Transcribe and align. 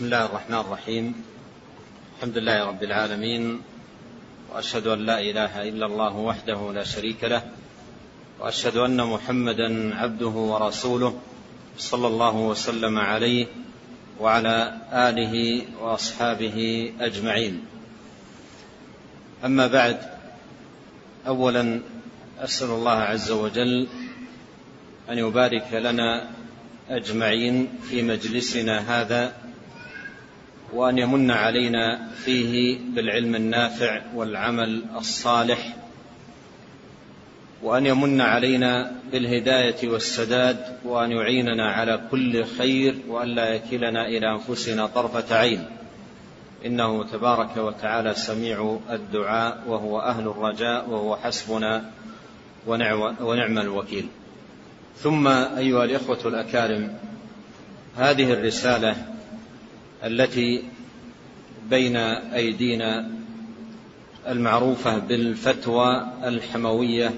بسم 0.00 0.08
الله 0.08 0.26
الرحمن 0.26 0.60
الرحيم. 0.60 1.06
الحمد 2.16 2.38
لله 2.38 2.64
رب 2.64 2.82
العالمين 2.82 3.60
وأشهد 4.48 4.86
أن 4.86 4.98
لا 5.04 5.20
إله 5.20 5.68
إلا 5.68 5.86
الله 5.86 6.16
وحده 6.16 6.72
لا 6.72 6.84
شريك 6.84 7.24
له 7.24 7.42
وأشهد 8.40 8.76
أن 8.76 8.96
محمدا 8.96 9.94
عبده 9.96 10.26
ورسوله 10.28 11.20
صلى 11.78 12.06
الله 12.06 12.36
وسلم 12.36 12.98
عليه 12.98 13.46
وعلى 14.20 14.76
آله 14.92 15.62
وأصحابه 15.80 16.92
أجمعين. 17.00 17.60
أما 19.44 19.66
بعد 19.66 19.98
اولا 21.26 21.80
أسأل 22.38 22.70
الله 22.70 22.98
عز 23.12 23.30
وجل 23.30 23.88
أن 25.10 25.18
يبارك 25.18 25.68
لنا 25.72 26.30
أجمعين 26.88 27.68
في 27.90 28.02
مجلسنا 28.02 28.80
هذا 28.80 29.39
وأن 30.74 30.98
يمن 30.98 31.30
علينا 31.30 32.08
فيه 32.24 32.78
بالعلم 32.94 33.34
النافع 33.34 34.02
والعمل 34.14 34.84
الصالح 34.96 35.76
وأن 37.62 37.86
يمن 37.86 38.20
علينا 38.20 38.92
بالهداية 39.12 39.88
والسداد 39.88 40.76
وأن 40.84 41.12
يعيننا 41.12 41.72
على 41.72 42.00
كل 42.10 42.44
خير 42.44 42.94
وأن 43.08 43.28
لا 43.28 43.54
يكلنا 43.54 44.06
إلى 44.06 44.32
أنفسنا 44.32 44.86
طرفة 44.86 45.36
عين. 45.36 45.64
إنه 46.66 47.04
تبارك 47.04 47.56
وتعالى 47.56 48.14
سميع 48.14 48.78
الدعاء 48.90 49.62
وهو 49.66 50.00
أهل 50.00 50.28
الرجاء 50.28 50.88
وهو 50.88 51.16
حسبنا 51.16 51.84
ونعم 52.66 53.58
الوكيل. 53.58 54.06
ثم 54.96 55.28
أيها 55.28 55.84
الإخوة 55.84 56.18
الأكارم 56.24 56.94
هذه 57.96 58.32
الرسالة 58.32 58.96
التي 60.04 60.62
بين 61.70 61.96
أيدينا 61.96 63.10
المعروفة 64.28 64.98
بالفتوى 64.98 66.12
الحموية 66.24 67.10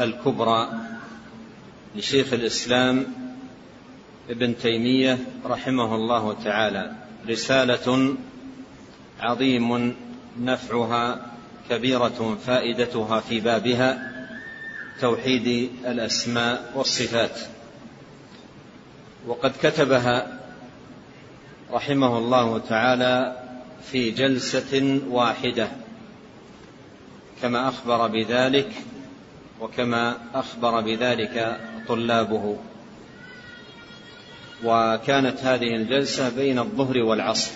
الكبرى 0.00 0.68
لشيخ 1.96 2.32
الإسلام 2.32 3.06
ابن 4.30 4.58
تيمية 4.58 5.18
رحمه 5.44 5.94
الله 5.94 6.36
تعالى 6.44 6.92
رسالة 7.28 8.16
عظيم 9.20 9.94
نفعها 10.40 11.26
كبيرة 11.70 12.38
فائدتها 12.46 13.20
في 13.20 13.40
بابها 13.40 14.12
توحيد 15.00 15.70
الأسماء 15.86 16.72
والصفات. 16.74 17.40
وقد 19.26 19.52
كتبها 19.62 20.37
رحمه 21.72 22.18
الله 22.18 22.58
تعالى 22.58 23.42
في 23.82 24.10
جلسة 24.10 25.00
واحدة 25.08 25.68
كما 27.42 27.68
أخبر 27.68 28.06
بذلك 28.06 28.70
وكما 29.60 30.16
أخبر 30.34 30.80
بذلك 30.80 31.60
طلابه. 31.88 32.56
وكانت 34.64 35.40
هذه 35.40 35.76
الجلسة 35.76 36.28
بين 36.28 36.58
الظهر 36.58 36.98
والعصر. 37.02 37.52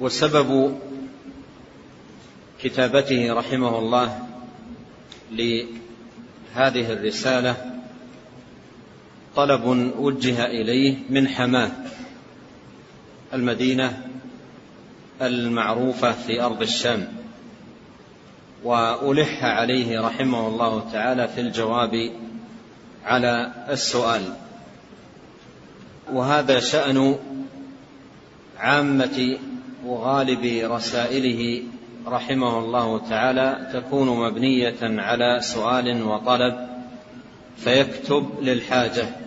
وسبب 0.00 0.78
كتابته 2.62 3.32
رحمه 3.34 3.78
الله 3.78 4.26
لهذه 5.32 6.92
الرسالة 6.92 7.75
طلب 9.36 9.92
وجه 9.98 10.46
إليه 10.46 10.96
من 11.10 11.28
حماة 11.28 11.70
المدينة 13.34 14.02
المعروفة 15.22 16.12
في 16.12 16.42
أرض 16.42 16.62
الشام 16.62 17.08
وألح 18.64 19.44
عليه 19.44 20.00
رحمه 20.00 20.48
الله 20.48 20.90
تعالى 20.92 21.28
في 21.28 21.40
الجواب 21.40 22.10
على 23.04 23.52
السؤال. 23.68 24.22
وهذا 26.12 26.60
شأن 26.60 27.16
عامة 28.58 29.38
وغالب 29.86 30.70
رسائله 30.72 31.62
رحمه 32.06 32.58
الله 32.58 33.08
تعالى 33.08 33.70
تكون 33.72 34.08
مبنية 34.08 34.76
على 34.82 35.40
سؤال 35.40 36.02
وطلب 36.02 36.68
فيكتب 37.56 38.30
للحاجة. 38.42 39.25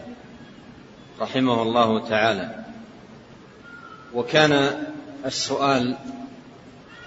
رحمه 1.22 1.62
الله 1.62 2.08
تعالى. 2.10 2.56
وكان 4.14 4.84
السؤال 5.26 5.98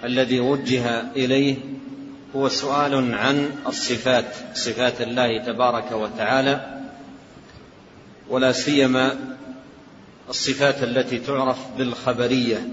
الذي 0.03 0.39
وجه 0.39 1.01
إليه 1.15 1.55
هو 2.35 2.49
سؤال 2.49 3.13
عن 3.13 3.49
الصفات 3.67 4.25
صفات 4.53 5.01
الله 5.01 5.37
تبارك 5.45 5.91
وتعالى 5.91 6.81
ولا 8.29 8.51
سيما 8.51 9.35
الصفات 10.29 10.83
التي 10.83 11.19
تعرف 11.19 11.57
بالخبرية 11.77 12.67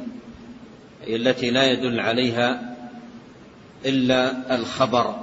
أي 1.06 1.16
التي 1.16 1.50
لا 1.50 1.64
يدل 1.64 2.00
عليها 2.00 2.76
إلا 3.84 4.54
الخبر 4.54 5.14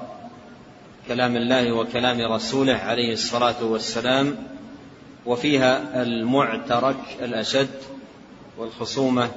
كلام 1.07 1.35
الله 1.35 1.71
وكلام 1.71 2.33
رسوله 2.33 2.73
عليه 2.73 3.13
الصلاة 3.13 3.63
والسلام 3.63 4.35
وفيها 5.27 6.01
المعترك 6.01 7.17
الأشد 7.21 7.69
والخصومة 8.57 9.29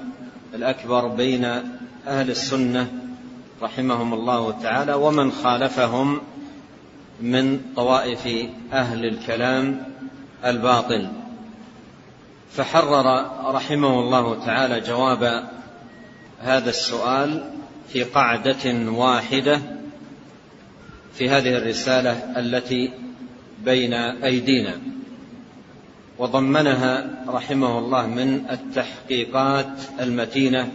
الأكبر 0.54 1.08
بين 1.08 1.44
أهل 2.06 2.30
السنة 2.30 2.92
رحمهم 3.62 4.14
الله 4.14 4.52
تعالى 4.62 4.94
ومن 4.94 5.32
خالفهم 5.32 6.20
من 7.20 7.60
طوائف 7.76 8.28
أهل 8.72 9.06
الكلام 9.06 9.84
الباطل. 10.44 11.08
فحرر 12.52 13.30
رحمه 13.54 14.00
الله 14.00 14.44
تعالى 14.44 14.80
جواب 14.80 15.44
هذا 16.40 16.70
السؤال 16.70 17.50
في 17.88 18.04
قعدة 18.04 18.90
واحدة 18.90 19.60
في 21.14 21.28
هذه 21.28 21.58
الرسالة 21.58 22.40
التي 22.40 22.92
بين 23.64 23.94
أيدينا. 23.94 24.89
وضمنها 26.20 27.24
رحمه 27.28 27.78
الله 27.78 28.06
من 28.06 28.46
التحقيقات 28.50 29.72
المتينة 30.00 30.72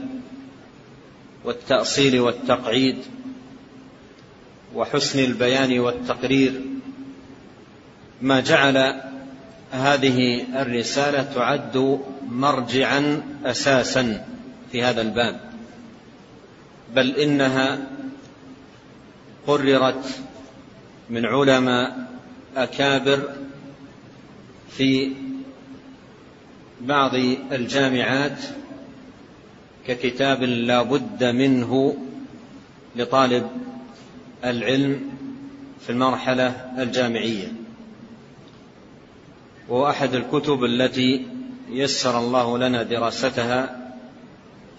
والتأصيل 1.43 2.19
والتقعيد 2.19 2.97
وحسن 4.75 5.19
البيان 5.19 5.79
والتقرير. 5.79 6.61
ما 8.21 8.39
جعل 8.39 9.01
هذه 9.71 10.45
الرسالة 10.61 11.23
تعد 11.23 11.99
مرجعا 12.29 13.21
أساسا 13.45 14.25
في 14.71 14.83
هذا 14.83 15.01
الباب 15.01 15.39
بل 16.95 17.15
إنها 17.15 17.79
قررت 19.47 20.05
من 21.09 21.25
علماء 21.25 22.07
أكابر 22.57 23.19
في 24.77 25.24
بعض 26.87 27.15
الجامعات 27.51 28.39
ككتاب 29.87 30.43
لا 30.43 30.81
بد 30.81 31.23
منه 31.23 31.97
لطالب 32.95 33.47
العلم 34.45 35.01
في 35.79 35.89
المرحلة 35.89 36.73
الجامعية. 36.77 37.47
وهو 39.69 39.89
أحد 39.89 40.15
الكتب 40.15 40.63
التي 40.63 41.25
يسر 41.69 42.19
الله 42.19 42.57
لنا 42.57 42.83
دراستها 42.83 43.91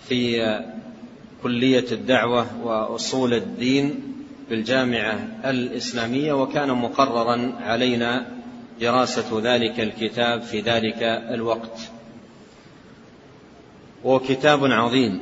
في 0.08 0.60
كلية 1.42 1.92
الدعوة 1.92 2.46
وأصول 2.66 3.34
الدين 3.34 4.00
بالجامعة 4.50 5.28
الإسلامية 5.44 6.32
وكان 6.32 6.70
مقررا 6.70 7.52
علينا 7.60 8.26
دراسة 8.80 9.40
ذلك 9.40 9.80
الكتاب 9.80 10.42
في 10.42 10.60
ذلك 10.60 11.02
الوقت. 11.02 11.90
وهو 14.06 14.18
كتاب 14.18 14.64
عظيم. 14.64 15.20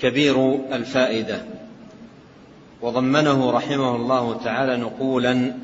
كبير 0.00 0.54
الفائدة. 0.54 1.44
وضمنه 2.82 3.50
رحمه 3.50 3.96
الله 3.96 4.40
تعالى 4.44 4.76
نقولا 4.76 5.54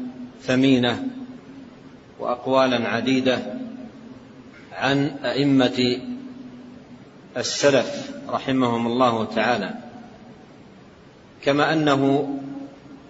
ثمينة 0.42 1.08
وأقوالا 2.18 2.88
عديدة 2.88 3.38
عن 4.72 5.06
أئمة 5.24 6.00
السلف 7.36 8.10
رحمهم 8.28 8.86
الله 8.86 9.24
تعالى. 9.24 9.74
كما 11.42 11.72
أنه 11.72 12.30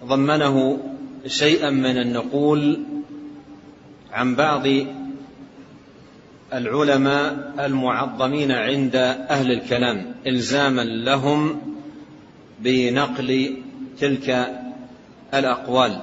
ضمنه 0.05 0.79
شيئا 1.27 1.69
من 1.69 1.97
النقول 1.97 2.83
عن 4.11 4.35
بعض 4.35 4.67
العلماء 6.53 7.53
المعظمين 7.59 8.51
عند 8.51 8.95
أهل 9.29 9.51
الكلام 9.51 10.15
إلزاما 10.27 10.81
لهم 10.81 11.61
بنقل 12.59 13.57
تلك 13.99 14.47
الأقوال. 15.33 16.01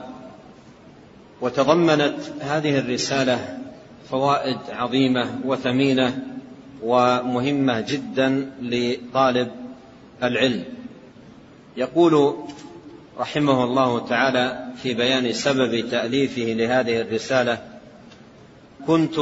وتضمنت 1.40 2.14
هذه 2.40 2.78
الرسالة 2.78 3.58
فوائد 4.10 4.58
عظيمة 4.70 5.30
وثمينة 5.44 6.18
ومهمة 6.82 7.80
جدا 7.80 8.50
لطالب 8.62 9.48
العلم. 10.22 10.64
يقول 11.76 12.34
رحمه 13.18 13.64
الله 13.64 14.06
تعالى 14.06 14.66
في 14.82 14.94
بيان 14.94 15.32
سبب 15.32 15.88
تأليفه 15.90 16.42
لهذه 16.42 17.00
الرسالة 17.00 17.58
كنت 18.86 19.18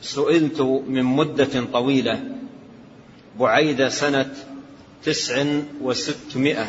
سئلت 0.00 0.60
من 0.88 1.02
مدة 1.04 1.64
طويلة 1.72 2.20
بعيد 3.40 3.88
سنة 3.88 4.34
تسع 5.04 5.44
وستمائة 5.82 6.66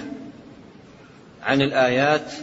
عن 1.43 1.61
الآيات 1.61 2.33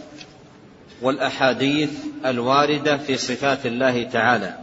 والأحاديث 1.01 1.91
الواردة 2.25 2.97
في 2.97 3.17
صفات 3.17 3.65
الله 3.65 4.03
تعالى. 4.03 4.57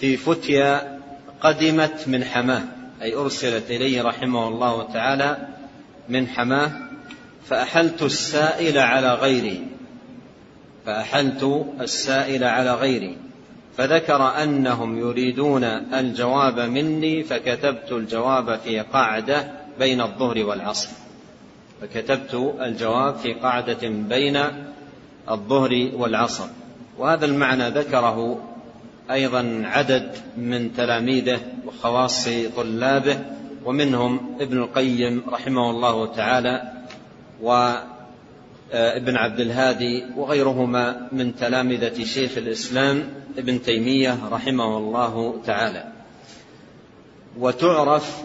في 0.00 0.16
فتيا 0.16 1.00
قدمت 1.40 2.08
من 2.08 2.24
حماة 2.24 2.62
أي 3.02 3.14
أرسلت 3.14 3.70
إليه 3.70 4.02
رحمه 4.02 4.48
الله 4.48 4.92
تعالى 4.92 5.48
من 6.08 6.28
حماة 6.28 6.72
فأحلت 7.48 8.02
السائل 8.02 8.78
على 8.78 9.14
غيري. 9.14 9.66
فأحلت 10.86 11.66
السائل 11.80 12.44
على 12.44 12.74
غيري. 12.74 13.16
فذكر 13.76 14.42
أنهم 14.42 14.98
يريدون 14.98 15.64
الجواب 15.64 16.60
مني 16.60 17.22
فكتبت 17.22 17.92
الجواب 17.92 18.58
في 18.58 18.80
قاعدة 18.80 19.50
بين 19.78 20.00
الظهر 20.00 20.44
والعصر. 20.44 20.88
فكتبت 21.80 22.54
الجواب 22.60 23.16
في 23.16 23.32
قاعدة 23.32 23.88
بين 23.88 24.38
الظهر 25.30 25.90
والعصر. 25.94 26.46
وهذا 26.98 27.26
المعنى 27.26 27.68
ذكره 27.68 28.38
أيضا 29.10 29.62
عدد 29.64 30.10
من 30.36 30.74
تلاميذه 30.74 31.40
وخواص 31.66 32.28
طلابه 32.56 33.18
ومنهم 33.64 34.36
ابن 34.40 34.58
القيم 34.58 35.22
رحمه 35.32 35.70
الله 35.70 36.06
تعالى 36.06 36.72
وابن 38.72 39.16
عبد 39.16 39.40
الهادي 39.40 40.04
وغيرهما 40.16 41.08
من 41.12 41.36
تلامذة 41.36 42.04
شيخ 42.04 42.38
الإسلام 42.38 43.04
ابن 43.38 43.62
تيمية 43.62 44.18
رحمه 44.30 44.78
الله 44.78 45.40
تعالى. 45.46 45.84
وتعرف 47.38 48.22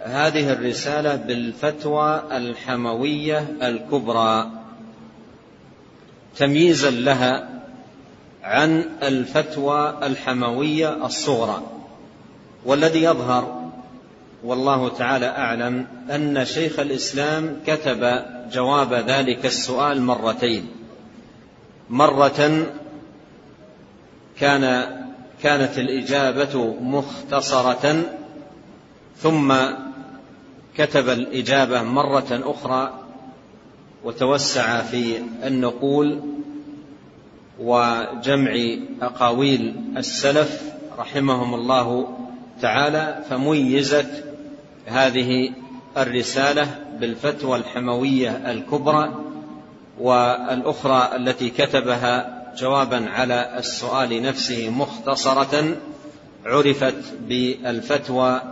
هذه 0.00 0.52
الرسالة 0.52 1.16
بالفتوى 1.16 2.22
الحموية 2.32 3.46
الكبرى. 3.62 4.50
تمييزا 6.36 6.90
لها 6.90 7.48
عن 8.42 8.84
الفتوى 9.02 9.98
الحموية 10.02 11.06
الصغرى 11.06 11.62
والذي 12.64 13.02
يظهر 13.02 13.61
والله 14.44 14.88
تعالى 14.88 15.26
أعلم 15.26 15.86
أن 16.10 16.44
شيخ 16.44 16.78
الإسلام 16.78 17.56
كتب 17.66 18.22
جواب 18.52 18.92
ذلك 18.94 19.46
السؤال 19.46 20.02
مرتين. 20.02 20.66
مرة 21.90 22.66
كان 24.38 24.86
كانت 25.42 25.78
الإجابة 25.78 26.74
مختصرة 26.80 28.02
ثم 29.16 29.54
كتب 30.76 31.08
الإجابة 31.08 31.82
مرة 31.82 32.40
أخرى 32.44 33.00
وتوسع 34.04 34.82
في 34.82 35.18
النقول 35.44 36.20
وجمع 37.60 38.52
أقاويل 39.02 39.74
السلف 39.96 40.62
رحمهم 40.98 41.54
الله 41.54 42.18
تعالى 42.60 43.24
فميزت 43.30 44.31
هذه 44.86 45.52
الرسالة 45.96 46.78
بالفتوى 47.00 47.58
الحموية 47.58 48.50
الكبرى 48.50 49.24
والأخرى 49.98 51.16
التي 51.16 51.50
كتبها 51.50 52.42
جوابا 52.56 53.10
على 53.10 53.58
السؤال 53.58 54.22
نفسه 54.22 54.70
مختصرة 54.70 55.76
عرفت 56.46 56.94
بالفتوى 57.28 58.42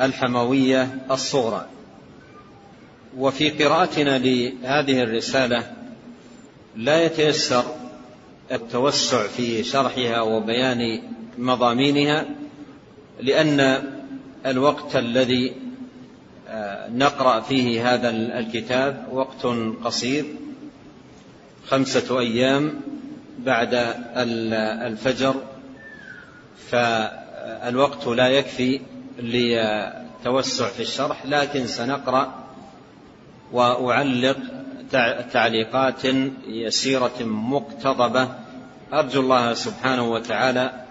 الحموية 0.00 0.98
الصغرى. 1.10 1.66
وفي 3.16 3.50
قراءتنا 3.50 4.18
لهذه 4.18 5.02
الرسالة 5.02 5.72
لا 6.76 7.04
يتيسر 7.04 7.64
التوسع 8.52 9.26
في 9.26 9.64
شرحها 9.64 10.20
وبيان 10.20 11.02
مضامينها 11.38 12.24
لأن 13.20 13.82
الوقت 14.46 14.96
الذي 14.96 15.54
آه، 16.48 16.88
نقرأ 16.88 17.40
فيه 17.40 17.94
هذا 17.94 18.10
الكتاب 18.10 19.08
وقت 19.12 19.46
قصير 19.84 20.24
خمسة 21.66 22.20
أيام 22.20 22.80
بعد 23.38 23.94
الفجر 24.86 25.34
فالوقت 26.70 28.06
لا 28.06 28.28
يكفي 28.28 28.80
لتوسع 29.18 30.68
في 30.68 30.82
الشرح 30.82 31.26
لكن 31.26 31.66
سنقرأ 31.66 32.34
وأعلق 33.52 34.36
تعليقات 35.32 36.04
يسيرة 36.48 37.22
مقتضبة. 37.22 38.28
أرجو 38.92 39.20
الله 39.20 39.54
سبحانه 39.54 40.12
وتعالى 40.12 40.87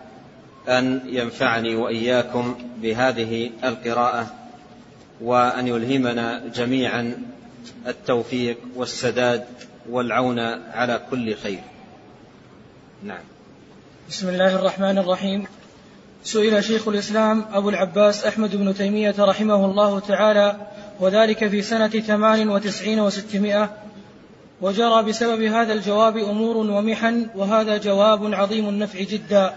أن 0.67 1.01
ينفعني 1.05 1.75
وإياكم 1.75 2.55
بهذه 2.81 3.51
القراءة 3.63 4.27
وأن 5.21 5.67
يلهمنا 5.67 6.41
جميعا 6.55 7.15
التوفيق 7.87 8.57
والسداد 8.75 9.45
والعون 9.89 10.39
على 10.73 11.01
كل 11.11 11.35
خير. 11.35 11.59
نعم. 13.03 13.23
بسم 14.09 14.29
الله 14.29 14.55
الرحمن 14.55 14.97
الرحيم. 14.97 15.47
سئل 16.23 16.63
شيخ 16.63 16.87
الإسلام 16.87 17.45
أبو 17.53 17.69
العباس 17.69 18.25
أحمد 18.25 18.55
بن 18.55 18.73
تيمية 18.73 19.15
رحمه 19.19 19.65
الله 19.65 19.99
تعالى 19.99 20.55
وذلك 20.99 21.47
في 21.47 21.61
سنة 21.61 21.87
ثمان 21.87 22.49
وتسعين 22.49 22.99
وستمائة 22.99 23.69
وجرى 24.61 25.03
بسبب 25.03 25.41
هذا 25.41 25.73
الجواب 25.73 26.17
أمور 26.17 26.57
ومحن 26.57 27.27
وهذا 27.35 27.77
جواب 27.77 28.33
عظيم 28.33 28.69
النفع 28.69 28.99
جدا 28.99 29.53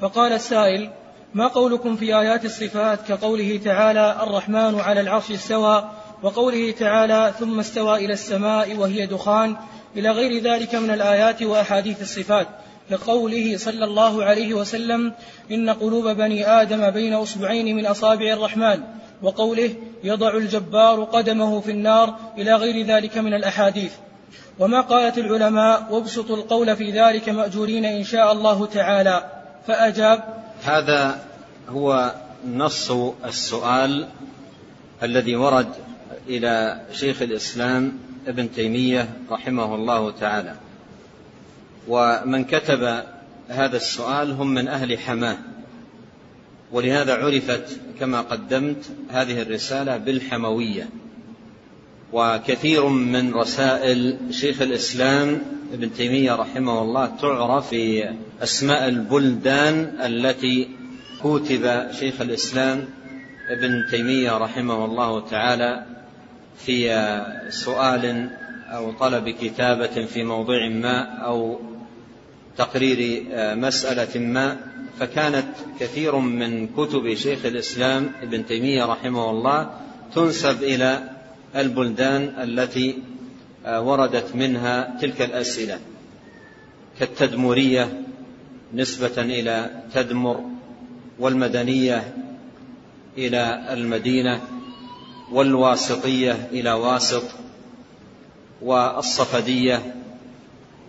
فقال 0.00 0.32
السائل 0.32 0.90
ما 1.34 1.46
قولكم 1.46 1.96
في 1.96 2.18
آيات 2.18 2.44
الصفات 2.44 2.98
كقوله 3.08 3.60
تعالى 3.64 4.16
الرحمن 4.22 4.80
على 4.80 5.00
العرش 5.00 5.30
استوى 5.30 5.90
وقوله 6.22 6.70
تعالى 6.70 7.32
ثم 7.38 7.60
استوى 7.60 8.04
إلى 8.04 8.12
السماء 8.12 8.76
وهي 8.76 9.06
دخان 9.06 9.56
إلى 9.96 10.10
غير 10.10 10.42
ذلك 10.42 10.74
من 10.74 10.90
الآيات 10.90 11.42
وأحاديث 11.42 12.02
الصفات 12.02 12.48
كقوله 12.90 13.56
صلى 13.56 13.84
الله 13.84 14.24
عليه 14.24 14.54
وسلم 14.54 15.12
إن 15.50 15.70
قلوب 15.70 16.08
بني 16.08 16.46
آدم 16.46 16.90
بين 16.90 17.14
أصبعين 17.14 17.76
من 17.76 17.86
أصابع 17.86 18.32
الرحمن 18.32 18.80
وقوله 19.22 19.74
يضع 20.04 20.36
الجبار 20.36 21.04
قدمه 21.04 21.60
في 21.60 21.70
النار 21.70 22.14
إلى 22.38 22.54
غير 22.54 22.86
ذلك 22.86 23.18
من 23.18 23.34
الأحاديث. 23.34 23.92
وما 24.58 24.80
قالت 24.80 25.18
العلماء 25.18 25.86
وابسطوا 25.90 26.36
القول 26.36 26.76
في 26.76 26.90
ذلك 26.90 27.28
مأجورين 27.28 27.84
إن 27.84 28.04
شاء 28.04 28.32
الله 28.32 28.66
تعالى. 28.66 29.33
فأجاب 29.66 30.44
هذا 30.64 31.24
هو 31.68 32.14
نص 32.48 32.90
السؤال 33.24 34.08
الذي 35.02 35.36
ورد 35.36 35.68
إلى 36.28 36.80
شيخ 36.92 37.22
الإسلام 37.22 37.92
ابن 38.26 38.52
تيمية 38.52 39.08
رحمه 39.30 39.74
الله 39.74 40.10
تعالى. 40.10 40.54
ومن 41.88 42.44
كتب 42.44 43.02
هذا 43.48 43.76
السؤال 43.76 44.32
هم 44.32 44.54
من 44.54 44.68
أهل 44.68 44.98
حماة. 44.98 45.36
ولهذا 46.72 47.14
عرفت 47.14 47.80
كما 48.00 48.20
قدمت 48.20 48.84
هذه 49.10 49.42
الرسالة 49.42 49.96
بالحموية. 49.96 50.88
وكثير 52.12 52.88
من 52.88 53.34
رسائل 53.34 54.18
شيخ 54.30 54.62
الإسلام 54.62 55.42
ابن 55.72 55.92
تيمية 55.92 56.34
رحمه 56.34 56.82
الله 56.82 57.06
تعرف 57.06 57.68
في 57.68 58.10
أسماء 58.42 58.88
البلدان 58.88 59.96
التي 60.04 60.68
كتب 61.20 61.92
شيخ 61.92 62.20
الإسلام 62.20 62.84
ابن 63.48 63.84
تيمية 63.90 64.38
رحمه 64.38 64.84
الله 64.84 65.20
تعالى 65.28 65.86
في 66.58 66.88
سؤال 67.48 68.30
أو 68.68 68.92
طلب 68.92 69.28
كتابة 69.28 70.04
في 70.04 70.24
موضوع 70.24 70.68
ما 70.68 71.00
أو 71.02 71.60
تقرير 72.56 73.24
مسألة 73.56 74.20
ما 74.20 74.56
فكانت 75.00 75.46
كثير 75.80 76.16
من 76.16 76.68
كتب 76.68 77.14
شيخ 77.14 77.46
الإسلام 77.46 78.12
ابن 78.22 78.46
تيمية 78.46 78.84
رحمه 78.84 79.30
الله 79.30 79.70
تنسب 80.14 80.62
إلى 80.62 81.02
البلدان 81.56 82.22
التي 82.42 82.98
وردت 83.66 84.34
منها 84.34 84.96
تلك 85.00 85.22
الأسئلة. 85.22 85.78
كالتدمرية 87.00 88.00
نسبة 88.74 89.22
إلى 89.22 89.70
تدمر 89.94 90.44
والمدنية 91.18 92.14
إلى 93.18 93.66
المدينة 93.72 94.40
والواسطية 95.32 96.48
إلى 96.52 96.72
واسط 96.72 97.24
والصفدية. 98.62 99.94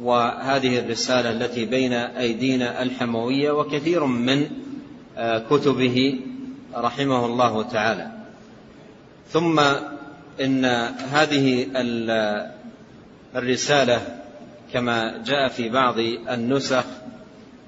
وهذه 0.01 0.79
الرسالة 0.79 1.31
التي 1.31 1.65
بين 1.65 1.93
أيدينا 1.93 2.83
الحموية 2.83 3.51
وكثير 3.51 4.05
من 4.05 4.49
كتبه 5.49 6.19
رحمه 6.75 7.25
الله 7.25 7.63
تعالى. 7.63 8.11
ثم 9.29 9.59
إن 10.41 10.65
هذه 11.11 11.67
الرسالة 13.35 14.01
كما 14.73 15.23
جاء 15.25 15.47
في 15.49 15.69
بعض 15.69 15.99
النسخ 16.29 16.83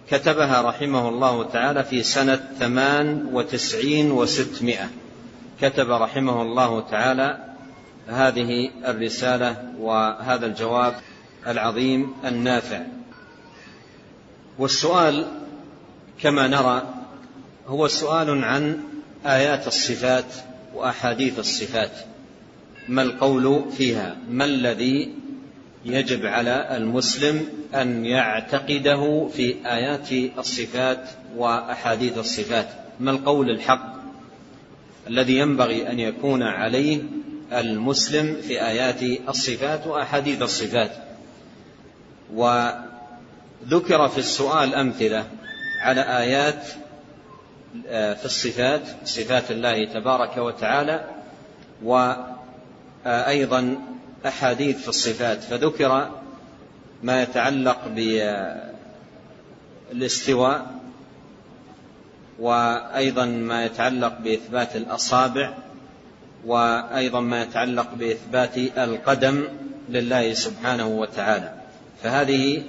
كتبها 0.09 0.61
رحمه 0.61 1.09
الله 1.09 1.43
تعالى 1.43 1.83
في 1.83 2.03
سنة 2.03 2.39
ثمان 2.59 3.29
وتسعين 3.33 4.11
وستمائة. 4.11 4.89
كتب 5.61 5.91
رحمه 5.91 6.41
الله 6.41 6.81
تعالى 6.81 7.37
هذه 8.07 8.69
الرسالة 8.85 9.73
وهذا 9.79 10.45
الجواب 10.45 10.95
العظيم 11.47 12.13
النافع. 12.25 12.81
والسؤال 14.59 15.27
كما 16.21 16.47
نرى 16.47 16.93
هو 17.67 17.87
سؤال 17.87 18.43
عن 18.43 18.79
آيات 19.25 19.67
الصفات 19.67 20.25
وأحاديث 20.73 21.39
الصفات. 21.39 21.91
ما 22.87 23.01
القول 23.01 23.65
فيها؟ 23.77 24.15
ما 24.29 24.45
الذي 24.45 25.26
يجب 25.85 26.25
على 26.25 26.77
المسلم 26.77 27.47
أن 27.75 28.05
يعتقده 28.05 29.29
في 29.33 29.55
آيات 29.65 30.11
الصفات 30.37 31.09
وأحاديث 31.35 32.17
الصفات. 32.17 32.67
ما 32.99 33.11
القول 33.11 33.49
الحق 33.49 33.97
الذي 35.07 35.37
ينبغي 35.37 35.89
أن 35.89 35.99
يكون 35.99 36.43
عليه 36.43 37.01
المسلم 37.53 38.37
في 38.41 38.67
آيات 38.67 39.03
الصفات 39.29 39.87
وأحاديث 39.87 40.41
الصفات؟ 40.41 40.91
وذكر 42.33 44.07
في 44.07 44.17
السؤال 44.17 44.75
أمثلة 44.75 45.27
على 45.81 46.01
آيات 46.01 46.63
في 48.17 48.25
الصفات 48.25 48.81
صفات 49.05 49.51
الله 49.51 49.85
تبارك 49.85 50.37
وتعالى 50.37 51.05
وأيضا 51.83 53.77
أحاديث 54.25 54.81
في 54.81 54.87
الصفات 54.87 55.43
فذكر 55.43 56.09
ما 57.03 57.21
يتعلق 57.23 57.87
بالاستواء 59.93 60.77
وأيضا 62.39 63.25
ما 63.25 63.65
يتعلق 63.65 64.17
بإثبات 64.23 64.75
الأصابع 64.75 65.53
وأيضا 66.45 67.19
ما 67.19 67.41
يتعلق 67.41 67.93
بإثبات 67.93 68.57
القدم 68.57 69.47
لله 69.89 70.33
سبحانه 70.33 70.87
وتعالى. 70.87 71.53
فهذه 72.03 72.63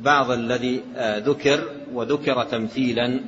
بعض 0.00 0.30
الذي 0.30 0.82
ذكر 0.98 1.64
وذكر 1.92 2.44
تمثيلا 2.44 3.20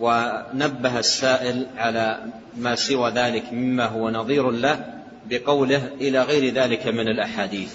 ونبه 0.00 0.98
السائل 0.98 1.66
على 1.76 2.20
ما 2.56 2.74
سوى 2.74 3.10
ذلك 3.10 3.52
مما 3.52 3.86
هو 3.86 4.10
نظير 4.10 4.50
له. 4.50 4.99
بقوله 5.28 5.90
إلى 6.00 6.22
غير 6.22 6.54
ذلك 6.54 6.86
من 6.86 7.08
الأحاديث. 7.08 7.74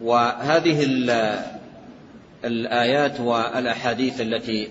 وهذه 0.00 0.86
الآيات 2.44 3.20
والأحاديث 3.20 4.20
التي 4.20 4.68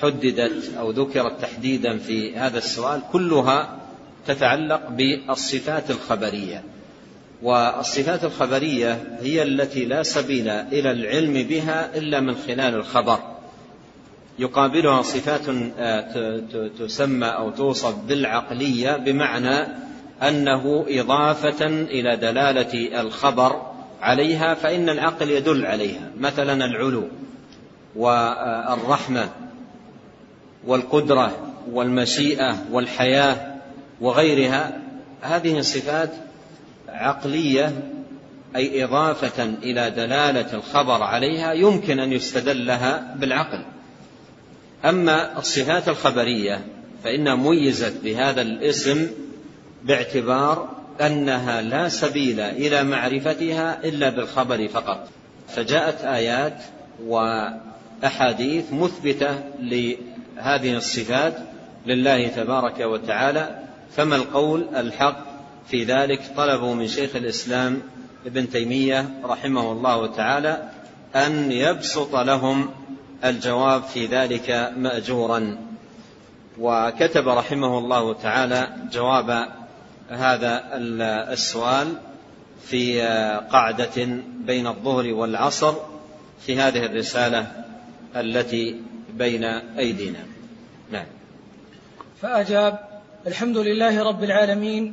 حددت 0.00 0.74
أو 0.78 0.90
ذكرت 0.90 1.40
تحديدا 1.40 1.98
في 1.98 2.36
هذا 2.36 2.58
السؤال 2.58 3.02
كلها 3.12 3.76
تتعلق 4.26 4.88
بالصفات 4.88 5.90
الخبرية. 5.90 6.62
والصفات 7.42 8.24
الخبرية 8.24 9.18
هي 9.20 9.42
التي 9.42 9.84
لا 9.84 10.02
سبيل 10.02 10.48
إلى 10.48 10.90
العلم 10.90 11.32
بها 11.32 11.98
إلا 11.98 12.20
من 12.20 12.34
خلال 12.34 12.74
الخبر. 12.74 13.18
يقابلها 14.38 15.02
صفات 15.02 15.40
تسمى 16.78 17.26
أو 17.26 17.50
توصف 17.50 17.94
بالعقلية 17.94 18.96
بمعنى 18.96 19.85
أنه 20.22 20.84
إضافة 20.88 21.66
إلى 21.66 22.16
دلالة 22.16 23.00
الخبر 23.00 23.62
عليها 24.02 24.54
فإن 24.54 24.88
العقل 24.88 25.30
يدل 25.30 25.66
عليها 25.66 26.10
مثلا 26.18 26.64
العلو 26.64 27.08
والرحمة 27.96 29.28
والقدرة 30.66 31.52
والمشيئة 31.72 32.56
والحياة 32.70 33.56
وغيرها 34.00 34.78
هذه 35.22 35.60
صفات 35.60 36.10
عقلية 36.88 37.72
أي 38.56 38.84
إضافة 38.84 39.44
إلى 39.44 39.90
دلالة 39.90 40.54
الخبر 40.54 41.02
عليها 41.02 41.52
يمكن 41.52 42.00
أن 42.00 42.12
يستدل 42.12 42.66
لها 42.66 43.14
بالعقل. 43.16 43.64
أما 44.84 45.38
الصفات 45.38 45.88
الخبرية 45.88 46.64
فإنها 47.04 47.34
ميزت 47.34 48.04
بهذا 48.04 48.42
الاسم 48.42 49.08
باعتبار 49.86 50.68
أنها 51.00 51.62
لا 51.62 51.88
سبيل 51.88 52.40
إلى 52.40 52.84
معرفتها 52.84 53.84
إلا 53.84 54.10
بالخبر 54.10 54.68
فقط. 54.68 55.08
فجاءت 55.48 56.04
آيات 56.04 56.62
وأحاديث 57.04 58.72
مثبتة 58.72 59.40
لهذه 59.60 60.76
الصفات 60.76 61.34
لله 61.86 62.28
تبارك 62.28 62.80
وتعالى 62.80 63.58
فما 63.96 64.16
القول 64.16 64.66
الحق 64.76 65.24
في 65.68 65.84
ذلك؟ 65.84 66.20
طلبوا 66.36 66.74
من 66.74 66.88
شيخ 66.88 67.16
الإسلام 67.16 67.82
ابن 68.26 68.50
تيمية 68.50 69.08
رحمه 69.24 69.72
الله 69.72 70.06
تعالى 70.06 70.68
أن 71.16 71.52
يبسط 71.52 72.16
لهم 72.16 72.68
الجواب 73.24 73.82
في 73.82 74.06
ذلك 74.06 74.72
مأجورا. 74.76 75.58
وكتب 76.58 77.28
رحمه 77.28 77.78
الله 77.78 78.14
تعالى 78.14 78.68
جواب 78.92 79.48
هذا 80.08 80.64
السؤال 81.32 81.92
في 82.62 83.02
قعدة 83.50 84.06
بين 84.46 84.66
الظهر 84.66 85.12
والعصر 85.12 85.74
في 86.46 86.58
هذه 86.58 86.86
الرسالة 86.86 87.46
التي 88.16 88.80
بين 89.14 89.44
أيدينا. 89.78 90.18
نعم. 90.92 91.06
فأجاب 92.22 92.78
الحمد 93.26 93.56
لله 93.56 94.02
رب 94.02 94.24
العالمين. 94.24 94.92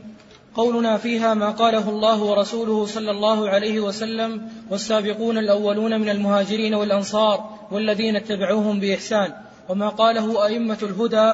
قولنا 0.55 0.97
فيها 0.97 1.33
ما 1.33 1.49
قاله 1.51 1.89
الله 1.89 2.23
ورسوله 2.23 2.85
صلى 2.85 3.11
الله 3.11 3.49
عليه 3.49 3.79
وسلم 3.79 4.49
والسابقون 4.69 5.37
الأولون 5.37 6.01
من 6.01 6.09
المهاجرين 6.09 6.73
والأنصار 6.73 7.49
والذين 7.71 8.15
اتبعوهم 8.15 8.79
بإحسان. 8.79 9.33
وما 9.69 9.89
قاله 9.89 10.45
أئمة 10.45 10.77
الهدى 10.83 11.33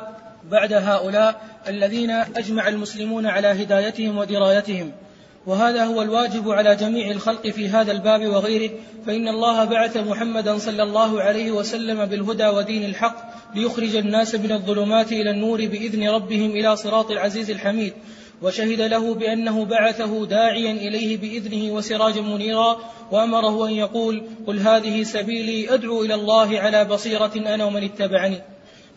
بعد 0.52 0.74
هؤلاء 0.74 1.42
الذين 1.68 2.10
أجمع 2.12 2.68
المسلمون 2.68 3.26
على 3.26 3.48
هدايتهم 3.48 4.18
ودرايتهم. 4.18 4.92
وهذا 5.46 5.86
هو 5.86 6.02
الواجب 6.02 6.50
على 6.50 6.76
جميع 6.76 7.12
الخلق 7.12 7.48
في 7.48 7.70
هذا 7.70 7.92
الباب 7.92 8.28
وغيره. 8.28 8.70
فإن 9.08 9.28
الله 9.28 9.66
بعث 9.66 9.98
محمدا 9.98 10.58
صلى 10.58 10.84
الله 10.84 11.22
عليه 11.22 11.52
وسلم 11.52 12.06
بالهدى 12.06 12.48
ودين 12.48 12.86
الحق 12.86 13.16
ليخرج 13.56 13.96
الناس 13.96 14.36
من 14.36 14.52
الظلمات 14.52 15.12
إلى 15.12 15.32
النور 15.32 15.66
بإذن 15.66 16.10
ربهم 16.10 16.52
إلى 16.52 16.76
صراط 16.76 17.12
العزيز 17.12 17.52
الحميد. 17.52 17.94
وشهد 18.42 18.82
له 18.82 19.14
بأنه 19.14 19.66
بعثه 19.66 20.26
داعيا 20.26 20.72
إليه 20.72 21.18
بإذنه 21.18 21.74
وسراجا 21.74 22.22
منيرا. 22.22 22.80
وأمره 23.12 23.68
أن 23.68 23.72
يقول 23.72 24.24
قل 24.48 24.60
هذه 24.60 25.04
سبيلي 25.04 25.74
أدعو 25.74 26.04
إلى 26.04 26.14
الله 26.14 26.60
على 26.60 26.86
بصيرة 26.86 27.32
أنا 27.36 27.66
ومن 27.66 27.84
اتبعني. 27.84 28.42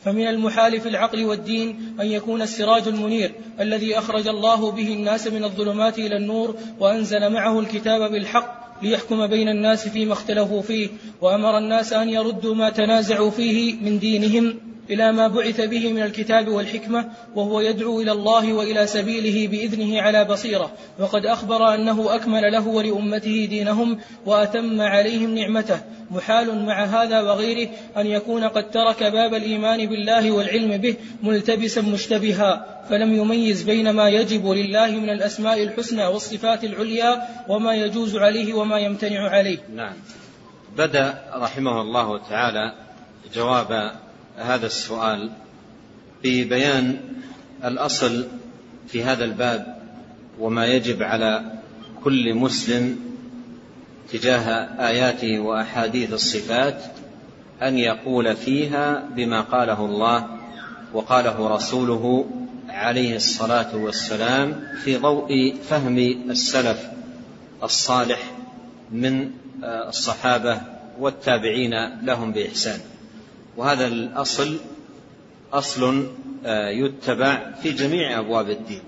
فمن 0.05 0.27
المحال 0.27 0.81
في 0.81 0.89
العقل 0.89 1.25
والدين 1.25 1.97
أن 2.01 2.07
يكون 2.07 2.43
السراج 2.43 2.89
المنير 2.89 3.33
الذي 3.61 3.99
أخرج 3.99 4.29
الله 4.29 4.71
به 4.71 4.93
الناس 4.93 5.27
من 5.27 5.45
الظلمات 5.45 5.99
إلى 5.99 6.17
النور 6.17 6.57
وأنزل 6.81 7.33
معه 7.33 7.61
الكتاب 7.61 8.13
بالحق 8.13 8.63
ليحكم 8.83 9.27
بين 9.27 9.49
الناس 9.49 9.89
فيما 9.89 10.13
اختلفوا 10.13 10.63
فيه 10.63 10.89
وأمر 11.21 11.59
الناس 11.59 11.93
أن 11.93 12.09
يردوا 12.09 12.55
ما 12.55 12.71
تنازعوا 12.71 13.31
فيه 13.31 13.75
من 13.75 13.99
دينهم. 13.99 14.72
إلى 14.93 15.13
ما 15.13 15.29
بعث 15.29 15.61
به 15.61 15.93
من 15.93 16.03
الكتاب 16.03 16.49
والحكمة 16.49 17.09
وهو 17.35 17.61
يدعو 17.61 18.01
إلى 18.01 18.13
الله 18.13 18.53
وإلى 18.53 18.87
سبيله 18.87 19.49
بإذنه 19.49 20.03
على 20.03 20.25
بصيرة. 20.25 20.73
وقد 20.99 21.27
أخبر 21.27 21.75
أنه 21.75 22.15
أكمل 22.15 22.53
له 22.53 22.69
ولأمته 22.69 23.47
دينهم 23.51 23.99
وأتم 24.27 24.81
عليهم 24.81 25.35
نعمته. 25.35 25.81
محال 26.13 26.65
مع 26.67 26.85
هذا 26.85 27.21
وغيره 27.21 27.71
أن 27.97 28.07
يكون 28.07 28.45
قد 28.45 28.71
ترك 28.71 29.03
باب 29.03 29.35
الإيمان 29.35 29.87
بالله 29.87 30.31
والعلم 30.31 30.77
به 30.77 30.97
ملتبسا 31.23 31.81
مشتبها 31.81 32.83
فلم 32.91 33.15
يميز 33.15 33.63
بين 33.63 33.91
ما 33.91 34.09
يجب 34.09 34.47
لله 34.47 34.91
من 34.91 35.11
الأسماء 35.11 35.63
الحسنى 35.63 36.07
والصفات 36.07 36.65
العليا 36.65 37.23
وما 37.49 37.75
يجوز 37.75 38.17
عليه 38.17 38.55
وما 38.55 38.79
يمتنع 38.79 39.29
عليه. 39.29 39.59
نعم. 39.75 39.95
بدأ 40.77 41.19
رحمه 41.35 41.81
الله 41.81 42.19
تعالى 42.19 42.73
جواب 43.35 43.93
هذا 44.37 44.67
السؤال 44.67 45.31
ببيان 46.25 47.01
الأصل 47.65 48.27
في 48.89 49.05
هذا 49.05 49.25
الباب 49.25 49.83
وما 50.39 50.67
يجب 50.67 51.03
على 51.03 51.53
كل 52.05 52.35
مسلم 52.35 52.99
تجاه 54.13 54.49
آيات 54.89 55.25
وأحاديث 55.25 56.13
الصفات 56.13 56.83
أن 57.63 57.79
يقول 57.79 58.37
فيها 58.37 59.09
بما 59.17 59.41
قاله 59.41 59.85
الله 59.85 60.27
وقاله 60.93 61.55
رسوله 61.57 62.27
عليه 62.69 63.17
الصلاة 63.17 63.77
والسلام 63.77 64.69
في 64.85 64.97
ضوء 64.97 65.55
فهم 65.69 65.99
السلف 66.31 66.89
الصالح 67.63 68.33
من 68.93 69.31
الصحابة 69.65 70.61
والتابعين 70.99 71.75
لهم 72.03 72.33
بإحسان. 72.33 72.81
وهذا 73.57 73.87
الأصل 73.87 74.57
أصل 75.53 76.07
يتبع 76.47 77.53
في 77.63 77.73
جميع 77.73 78.19
أبواب 78.19 78.51
الدين 78.51 78.83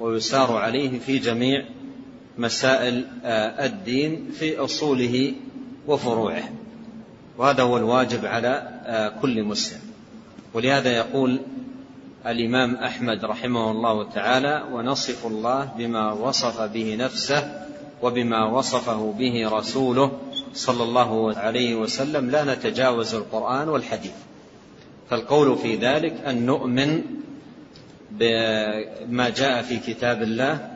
ويسار 0.00 0.56
عليه 0.56 0.98
في 0.98 1.18
جميع 1.18 1.64
مسائل 2.38 3.04
الدين 3.64 4.30
في 4.38 4.58
أصوله 4.58 5.32
وفروعه. 5.86 6.44
وهذا 7.38 7.62
هو 7.62 7.76
الواجب 7.76 8.26
على 8.26 8.68
كل 9.22 9.44
مسلم. 9.44 9.80
ولهذا 10.54 10.96
يقول 10.96 11.40
الإمام 12.26 12.74
أحمد 12.74 13.24
رحمه 13.24 13.70
الله 13.70 14.10
تعالى 14.10 14.64
ونصف 14.72 15.26
الله 15.26 15.72
بما 15.78 16.12
وصف 16.12 16.60
به 16.60 16.96
نفسه 16.96 17.66
وبما 18.02 18.44
وصفه 18.44 19.14
به 19.18 19.48
رسوله 19.48 20.18
صلى 20.54 20.82
الله 20.82 21.38
عليه 21.38 21.74
وسلم 21.74 22.30
لا 22.30 22.54
نتجاوز 22.54 23.14
القرآن 23.14 23.68
والحديث. 23.68 24.12
فالقول 25.10 25.58
في 25.58 25.76
ذلك 25.76 26.14
أن 26.26 26.46
نؤمن 26.46 27.02
بما 28.10 29.28
جاء 29.28 29.62
في 29.62 29.76
كتاب 29.76 30.22
الله 30.22 30.70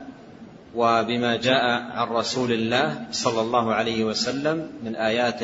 وبما 0.74 1.36
جاء 1.36 1.64
عن 1.92 2.08
رسول 2.08 2.52
الله 2.52 3.06
صلى 3.12 3.40
الله 3.40 3.74
عليه 3.74 4.04
وسلم 4.04 4.70
من 4.84 4.96
آيات 4.96 5.40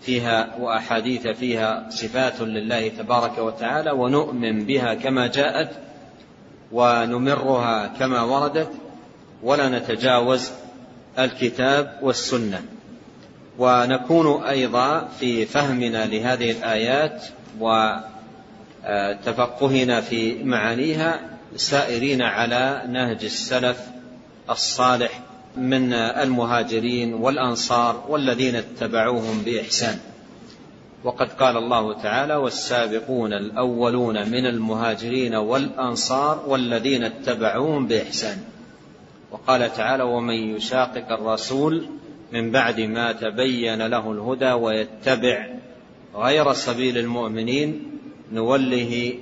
فيها 0.00 0.56
وأحاديث 0.60 1.26
فيها 1.26 1.86
صفات 1.90 2.40
لله 2.40 2.88
تبارك 2.88 3.38
وتعالى 3.38 3.90
ونؤمن 3.90 4.64
بها 4.64 4.94
كما 4.94 5.26
جاءت 5.26 5.70
ونمرها 6.72 7.86
كما 7.86 8.22
وردت 8.22 8.70
ولا 9.42 9.68
نتجاوز 9.68 10.50
الكتاب 11.18 11.98
والسنة. 12.02 12.62
ونكون 13.58 14.42
أيضا 14.42 15.08
في 15.20 15.46
فهمنا 15.46 16.06
لهذه 16.06 16.50
الآيات 16.50 17.24
وتفقهنا 18.84 20.00
في 20.00 20.44
معانيها 20.44 21.20
سائرين 21.56 22.22
على 22.22 22.82
نهج 22.88 23.24
السلف 23.24 23.80
الصالح 24.50 25.20
من 25.56 25.92
المهاجرين 25.92 27.14
والأنصار 27.14 28.04
والذين 28.08 28.56
اتبعوهم 28.56 29.42
بإحسان. 29.44 29.98
وقد 31.04 31.32
قال 31.32 31.56
الله 31.56 32.02
تعالى 32.02 32.34
والسابقون 32.34 33.32
الأولون 33.32 34.30
من 34.30 34.46
المهاجرين 34.46 35.34
والأنصار 35.34 36.44
والذين 36.46 37.04
اتبعوهم 37.04 37.86
بإحسان 37.86 38.38
وقال 39.30 39.72
تعالى 39.72 40.02
ومن 40.02 40.34
يشاقق 40.34 41.12
الرسول 41.12 41.88
من 42.34 42.50
بعد 42.50 42.80
ما 42.80 43.12
تبين 43.12 43.86
له 43.86 44.12
الهدى 44.12 44.52
ويتبع 44.52 45.46
غير 46.14 46.52
سبيل 46.52 46.98
المؤمنين 46.98 47.82
نوله 48.32 49.14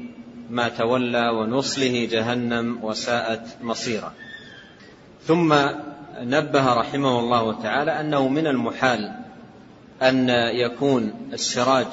ما 0.51 0.69
تولى 0.69 1.29
ونصله 1.29 2.09
جهنم 2.13 2.79
وساءت 2.83 3.47
مصيرا. 3.63 4.13
ثم 5.27 5.55
نبه 6.21 6.75
رحمه 6.75 7.19
الله 7.21 7.63
تعالى 7.63 8.01
أنه 8.01 8.29
من 8.29 8.47
المحال 8.47 9.13
أن 10.03 10.29
يكون 10.55 11.15
السراج 11.33 11.87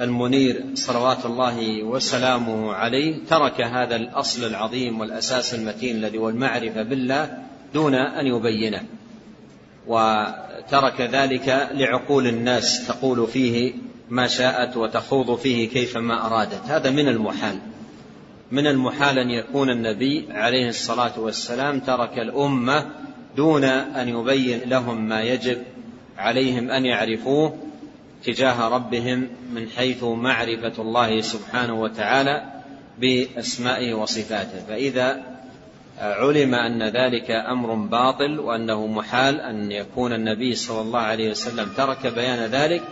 المنير 0.00 0.64
صلوات 0.74 1.26
الله 1.26 1.82
وسلامه 1.82 2.72
عليه 2.72 3.24
ترك 3.24 3.60
هذا 3.60 3.96
الأصل 3.96 4.44
العظيم 4.44 5.00
والأساس 5.00 5.54
المتين 5.54 5.96
الذي 5.96 6.18
هو 6.18 6.28
المعرفة 6.28 6.82
بالله 6.82 7.38
دون 7.74 7.94
أن 7.94 8.26
يبينه. 8.26 8.97
وترك 9.88 11.00
ذلك 11.00 11.68
لعقول 11.74 12.26
الناس 12.26 12.86
تقول 12.86 13.26
فيه 13.26 13.72
ما 14.10 14.26
شاءت 14.26 14.76
وتخوض 14.76 15.38
فيه 15.38 15.68
كيفما 15.68 16.26
أرادت. 16.26 16.60
هذا 16.66 16.90
من 16.90 17.08
المحال. 17.08 17.58
من 18.52 18.66
المحال 18.66 19.18
أن 19.18 19.30
يكون 19.30 19.70
النبي 19.70 20.26
عليه 20.30 20.68
الصلاة 20.68 21.20
والسلام 21.20 21.80
ترك 21.80 22.18
الأمة 22.18 22.86
دون 23.36 23.64
أن 23.64 24.08
يبين 24.08 24.60
لهم 24.66 25.08
ما 25.08 25.22
يجب 25.22 25.62
عليهم 26.18 26.70
أن 26.70 26.86
يعرفوه 26.86 27.58
تجاه 28.24 28.68
ربهم 28.68 29.28
من 29.54 29.68
حيث 29.76 30.04
معرفة 30.04 30.82
الله 30.82 31.20
سبحانه 31.20 31.80
وتعالى 31.80 32.42
بأسمائه 32.98 33.94
وصفاته. 33.94 34.60
فإذا 34.68 35.37
علم 36.00 36.54
أن 36.54 36.82
ذلك 36.82 37.30
أمر 37.30 37.74
باطل 37.74 38.40
وأنه 38.40 38.86
محال 38.86 39.40
أن 39.40 39.72
يكون 39.72 40.12
النبي 40.12 40.54
صلى 40.54 40.80
الله 40.80 41.00
عليه 41.00 41.30
وسلم 41.30 41.68
ترك 41.76 42.06
بيان 42.06 42.38
ذلك 42.38 42.82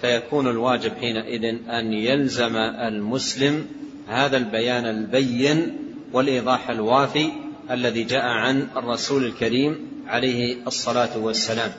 فيكون 0.00 0.48
الواجب 0.48 0.92
حينئذ 1.00 1.44
أن 1.68 1.92
يلزم 1.92 2.56
المسلم 2.56 3.66
هذا 4.08 4.36
البيان 4.36 4.86
البين 4.86 5.76
والإيضاح 6.12 6.70
الوافي 6.70 7.32
الذي 7.70 8.04
جاء 8.04 8.24
عن 8.24 8.68
الرسول 8.76 9.24
الكريم 9.24 9.90
عليه 10.06 10.56
الصلاة 10.66 11.18
والسلام. 11.18 11.72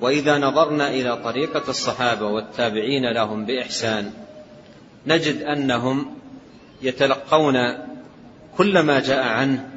وإذا 0.00 0.38
نظرنا 0.38 0.90
إلى 0.90 1.16
طريقة 1.16 1.70
الصحابة 1.70 2.26
والتابعين 2.26 3.12
لهم 3.12 3.44
بإحسان 3.44 4.10
نجد 5.06 5.42
أنهم 5.42 6.06
يتلقون 6.82 7.56
كل 8.56 8.78
ما 8.78 9.00
جاء 9.00 9.24
عنه 9.24 9.75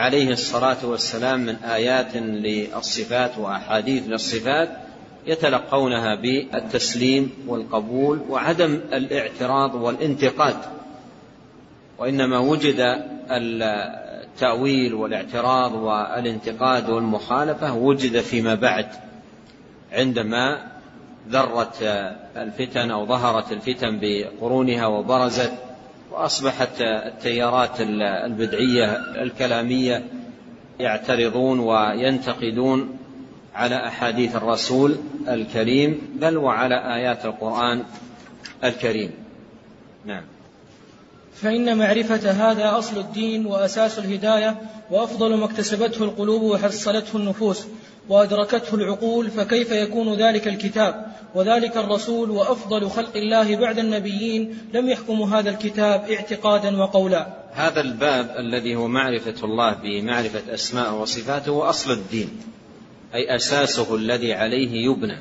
عليه 0.00 0.30
الصلاة 0.30 0.86
والسلام 0.86 1.40
من 1.40 1.54
آيات 1.54 2.16
للصفات 2.16 3.38
وأحاديث 3.38 4.08
للصفات 4.08 4.68
يتلقونها 5.26 6.14
بالتسليم 6.14 7.30
والقبول 7.46 8.20
وعدم 8.28 8.80
الاعتراض 8.92 9.74
والانتقاد. 9.74 10.56
وإنما 11.98 12.38
وجد 12.38 13.04
التأويل 13.30 14.94
والاعتراض 14.94 15.74
والانتقاد 15.74 16.90
والمخالفة 16.90 17.74
وجد 17.74 18.20
فيما 18.20 18.54
بعد 18.54 18.86
عندما 19.92 20.66
ذرت 21.28 21.82
الفتن 22.36 22.90
أو 22.90 23.06
ظهرت 23.06 23.52
الفتن 23.52 23.98
بقرونها 24.02 24.86
وبرزت 24.86 25.52
وأصبحت 26.10 26.80
التيارات 26.80 27.80
البدعية 28.00 28.96
الكلامية 29.22 30.04
يعترضون 30.80 31.58
وينتقدون 31.58 32.98
على 33.54 33.86
أحاديث 33.86 34.36
الرسول 34.36 34.96
الكريم 35.28 36.00
بل 36.20 36.36
وعلى 36.36 36.94
آيات 36.94 37.24
القرآن 37.24 37.84
الكريم. 38.64 39.10
نعم. 40.04 40.22
فإن 41.34 41.78
معرفة 41.78 42.30
هذا 42.30 42.78
أصل 42.78 42.98
الدين 42.98 43.46
وأساس 43.46 43.98
الهداية 43.98 44.56
وأفضل 44.90 45.34
ما 45.34 45.44
اكتسبته 45.44 46.04
القلوب 46.04 46.42
وحصلته 46.42 47.16
النفوس. 47.16 47.66
وأدركته 48.10 48.74
العقول 48.74 49.30
فكيف 49.30 49.70
يكون 49.70 50.14
ذلك 50.14 50.48
الكتاب؟ 50.48 51.06
وذلك 51.34 51.76
الرسول 51.76 52.30
وأفضل 52.30 52.90
خلق 52.90 53.16
الله 53.16 53.56
بعد 53.56 53.78
النبيين 53.78 54.58
لم 54.74 54.88
يحكموا 54.88 55.26
هذا 55.26 55.50
الكتاب 55.50 56.10
اعتقادا 56.10 56.76
وقولا. 56.76 57.26
هذا 57.52 57.80
الباب 57.80 58.30
الذي 58.38 58.76
هو 58.76 58.88
معرفة 58.88 59.44
الله 59.44 59.74
بمعرفة 59.82 60.54
أسماء 60.54 60.94
وصفاته 60.94 61.50
هو 61.50 61.62
أصل 61.62 61.92
الدين 61.92 62.28
أي 63.14 63.36
أساسه 63.36 63.94
الذي 63.94 64.32
عليه 64.32 64.90
يبنى. 64.90 65.16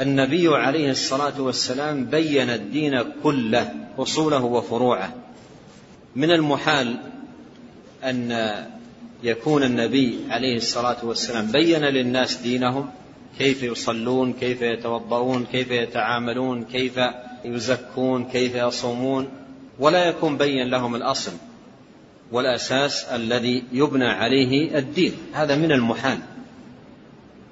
النبي 0.00 0.48
عليه 0.48 0.90
الصلاة 0.90 1.40
والسلام 1.40 2.04
بين 2.04 2.50
الدين 2.50 3.04
كله 3.22 3.74
أصوله 3.98 4.44
وفروعه. 4.44 5.14
من 6.16 6.30
المحال 6.30 6.96
أن 8.04 8.32
يكون 9.22 9.62
النبي 9.62 10.18
عليه 10.30 10.56
الصلاة 10.56 11.04
والسلام 11.04 11.46
بين 11.46 11.84
للناس 11.84 12.36
دينهم 12.36 12.90
كيف 13.38 13.62
يصلون 13.62 14.32
كيف 14.32 14.62
يتوضؤون 14.62 15.44
كيف 15.52 15.70
يتعاملون 15.70 16.64
كيف 16.64 17.00
يزكون 17.44 18.24
كيف 18.24 18.54
يصومون 18.54 19.28
ولا 19.78 20.04
يكون 20.04 20.36
بين 20.36 20.68
لهم 20.68 20.94
الأصل 20.94 21.32
والأساس 22.32 23.04
الذي 23.04 23.64
يبنى 23.72 24.08
عليه 24.08 24.78
الدين. 24.78 25.12
هذا 25.32 25.56
من 25.56 25.72
المحال. 25.72 26.18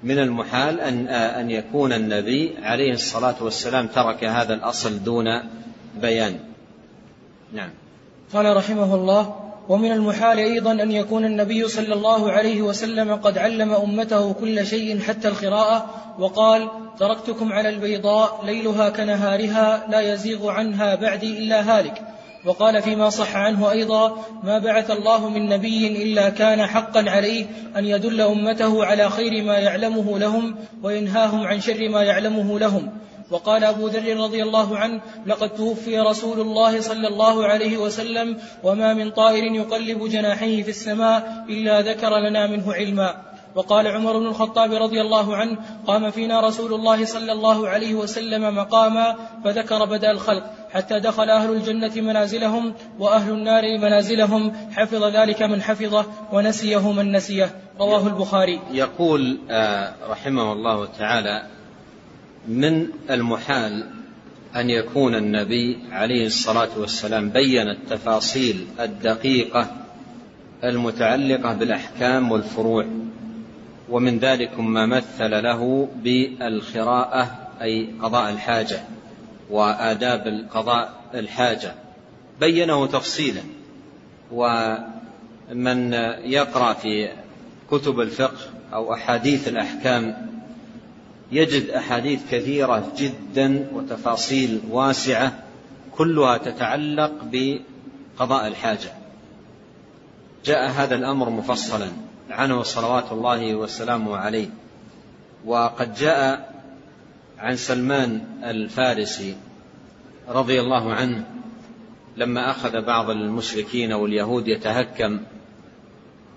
من 0.02 0.18
المحال 0.18 0.80
أن 0.80 1.08
أن 1.08 1.50
يكون 1.50 1.92
النبي 1.92 2.56
عليه 2.62 2.92
الصلاة 2.92 3.42
والسلام 3.42 3.86
ترك 3.86 4.24
هذا 4.24 4.54
الأصل 4.54 5.04
دون 5.04 5.24
بيان. 6.00 6.38
نعم. 7.52 7.70
قال 8.32 8.56
رحمه 8.56 8.94
الله 8.94 9.39
ومن 9.70 9.92
المحال 9.92 10.38
أيضا 10.38 10.72
أن 10.72 10.90
يكون 10.90 11.24
النبي 11.24 11.68
صلى 11.68 11.94
الله 11.94 12.30
عليه 12.30 12.62
وسلم 12.62 13.14
قد 13.14 13.38
علم 13.38 13.72
أمته 13.72 14.32
كل 14.32 14.66
شيء 14.66 15.00
حتى 15.00 15.28
القراءة 15.28 15.86
وقال 16.18 16.68
تركتكم 16.98 17.52
على 17.52 17.68
البيضاء 17.68 18.40
ليلها 18.44 18.88
كنهارها 18.88 19.86
لا 19.90 20.00
يزيغ 20.00 20.50
عنها 20.50 20.94
بعدي 20.94 21.38
إلا 21.38 21.60
هالك 21.60 22.02
وقال 22.44 22.82
فيما 22.82 23.10
صح 23.10 23.36
عنه 23.36 23.70
أيضا 23.70 24.16
ما 24.44 24.58
بعث 24.58 24.90
الله 24.90 25.28
من 25.28 25.48
نبي 25.48 26.02
إلا 26.02 26.28
كان 26.28 26.66
حقا 26.66 27.10
عليه 27.10 27.46
أن 27.76 27.84
يدل 27.84 28.20
أمته 28.20 28.84
على 28.84 29.10
خير 29.10 29.44
ما 29.44 29.58
يعلمه 29.58 30.18
لهم 30.18 30.54
وينهاهم 30.82 31.46
عن 31.46 31.60
شر 31.60 31.88
ما 31.88 32.02
يعلمه 32.02 32.58
لهم 32.58 32.92
وقال 33.30 33.64
أبو 33.64 33.88
ذر 33.88 34.16
رضي 34.16 34.42
الله 34.42 34.78
عنه 34.78 35.00
لقد 35.26 35.50
توفي 35.50 36.00
رسول 36.00 36.40
الله 36.40 36.80
صلى 36.80 37.08
الله 37.08 37.46
عليه 37.46 37.78
وسلم 37.78 38.36
وما 38.62 38.94
من 38.94 39.10
طائر 39.10 39.44
يقلب 39.44 40.08
جناحيه 40.08 40.62
في 40.62 40.70
السماء 40.70 41.44
إلا 41.48 41.80
ذكر 41.80 42.18
لنا 42.18 42.46
منه 42.46 42.72
علما. 42.72 43.30
وقال 43.54 43.86
عمر 43.86 44.18
بن 44.18 44.26
الخطاب 44.26 44.72
رضي 44.72 45.00
الله 45.00 45.36
عنه 45.36 45.58
قام 45.86 46.10
فينا 46.10 46.40
رسول 46.40 46.74
الله 46.74 47.04
صلى 47.04 47.32
الله 47.32 47.68
عليه 47.68 47.94
وسلم 47.94 48.56
مقاما 48.56 49.16
فذكر 49.44 49.84
بدأ 49.84 50.10
الخلق 50.10 50.44
حتى 50.70 51.00
دخل 51.00 51.30
أهل 51.30 51.50
الجنة 51.50 51.92
منازلهم 51.96 52.74
وأهل 52.98 53.32
النار 53.32 53.78
منازلهم 53.78 54.52
حفظ 54.72 55.04
ذلك 55.04 55.42
من 55.42 55.62
حفظه 55.62 56.06
ونسيه 56.32 56.92
من 56.92 57.12
نسيه. 57.12 57.50
رواه 57.80 58.06
البخاري. 58.06 58.60
يقول 58.72 59.38
آه، 59.50 59.92
رحمه 60.10 60.52
الله 60.52 60.86
تعالى 60.86 61.59
من 62.48 62.86
المحال 63.10 63.86
أن 64.56 64.70
يكون 64.70 65.14
النبي 65.14 65.78
عليه 65.92 66.26
الصلاة 66.26 66.68
والسلام 66.78 67.30
بين 67.30 67.68
التفاصيل 67.68 68.66
الدقيقة 68.80 69.70
المتعلقة 70.64 71.54
بالأحكام 71.54 72.32
والفروع 72.32 72.86
ومن 73.90 74.18
ذلك 74.18 74.60
ما 74.60 74.86
مثل 74.86 75.30
له 75.30 75.88
بالخراءة 76.02 77.48
أي 77.62 77.88
قضاء 78.02 78.30
الحاجة 78.30 78.80
وآداب 79.50 80.46
قضاء 80.54 81.00
الحاجة. 81.14 81.74
بينه 82.40 82.86
تفصيلا 82.86 83.42
ومن 84.32 85.92
يقرأ 86.24 86.72
في 86.72 87.08
كتب 87.70 88.00
الفقه 88.00 88.38
أو 88.74 88.94
أحاديث 88.94 89.48
الأحكام 89.48 90.29
يجد 91.32 91.70
أحاديث 91.70 92.20
كثيرة 92.30 92.92
جدا 92.96 93.66
وتفاصيل 93.72 94.60
واسعة 94.70 95.38
كلها 95.96 96.38
تتعلق 96.38 97.12
بقضاء 97.32 98.46
الحاجة. 98.46 98.92
جاء 100.44 100.70
هذا 100.70 100.94
الأمر 100.94 101.30
مفصلا 101.30 101.88
عنه 102.30 102.62
صلوات 102.62 103.12
الله 103.12 103.54
وسلامه 103.54 104.16
عليه. 104.16 104.48
وقد 105.44 105.94
جاء 105.94 106.54
عن 107.38 107.56
سلمان 107.56 108.24
الفارسي 108.44 109.36
رضي 110.28 110.60
الله 110.60 110.92
عنه 110.92 111.24
لما 112.16 112.50
أخذ 112.50 112.80
بعض 112.80 113.10
المشركين 113.10 113.92
واليهود 113.92 114.48
يتهكم 114.48 115.20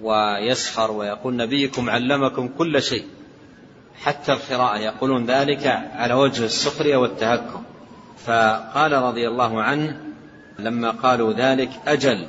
ويسخر 0.01 0.91
ويقول 0.91 1.35
نبيكم 1.35 1.89
علمكم 1.89 2.47
كل 2.47 2.81
شيء. 2.81 3.05
حتى 4.01 4.33
القراءة 4.33 4.77
يقولون 4.77 5.25
ذلك 5.25 5.67
على 5.95 6.13
وجه 6.13 6.45
السخرية 6.45 6.97
والتهكم. 6.97 7.63
فقال 8.25 8.91
رضي 8.91 9.27
الله 9.27 9.63
عنه 9.63 9.99
لما 10.59 10.91
قالوا 10.91 11.33
ذلك 11.33 11.69
أجل. 11.87 12.25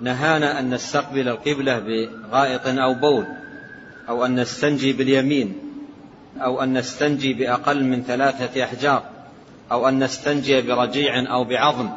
نهانا 0.00 0.58
أن 0.58 0.74
نستقبل 0.74 1.28
القبلة 1.28 1.78
بغائط 1.78 2.66
أو 2.66 2.94
بول 2.94 3.26
أو 4.08 4.26
أن 4.26 4.40
نستنجي 4.40 4.92
باليمين 4.92 5.58
أو 6.38 6.62
أن 6.62 6.78
نستنجي 6.78 7.34
بأقل 7.34 7.84
من 7.84 8.02
ثلاثة 8.02 8.64
أحجار 8.64 9.02
أو 9.72 9.88
أن 9.88 10.04
نستنجي 10.04 10.62
برجيع 10.62 11.32
أو 11.32 11.44
بعظم. 11.44 11.90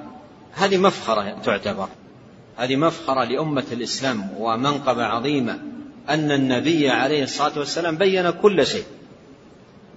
هذه 0.53 0.77
مفخرة 0.77 1.35
تعتبر. 1.43 1.87
هذه 2.57 2.75
مفخرة 2.75 3.23
لأمة 3.23 3.63
الإسلام 3.71 4.29
ومنقبة 4.37 5.03
عظيمة. 5.03 5.59
أن 6.09 6.31
النبي 6.31 6.89
عليه 6.89 7.23
الصلاة 7.23 7.59
والسلام 7.59 7.97
بين 7.97 8.29
كل 8.29 8.65
شيء. 8.65 8.83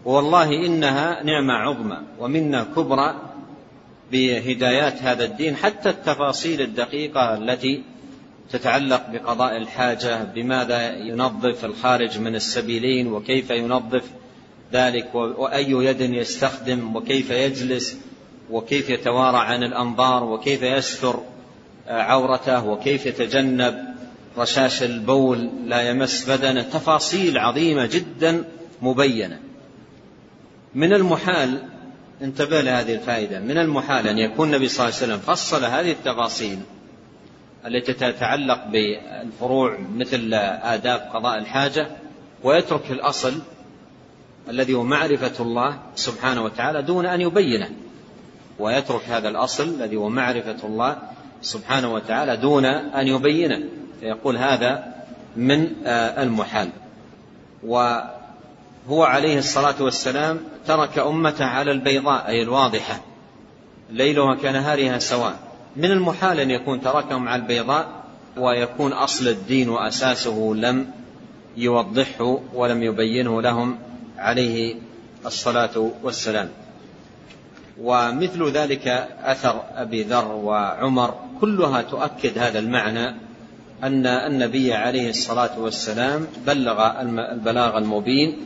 والله 0.05 0.67
إنها 0.67 1.23
نعمة 1.23 1.55
عظمى 1.55 1.99
ومنا 2.19 2.67
كبرى 2.77 3.21
بهدايات 4.13 5.03
هذا 5.03 5.25
الدين 5.25 5.57
حتى 5.57 5.89
التفاصيل 5.89 6.61
الدقيقة 6.61 7.35
التي 7.35 7.83
تتعلق 8.51 9.11
بقضاء 9.11 9.57
الحاجة 9.57 10.25
بماذا 10.25 10.97
ينظف 10.97 11.65
الخارج 11.65 12.19
من 12.19 12.35
السبيلين 12.35 13.13
وكيف 13.13 13.51
ينظف 13.51 14.05
ذلك 14.73 15.15
وأي 15.15 15.71
يد 15.71 16.01
يستخدم 16.01 16.97
وكيف 16.97 17.31
يجلس 17.31 17.99
وكيف 18.51 18.91
يتوارى 18.91 19.39
عن 19.39 19.63
الأنظار 19.63 20.25
وكيف 20.25 20.63
يستر 20.63 21.21
عورته 21.89 22.67
وكيف 22.67 23.07
يتجنب. 23.07 23.96
رشاش 24.39 24.83
البول 24.83 25.51
لا 25.67 25.81
يمس 25.81 26.31
بدنه 26.31 26.63
تفاصيل 26.63 27.39
عظيمة 27.39 27.87
جدا 27.87 28.45
مبينة. 28.83 29.41
من 30.75 30.93
المحال 30.93 31.63
انتبه 32.23 32.61
لهذه 32.61 32.95
الفائدة. 32.95 33.41
من 33.41 33.59
المحال 33.59 34.09
أن 34.09 34.19
يكون 34.19 34.49
النبي 34.49 34.69
صلى 34.69 34.85
الله 34.85 34.97
عليه 34.97 35.07
وسلم 35.07 35.19
فصل 35.19 35.65
هذه 35.65 35.91
التفاصيل 35.93 36.59
التي 37.67 37.93
تتعلق 37.93 38.67
بالفروع 38.67 39.79
مثل 39.95 40.35
آداب 40.63 41.11
قضاء 41.15 41.39
الحاجة 41.39 41.89
ويترك 42.45 42.91
الأصل 42.91 43.35
الذي 44.51 44.75
هو 44.75 44.83
معرفة 44.83 45.43
الله 45.43 45.79
سبحانه 45.95 46.45
وتعالى 46.45 46.83
دون 46.83 47.07
أن 47.07 47.21
يبينه. 47.21 47.71
ويترك 48.59 49.03
هذا 49.09 49.29
الأصل 49.29 49.69
الذي 49.69 49.97
هو 49.97 50.09
معرفة 50.09 50.57
الله 50.65 50.97
سبحانه 51.43 51.95
وتعالى 51.95 52.37
دون 52.37 52.65
أن 52.65 53.07
يبينه. 53.07 53.65
فيقول 54.01 54.37
هذا 54.37 54.95
من 55.37 55.69
المحال. 55.87 56.69
وهو 57.63 59.03
عليه 59.05 59.39
الصلاة 59.39 59.83
والسلام 59.83 60.41
ترك 60.67 60.99
أمته 60.99 61.45
على 61.45 61.71
البيضاء 61.73 62.29
أي 62.29 62.43
الواضحة. 62.43 63.01
ليلها 63.91 64.35
كنهارها 64.35 64.99
سواء. 64.99 65.39
من 65.77 65.91
المحال 65.91 66.41
أن 66.41 66.51
يكون 66.51 66.81
تركهم 66.81 67.29
على 67.29 67.43
البيضاء 67.43 67.89
ويكون 68.37 68.93
أصل 68.93 69.29
الدين 69.29 69.69
وأساسه 69.69 70.53
لم 70.57 70.91
يوضحه 71.57 72.39
ولم 72.55 72.83
يبينه 72.83 73.43
لهم 73.43 73.79
عليه 74.19 74.75
الصلاة 75.27 75.91
والسلام. 76.03 76.49
ومثل 77.81 78.51
ذلك 78.51 78.89
أثر 79.25 79.63
أبي 79.75 80.03
ذر 80.03 80.33
وعمر 80.33 81.15
كلها 81.41 81.83
تؤكد 81.83 82.39
هذا 82.39 82.59
المعنى 82.59 83.26
أن 83.85 84.07
النبي 84.07 84.75
عليه 84.75 85.11
الصلاة 85.11 85.61
والسلام 85.61 86.27
بلغ 86.47 87.01
البلاغ 87.33 87.79
المبين 87.79 88.37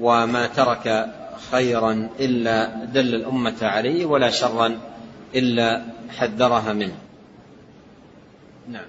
وما 0.00 0.46
ترك 0.46 1.06
خيرا 1.50 2.08
إلا 2.20 2.84
دل 2.84 3.14
الأمة 3.14 3.56
عليه 3.62 4.06
ولا 4.06 4.30
شرا 4.30 4.78
إلا 5.34 5.82
حذرها 6.18 6.72
منه. 6.72 6.98
نعم. 8.68 8.86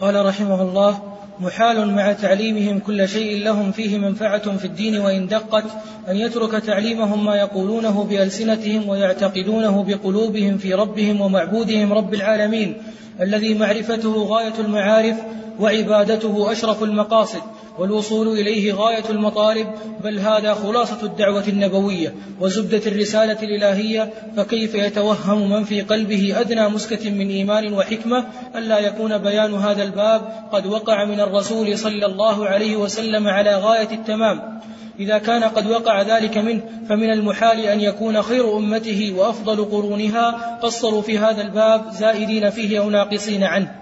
قال 0.00 0.26
رحمه 0.26 0.62
الله 0.62 1.15
محال 1.40 1.94
مع 1.94 2.12
تعليمهم 2.12 2.78
كل 2.78 3.08
شيء 3.08 3.44
لهم 3.44 3.72
فيه 3.72 3.98
منفعة 3.98 4.56
في 4.56 4.64
الدين 4.64 4.98
وإن 4.98 5.26
دقت 5.26 5.64
أن 6.08 6.16
يترك 6.16 6.64
تعليمهم 6.64 7.24
ما 7.24 7.36
يقولونه 7.36 8.04
بألسنتهم 8.04 8.88
ويعتقدونه 8.88 9.84
بقلوبهم 9.84 10.58
في 10.58 10.74
ربهم 10.74 11.20
ومعبودهم 11.20 11.92
رب 11.92 12.14
العالمين 12.14 12.74
الذي 13.20 13.54
معرفته 13.54 14.14
غاية 14.14 14.54
المعارف 14.58 15.16
وعبادته 15.60 16.52
أشرف 16.52 16.82
المقاصد. 16.82 17.42
والوصول 17.78 18.28
إليه 18.28 18.72
غاية 18.72 19.04
المطالب 19.10 19.66
بل 20.04 20.18
هذا 20.18 20.54
خلاصة 20.54 20.98
الدعوة 21.02 21.44
النبوية 21.48 22.14
وزبدة 22.40 22.82
الرسالة 22.86 23.42
الإلهية 23.42 24.10
فكيف 24.36 24.74
يتوهم 24.74 25.50
من 25.50 25.64
في 25.64 25.80
قلبه 25.80 26.40
أدنى 26.40 26.68
مسكة 26.68 27.10
من 27.10 27.28
إيمان 27.30 27.72
وحكمة؟ 27.72 28.24
ألا 28.56 28.78
يكون 28.78 29.18
بيان 29.18 29.54
هذا 29.54 29.82
الباب 29.82 30.22
قد 30.52 30.66
وقع 30.66 31.04
من 31.04 31.20
الرسول 31.20 31.78
صلى 31.78 32.06
الله 32.06 32.46
عليه 32.46 32.76
وسلم 32.76 33.28
على 33.28 33.56
غاية 33.56 33.90
التمام. 33.92 34.60
إذا 35.00 35.18
كان 35.18 35.44
قد 35.44 35.66
وقع 35.66 36.02
ذلك 36.02 36.38
منه 36.38 36.60
فمن 36.88 37.10
المحال 37.10 37.60
أن 37.60 37.80
يكون 37.80 38.22
خير 38.22 38.56
أمته 38.56 39.12
وأفضل 39.16 39.64
قرونها 39.64 40.58
قصروا 40.62 41.02
في 41.02 41.18
هذا 41.18 41.42
الباب 41.42 41.90
زائدين 41.92 42.50
فيه 42.50 42.78
أو 42.78 42.90
ناقصين 42.90 43.44
عنه. 43.44 43.74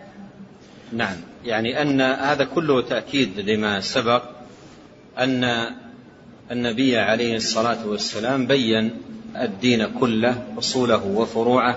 نعم. 0.93 1.17
يعني 1.45 1.83
أن 1.83 2.01
هذا 2.01 2.45
كله 2.45 2.83
تأكيد 2.83 3.41
لما 3.41 3.81
سبق 3.81 4.23
أن 5.19 5.67
النبي 6.51 6.99
عليه 6.99 7.37
الصلاة 7.37 7.87
والسلام 7.87 8.47
بين 8.47 8.91
الدين 9.37 9.87
كله 10.01 10.43
أصوله 10.59 11.07
وفروعه 11.07 11.77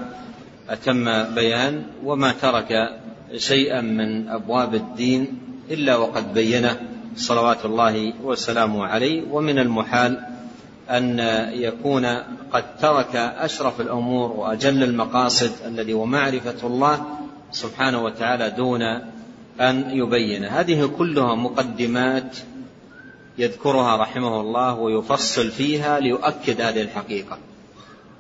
أتم 0.70 1.34
بيان 1.36 1.84
وما 2.04 2.32
ترك 2.32 3.00
شيئا 3.36 3.82
من 3.82 4.30
أبواب 4.30 4.76
الدين 4.76 5.40
إلا 5.72 5.96
وقد 5.96 6.34
بينه 6.34 6.80
صلوات 7.16 7.66
الله 7.66 8.14
وسلامه 8.24 8.86
عليه. 8.86 9.24
ومن 9.32 9.60
المحال 9.60 10.24
أن 10.90 11.20
يكون 11.54 12.06
قد 12.52 12.78
ترك 12.78 13.16
أشرف 13.16 13.82
الأمور 13.82 14.32
وأجل 14.32 14.84
المقاصد 14.84 15.52
الذي 15.66 15.94
هو 15.94 16.06
معرفة 16.06 16.68
الله 16.68 17.06
سبحانه 17.52 18.04
وتعالى 18.04 18.50
دون 18.50 18.82
أن 19.62 19.92
يبين. 19.92 20.46
هذه 20.46 20.86
كلها 20.98 21.36
مقدمات 21.36 22.38
يذكرها 23.38 23.98
رحمه 23.98 24.42
الله 24.42 24.74
ويفصل 24.74 25.52
فيها 25.52 26.00
ليؤكد 26.00 26.62
هذه 26.62 26.82
الحقيقة. 26.82 27.38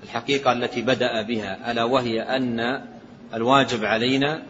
الحقيقة 0.03 0.51
التي 0.51 0.81
بدأ 0.81 1.21
بها 1.21 1.71
ألا 1.71 1.83
وهي 1.83 2.21
أن 2.21 2.81
الواجب 3.33 3.85
علينا 3.85 4.43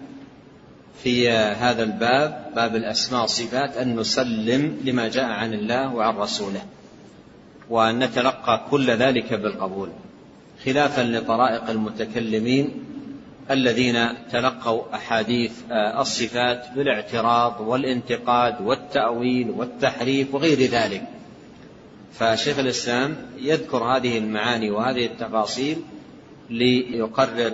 في 1.03 1.29
هذا 1.29 1.83
الباب 1.83 2.51
باب 2.55 2.75
الأسماء 2.75 3.21
والصفات 3.21 3.77
أن 3.77 3.95
نسلم 3.95 4.77
لما 4.83 5.07
جاء 5.07 5.25
عن 5.25 5.53
الله 5.53 5.95
وعن 5.95 6.15
رسوله 6.15 6.61
وأن 7.69 7.99
نتلقى 7.99 8.65
كل 8.71 8.91
ذلك 8.91 9.33
بالقبول 9.33 9.89
خلافا 10.65 11.01
لطرائق 11.01 11.69
المتكلمين 11.69 12.83
الذين 13.51 14.07
تلقوا 14.31 14.95
أحاديث 14.95 15.51
الصفات 15.71 16.65
بالاعتراض 16.75 17.61
والانتقاد 17.61 18.61
والتأويل 18.61 19.49
والتحريف 19.49 20.35
وغير 20.35 20.59
ذلك. 20.59 21.03
فشيخ 22.13 22.59
الإسلام 22.59 23.15
يذكر 23.37 23.77
هذه 23.77 24.17
المعاني 24.17 24.71
وهذه 24.71 25.05
التفاصيل 25.05 25.77
ليقرر 26.49 27.53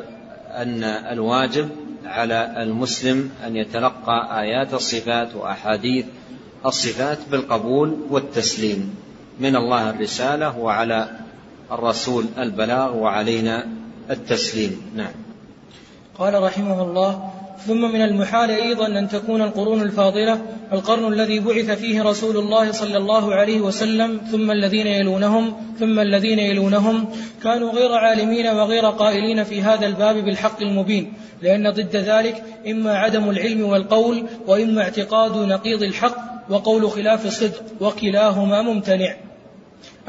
أن 0.50 0.84
الواجب 0.84 1.70
على 2.06 2.64
المسلم 2.64 3.32
أن 3.48 3.56
يتلقى 3.56 4.42
آيات 4.42 4.74
الصفات 4.74 5.36
وأحاديث 5.36 6.06
الصفات 6.66 7.20
بالقبول 7.32 7.98
والتسليم. 8.10 8.96
من 9.40 9.56
الله 9.56 9.90
الرسالة 9.90 10.58
وعلى 10.58 11.10
الرسول 11.72 12.26
البلاغ 12.38 12.96
وعلينا 12.96 13.68
التسليم. 14.10 14.82
نعم. 14.96 15.33
قال 16.19 16.43
رحمه 16.43 16.82
الله 16.82 17.30
ثم 17.67 17.82
من 17.91 18.02
المحال 18.02 18.49
أيضا 18.49 18.88
أن 18.88 19.08
تكون 19.08 19.41
القرون 19.41 19.82
الفاضلة 19.82 20.41
القرن 20.73 21.13
الذي 21.13 21.39
بعث 21.39 21.71
فيه 21.71 22.04
رسول 22.04 22.38
الله 22.38 22.71
صلى 22.71 22.97
الله 22.97 23.36
عليه 23.36 23.62
وسلم 23.62 24.21
ثم 24.32 24.52
الذين 24.52 24.88
يلونهم 24.88 25.54
ثم 25.80 25.99
الذين 25.99 26.39
يلونهم. 26.39 27.06
كانوا 27.43 27.71
غير 27.71 27.93
عالمين 27.93 28.47
وغير 28.47 28.86
قائلين 28.86 29.43
في 29.43 29.62
هذا 29.62 29.88
الباب 29.88 30.15
بالحق 30.15 30.62
المبين 30.62 31.13
لأن 31.41 31.69
ضد 31.69 31.95
ذلك 31.95 32.43
إما 32.67 32.97
عدم 32.97 33.30
العلم 33.30 33.63
والقول 33.63 34.26
وإما 34.47 34.82
اعتقاد 34.82 35.38
نقيض 35.38 35.84
الحق 35.84 36.17
وقول 36.49 36.91
خلاف 36.91 37.26
الصدق 37.26 37.63
وكلاهما 37.82 38.62
ممتنع. 38.62 39.15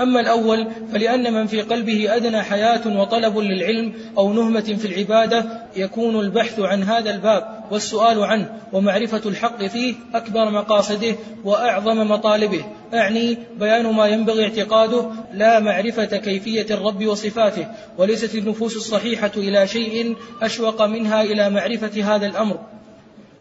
أما 0.00 0.20
الأول 0.20 0.68
فلأن 0.92 1.33
من 1.33 1.46
في 1.46 1.61
قلبه 1.61 2.16
أدنى 2.16 2.42
حياة 2.42 3.00
وطلب 3.00 3.38
للعلم 3.38 3.92
أو 4.18 4.33
نهمة 4.33 4.61
في 4.61 4.85
العبادة 4.85 5.44
يكون 5.76 6.20
البحث 6.20 6.61
عن 6.61 6.83
هذا 6.83 7.11
الباب 7.11 7.64
والسؤال 7.70 8.24
عنه 8.24 8.61
ومعرفة 8.72 9.20
الحق 9.26 9.66
فيه 9.66 9.94
أكبر 10.14 10.50
مقاصده 10.50 11.14
وأعظم 11.44 12.11
مطالبه. 12.11 12.64
أعني 12.94 13.38
بيان 13.61 13.87
ما 13.87 14.07
ينبغي 14.07 14.44
اعتقاده 14.44 15.11
لا 15.33 15.61
معرفة 15.61 16.04
كيفية 16.04 16.66
الرب 16.70 17.07
وصفاته 17.07 17.66
وليست 17.98 18.35
النفوس 18.35 18.76
الصحيحة 18.76 19.33
إلى 19.37 19.66
شيء 19.66 20.16
أشوق 20.42 20.83
منها 20.83 21.22
إلى 21.22 21.50
معرفة 21.50 22.14
هذا 22.14 22.26
الأمر. 22.26 22.59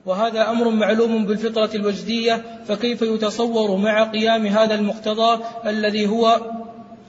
وهذا 0.06 0.50
أمر 0.50 0.70
معلوم 0.70 1.26
بالفطرة 1.26 1.70
الوجدية 1.76 2.42
فكيف 2.68 3.02
يتصور 3.02 3.76
مع 3.76 4.04
قيام 4.04 4.48
هذا 4.48 4.76
المقتضى 4.76 5.44
الذي 5.66 6.08
هو 6.08 6.42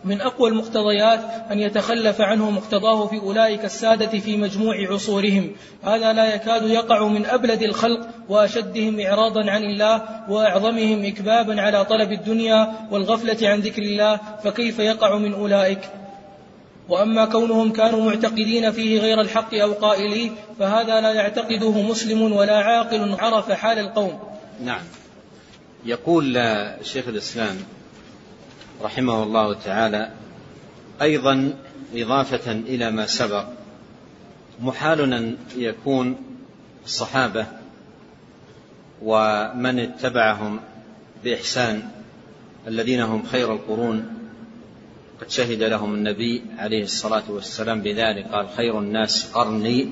من 0.05 0.21
أقوى 0.21 0.51
المقتضيات 0.51 1.21
أن 1.51 1.59
يتخلف 1.59 2.21
عنه 2.21 2.51
مقتضاه 2.51 3.07
في 3.07 3.21
أولئك 3.21 3.65
السادة 3.65 4.19
في 4.19 4.37
مجموع 4.37 4.77
عصورهم؟ 4.91 5.51
هذا 5.85 6.13
لا 6.13 6.35
يكاد 6.35 6.63
يقع 6.63 7.09
من 7.09 7.27
أبلد 7.27 7.63
الخلق 7.63 8.09
وأشدهم 8.29 9.01
إعراضا 9.01 9.51
عن 9.51 9.63
الله 9.63 10.03
وأعظمهم 10.29 11.05
إكبابا 11.05 11.61
على 11.61 11.85
طلب 11.85 12.13
الدنيا 12.13 12.73
والغفلة 12.91 13.49
عن 13.49 13.61
ذكر 13.61 13.83
الله 13.83 14.21
فكيف 14.45 14.79
يقع 14.79 15.19
من 15.19 15.35
أولئك؟ 15.35 15.81
وأما 16.89 17.25
كونهم 17.25 17.73
كانوا 17.73 18.05
معتقدين 18.05 18.73
فيه 18.73 19.01
غير 19.01 19.21
الحق 19.21 19.55
أو 19.55 19.73
قائليه 19.73 20.31
فهذا 20.59 21.01
لا 21.01 21.13
يعتقده 21.13 21.83
مسلم 21.83 22.33
ولا 22.33 22.57
عاقل 22.59 23.17
عرف 23.19 23.53
حال 23.53 23.79
القوم. 23.79 24.21
نعم. 24.65 24.83
يقول 25.85 26.39
شيخ 26.83 27.09
الإسلام 27.09 27.57
رحمه 28.83 29.23
الله 29.23 29.55
تعالى 29.55 30.11
أيضا 31.03 31.53
إضافة 31.95 32.53
إلى 32.53 32.91
ما 32.91 33.07
سبق. 33.07 33.45
محال 34.61 35.13
أن 35.13 35.37
يكون 35.57 36.17
الصحابة 36.85 37.47
ومن 39.03 39.79
اتبعهم 39.79 40.61
بإحسان 41.25 41.83
الذين 42.67 43.01
هم 43.01 43.23
خير 43.23 43.53
القرون 43.53 44.24
قد 45.21 45.31
شهد 45.31 45.63
لهم 45.63 45.95
النبي 45.95 46.43
عليه 46.59 46.83
الصلاة 46.83 47.23
والسلام 47.29 47.81
بذلك 47.81 48.27
قال 48.33 48.49
خير 48.57 48.79
الناس 48.79 49.31
قرني 49.35 49.89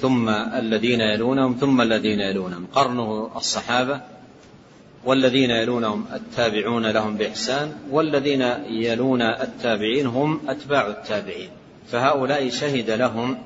ثم 0.00 0.28
الذين 0.28 1.00
يلونهم 1.00 1.56
ثم 1.60 1.80
الذين 1.80 2.20
يلونهم. 2.20 2.66
قرنه 2.74 3.30
الصحابة 3.36 4.00
والذين 5.04 5.50
يلونهم 5.50 6.06
التابعون 6.12 6.86
لهم 6.86 7.16
بإحسان 7.16 7.72
والذين 7.90 8.42
يلون 8.70 9.22
التابعين 9.22 10.06
هم 10.06 10.40
أتباع 10.48 10.86
التابعين. 10.86 11.50
فهؤلاء 11.90 12.50
شهد 12.50 12.90
لهم 12.90 13.38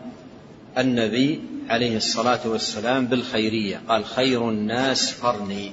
النبي 0.79 1.40
عليه 1.68 1.96
الصلاة 1.96 2.48
والسلام 2.48 3.07
بالخيرية 3.07 3.81
قال 3.88 4.05
خير 4.05 4.48
الناس 4.48 5.20
قرني. 5.20 5.72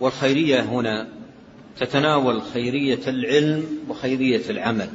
والخيرية 0.00 0.60
هنا 0.60 1.17
تتناول 1.80 2.42
خيرية 2.42 3.00
العلم 3.08 3.66
وخيرية 3.88 4.50
العمل. 4.50 4.88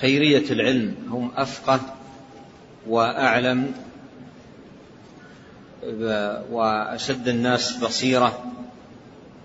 خيرية 0.00 0.50
العلم 0.50 0.94
هم 1.10 1.30
أفقه 1.36 1.80
وأعلم 2.88 3.72
وأشد 6.50 7.28
الناس 7.28 7.76
بصيرة 7.76 8.52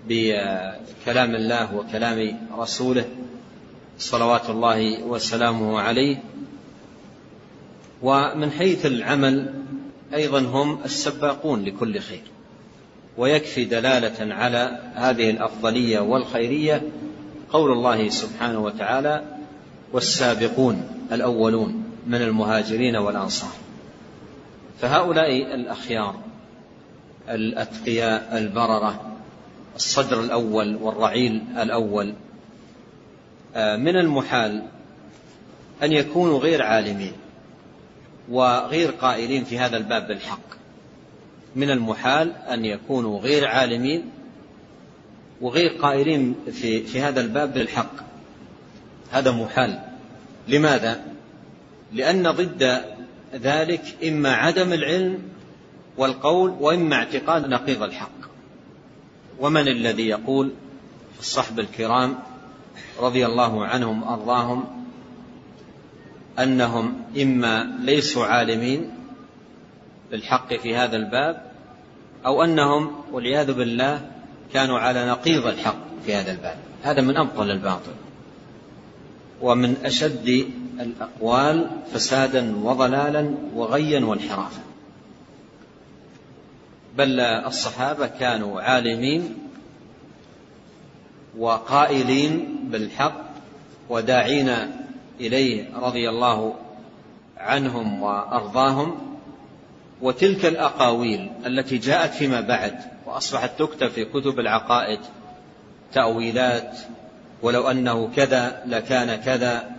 بكلام 0.08 1.34
الله 1.34 1.74
وكلام 1.74 2.48
رسوله. 2.58 3.04
صلوات 3.98 4.50
الله 4.50 5.02
وسلامه 5.02 5.80
عليه. 5.80 6.22
ومن 8.02 8.50
حيث 8.50 8.86
العمل 8.86 9.54
أيضا 10.14 10.40
هم 10.40 10.82
السباقون 10.84 11.64
لكل 11.64 11.98
خير. 11.98 12.22
ويكفي 13.20 13.64
دلالة 13.64 14.34
على 14.34 14.78
هذه 14.94 15.30
الأفضلية 15.30 16.00
والخيرية 16.00 16.82
قول 17.50 17.72
الله 17.72 18.08
سبحانه 18.08 18.60
وتعالى 18.60 19.24
والسابقون 19.92 21.06
الأولون 21.12 21.84
من 22.06 22.22
المهاجرين 22.22 22.96
والأنصار. 22.96 23.52
فهؤلاء 24.80 25.54
الأخيار 25.54 26.14
الأتقياء 27.28 28.38
البررة 28.38 29.16
الصدر 29.76 30.20
الأول 30.20 30.76
والرعيل 30.76 31.44
الأول 31.58 32.14
آه، 33.54 33.76
من 33.76 33.96
المحال 33.96 34.62
أن 35.82 35.92
يكونوا 35.92 36.38
غير 36.38 36.62
عالمين 36.62 37.12
وغير 38.30 38.90
قائلين 38.90 39.44
في 39.44 39.58
هذا 39.58 39.76
الباب 39.76 40.08
بالحق. 40.08 40.59
من 41.56 41.70
المحال 41.70 42.32
أن 42.36 42.64
يكونوا 42.64 43.20
غير 43.20 43.48
عالمين 43.48 44.10
وغير 45.40 45.70
قائلين 45.70 46.34
في, 46.52 46.82
في 46.82 47.00
هذا 47.00 47.20
الباب 47.20 47.54
بالحق. 47.54 47.92
هذا 49.10 49.30
محال. 49.30 49.80
لماذا؟ 50.48 51.04
لأن 51.92 52.30
ضد 52.30 52.82
ذلك 53.34 53.82
إما 54.04 54.32
عدم 54.32 54.72
العلم 54.72 55.18
والقول 55.96 56.50
وإما 56.60 56.96
اعتقاد 56.96 57.46
نقيض 57.46 57.82
الحق. 57.82 58.20
ومن 59.40 59.68
الذي 59.68 60.08
يقول؟ 60.08 60.50
الصحب 61.20 61.60
الكرام 61.60 62.18
رضي 63.00 63.26
الله 63.26 63.64
عنهم 63.66 64.04
ارضاهم 64.04 64.84
أنهم 66.38 67.02
إما 67.22 67.78
ليسوا 67.80 68.24
عالمين 68.24 68.90
بالحق 70.10 70.54
في 70.54 70.76
هذا 70.76 70.96
الباب 70.96 71.50
أو 72.26 72.44
أنهم 72.44 72.94
والعياذ 73.12 73.52
بالله 73.52 74.10
كانوا 74.52 74.78
على 74.78 75.06
نقيض 75.08 75.46
الحق 75.46 75.76
في 76.06 76.14
هذا 76.14 76.32
الباب. 76.32 76.56
هذا 76.82 77.00
من 77.00 77.16
أبطل 77.16 77.50
الباطل 77.50 77.92
ومن 79.40 79.76
أشد 79.84 80.46
الأقوال 80.80 81.70
فسادا 81.92 82.56
وضلالا 82.56 83.34
وغيا 83.54 84.04
وانحرافا. 84.04 84.62
بل 86.96 87.20
الصحابة 87.20 88.06
كانوا 88.06 88.60
عالمين 88.60 89.34
وقائلين 91.38 92.58
بالحق 92.70 93.24
وداعين 93.88 94.56
إليه 95.20 95.76
رضي 95.76 96.08
الله 96.08 96.54
عنهم 97.38 98.02
وأرضاهم. 98.02 99.09
وتلك 100.02 100.46
الأقاويل 100.46 101.30
التي 101.46 101.78
جاءت 101.78 102.14
فيما 102.14 102.40
بعد 102.40 102.74
وأصبحت 103.06 103.50
تكتب 103.58 103.88
في 103.88 104.04
كتب 104.04 104.40
العقائد 104.40 105.00
تأويلات 105.92 106.78
ولو 107.42 107.70
أنه 107.70 108.10
كذا 108.16 108.62
لكان 108.66 109.14
كذا 109.14 109.70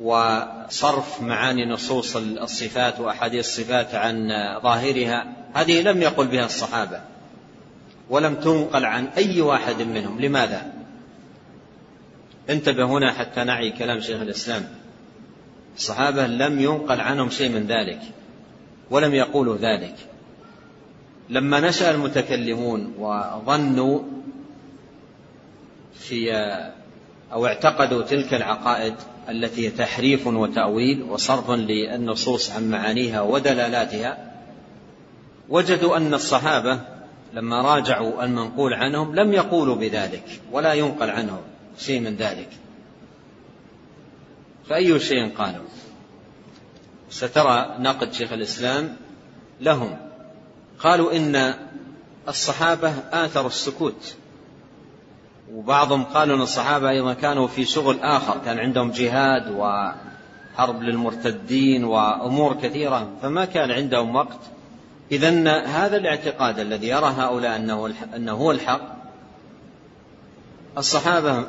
وصرف 0.00 1.22
معاني 1.22 1.66
نصوص 1.66 2.16
الصفات 2.16 3.00
وأحاديث 3.00 3.46
الصفات 3.46 3.94
عن 3.94 4.28
ظاهرها 4.62 5.26
هذه 5.54 5.82
لم 5.82 6.02
يقل 6.02 6.26
بها 6.26 6.44
الصحابة 6.44 7.00
ولم 8.10 8.34
تنقل 8.34 8.84
عن 8.84 9.06
أي 9.06 9.40
واحد 9.40 9.82
منهم. 9.82 10.20
لماذا؟ 10.20 10.72
انتبه 12.50 12.84
هنا 12.84 13.12
حتى 13.12 13.44
نعي 13.44 13.70
كلام 13.70 14.00
شيخ 14.00 14.20
الإسلام. 14.20 14.68
الصحابة 15.76 16.26
لم 16.26 16.60
ينقل 16.60 17.00
عنهم 17.00 17.30
شيء 17.30 17.48
من 17.48 17.66
ذلك. 17.66 18.00
ولم 18.90 19.14
يقولوا 19.14 19.56
ذلك. 19.56 19.94
لما 21.28 21.60
نشأ 21.60 21.90
المتكلمون 21.90 22.94
وظنوا 22.98 24.00
في 25.94 26.32
أو 27.32 27.46
اعتقدوا 27.46 28.02
تلك 28.02 28.34
العقائد 28.34 28.94
التي 29.28 29.70
تحريف 29.70 30.26
وتأويل 30.26 31.02
وصرف 31.02 31.50
للنصوص 31.50 32.50
عن 32.50 32.70
معانيها 32.70 33.20
ودلالاتها 33.20 34.32
وجدوا 35.48 35.96
أن 35.96 36.14
الصحابة 36.14 36.80
لما 37.34 37.62
راجعوا 37.62 38.24
المنقول 38.24 38.74
عنهم 38.74 39.14
لم 39.14 39.32
يقولوا 39.32 39.74
بذلك 39.74 40.24
ولا 40.52 40.72
ينقل 40.72 41.10
عنهم 41.10 41.40
شيء 41.78 42.00
من 42.00 42.16
ذلك. 42.16 42.48
فأي 44.68 45.00
شيء 45.00 45.28
قالوا؟ 45.38 45.64
سترى 47.10 47.76
نقد 47.78 48.12
شيخ 48.12 48.32
الإسلام 48.32 48.96
لهم. 49.60 49.96
قالوا 50.78 51.16
إن 51.16 51.54
الصحابة 52.28 52.92
آثروا 53.12 53.46
السكوت. 53.46 54.14
وبعضهم 55.52 56.04
قالوا 56.04 56.36
أن 56.36 56.40
الصحابة 56.40 56.90
أيضا 56.90 57.12
كانوا 57.12 57.46
في 57.46 57.64
شغل 57.64 58.00
آخر 58.00 58.38
كان 58.44 58.58
عندهم 58.58 58.90
جهاد 58.90 59.50
وحرب 59.50 60.82
للمرتدين 60.82 61.84
وأمور 61.84 62.54
كثيرة 62.54 63.08
فما 63.22 63.44
كان 63.44 63.70
عندهم 63.70 64.16
وقت. 64.16 64.40
إذا 65.12 65.62
هذا 65.66 65.96
الاعتقاد 65.96 66.58
الذي 66.58 66.88
يرى 66.88 67.14
هؤلاء 67.18 67.56
أنه 67.56 67.94
أنه 68.16 68.32
هو 68.32 68.50
الحق. 68.50 69.00
الصحابة 70.78 71.44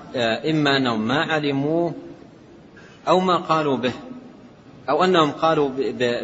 إما 0.49 0.77
أنهم 0.77 1.07
ما 1.07 1.23
علموه 1.23 1.93
أو 3.07 3.19
ما 3.19 3.37
قالوا 3.37 3.77
به. 3.77 3.93
أو 4.91 5.03
أنهم 5.03 5.31
قالوا 5.31 5.69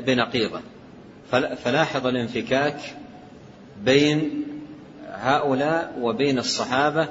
بنقيضة. 0.06 0.60
فلاحظ 1.64 2.08
الانفكاك 2.08 2.80
بين 3.84 4.44
هؤلاء 5.12 6.00
وبين 6.02 6.38
الصحابة 6.40 7.08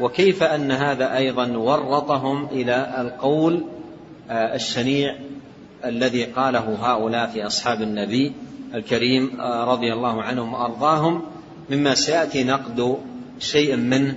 وكيف 0.00 0.42
أن 0.42 0.72
هذا 0.72 1.16
أيضا 1.16 1.46
ورطهم 1.46 2.46
إلى 2.46 2.94
القول 3.00 3.64
الشنيع 4.30 5.16
الذي 5.84 6.24
قاله 6.24 6.78
هؤلاء 6.82 7.26
في 7.26 7.46
أصحاب 7.46 7.82
النبي 7.82 8.32
الكريم 8.74 9.40
رضي 9.40 9.92
الله 9.92 10.22
عنهم 10.22 10.54
وأرضاهم 10.54 11.22
مما 11.70 11.94
سيأتي 11.94 12.44
نقد 12.44 12.98
شيء 13.38 13.76
منه 13.76 14.14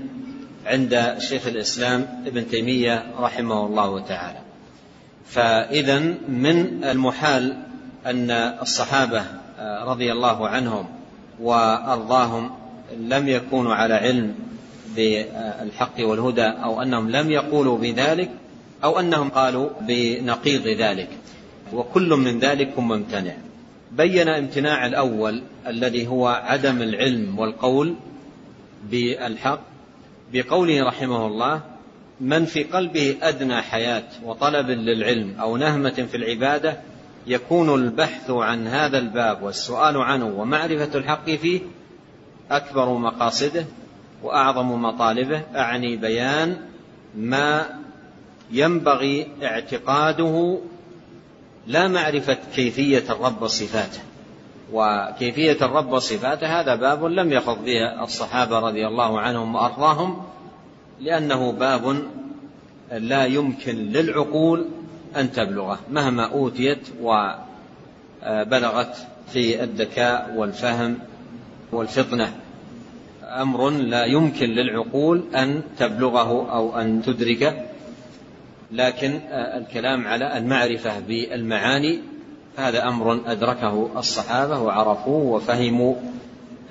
عند 0.65 1.15
شيخ 1.19 1.47
الإسلام 1.47 2.23
ابن 2.27 2.47
تيمية 2.47 3.05
رحمه 3.19 3.65
الله 3.65 3.99
تعالى. 3.99 4.50
فإذا 5.25 5.99
من 6.29 6.84
المحال 6.84 7.57
أن 8.05 8.31
الصحابة 8.31 9.23
رضي 9.62 10.12
الله 10.12 10.47
عنهم 10.47 10.86
وأرضاهم 11.39 12.51
لم 12.99 13.29
يكونوا 13.29 13.75
على 13.75 13.93
علم 13.93 14.36
بالحق 14.95 15.99
والهدى 15.99 16.45
أو 16.45 16.81
أنهم 16.81 17.10
لم 17.10 17.31
يقولوا 17.31 17.77
بذلك 17.77 18.29
أو 18.84 18.99
أنهم 18.99 19.29
قالوا 19.29 19.69
بنقيض 19.81 20.67
ذلك. 20.67 21.10
وكل 21.73 22.10
من 22.10 22.39
ذلك 22.39 22.79
ممتنع. 22.79 23.34
بين 23.91 24.29
امتناع 24.29 24.86
الأول 24.86 25.43
الذي 25.67 26.07
هو 26.07 26.27
عدم 26.27 26.81
العلم 26.81 27.39
والقول 27.39 27.95
بالحق 28.91 29.60
بقوله 30.34 30.84
رحمه 30.84 31.27
الله 31.27 31.62
من 32.21 32.45
في 32.45 32.63
قلبه 32.63 33.17
أدنى 33.21 33.62
حياة 33.62 34.03
وطلب 34.23 34.69
للعلم 34.69 35.36
أو 35.39 35.57
نهمة 35.57 36.07
في 36.12 36.17
العبادة 36.17 36.77
يكون 37.27 37.84
البحث 37.84 38.31
عن 38.31 38.67
هذا 38.67 38.97
الباب 38.97 39.43
والسؤال 39.43 39.97
عنه 39.97 40.25
ومعرفة 40.25 40.97
الحق 40.97 41.29
فيه 41.29 41.62
أكبر 42.51 42.97
مقاصده 42.97 43.65
وأعظم 44.23 44.81
مطالبه 44.81 45.41
أعني 45.55 45.97
بيان 45.97 46.57
ما 47.15 47.65
ينبغي 48.51 49.27
اعتقاده 49.43 50.60
لا 51.67 51.88
معرفة 51.88 52.38
كيفية 52.55 53.03
الرب 53.10 53.41
وصفاته. 53.41 53.99
وكيفية 54.73 55.57
الرب 55.62 55.91
وصفاته 55.91 56.62
هذا 56.62 56.75
باب 56.75 57.03
لم 57.03 57.31
يخض 57.31 57.65
به 57.65 58.03
الصحابة 58.03 58.60
رضي 58.60 58.88
الله 58.88 59.19
عنهم 59.19 59.55
وأرضاهم 59.55 60.23
لأنه 61.01 61.51
باب 61.51 62.03
لا 62.91 63.25
يمكن 63.25 63.75
للعقول 63.75 64.65
أن 65.17 65.31
تبلغه 65.31 65.79
مهما 65.91 66.31
أوتيت 66.31 66.87
وبلغت 67.01 68.95
في 69.33 69.63
الذكاء 69.63 70.33
والفهم 70.35 70.97
والفطنة. 71.71 72.33
أمر 73.23 73.69
لا 73.69 74.05
يمكن 74.05 74.49
للعقول 74.49 75.23
أن 75.35 75.61
تبلغه 75.77 76.51
أو 76.51 76.79
أن 76.79 77.01
تدركه 77.01 77.53
لكن 78.71 79.19
الكلام 79.31 80.07
على 80.07 80.37
المعرفة 80.37 80.99
بالمعاني 80.99 81.99
هذا 82.57 82.87
أمر 82.87 83.21
أدركه 83.25 83.89
الصحابة 83.97 84.59
وعرفوه 84.59 85.23
وفهموا 85.23 85.95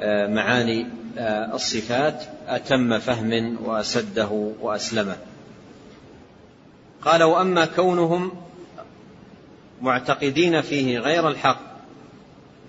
آه، 0.01 0.27
معاني 0.27 0.87
آه، 1.19 1.55
الصفات. 1.55 2.25
أتم 2.57 2.99
فهم 2.99 3.59
وأسده 3.65 4.53
وأسلمه 4.61 5.17
قال 7.03 7.23
وأما 7.23 7.65
كونهم 7.65 8.33
معتقدين 9.83 10.61
فيه 10.61 10.99
غير 10.99 11.29
الحق 11.29 11.61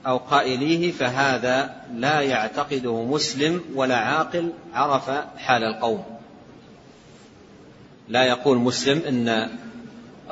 أو 0.08 0.18
قائليه 0.18 0.92
فهذا 0.92 1.76
لا 1.94 2.22
يعتقده 2.22 3.04
مسلم 3.04 3.62
ولا 3.76 3.98
عاقل 3.98 4.54
عرف 4.74 5.10
حال 5.38 5.64
القوم. 5.64 6.04
لا 8.08 8.24
يقول 8.24 8.58
مسلم 8.58 9.02
إن 9.08 9.50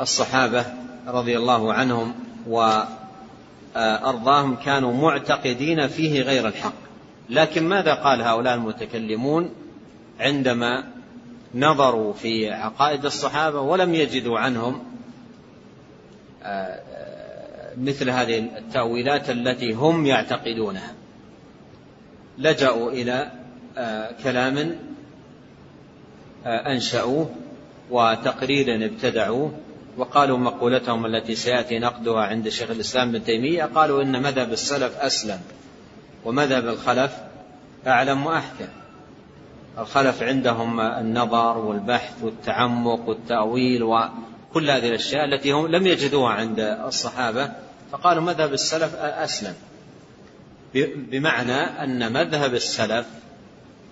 الصحابة 0.01 0.65
رضي 1.07 1.37
الله 1.37 1.73
عنهم 1.73 2.15
وأرضاهم 3.75 4.55
كانوا 4.55 4.93
معتقدين 4.93 5.87
فيه 5.87 6.21
غير 6.21 6.47
الحق. 6.47 6.78
لكن 7.29 7.63
ماذا 7.63 7.93
قال 7.93 8.21
هؤلاء 8.21 8.55
المتكلمون 8.55 9.49
عندما 10.19 10.83
نظروا 11.55 12.13
في 12.13 12.51
عقائد 12.51 13.05
الصحابة 13.05 13.59
ولم 13.59 13.95
يجدوا 13.95 14.39
عنهم 14.39 14.83
مثل 17.77 18.09
هذه 18.09 18.37
التأويلات 18.57 19.29
التي 19.29 19.73
هم 19.73 20.05
يعتقدونها؟ 20.05 20.93
لجأوا 22.37 22.91
إلى 22.91 23.31
كلام 24.23 24.75
أنشأوه 26.45 27.29
وتقرير 27.89 28.85
ابتدعوه 28.85 29.53
وقالوا 29.97 30.37
مقولتهم 30.37 31.05
التي 31.05 31.35
سيأتي 31.35 31.79
نقدها 31.79 32.21
عند 32.21 32.49
شيخ 32.49 32.71
الإسلام 32.71 33.09
ابن 33.09 33.23
تيمية 33.23 33.63
قالوا 33.63 34.03
إن 34.03 34.21
مذهب 34.21 34.51
السلف 34.51 34.97
أسلم. 34.97 35.39
ومذهب 36.25 36.67
الخلف 36.67 37.11
أعلم 37.87 38.25
وأحكم. 38.25 38.67
الخلف 39.77 40.23
عندهم 40.23 40.79
النظر 40.79 41.57
والبحث 41.57 42.23
والتعمق 42.23 43.09
والتأويل 43.09 43.83
وكل 43.83 44.69
هذه 44.69 44.89
الأشياء 44.89 45.25
التي 45.25 45.51
هم 45.51 45.67
لم 45.67 45.87
يجدوها 45.87 46.33
عند 46.33 46.59
الصحابة 46.59 47.51
فقالوا 47.91 48.23
مذهب 48.23 48.53
السلف 48.53 48.95
أسلم. 48.95 49.53
بمعنى 50.95 51.53
أن 51.53 52.13
مذهب 52.13 52.53
السلف 52.53 53.07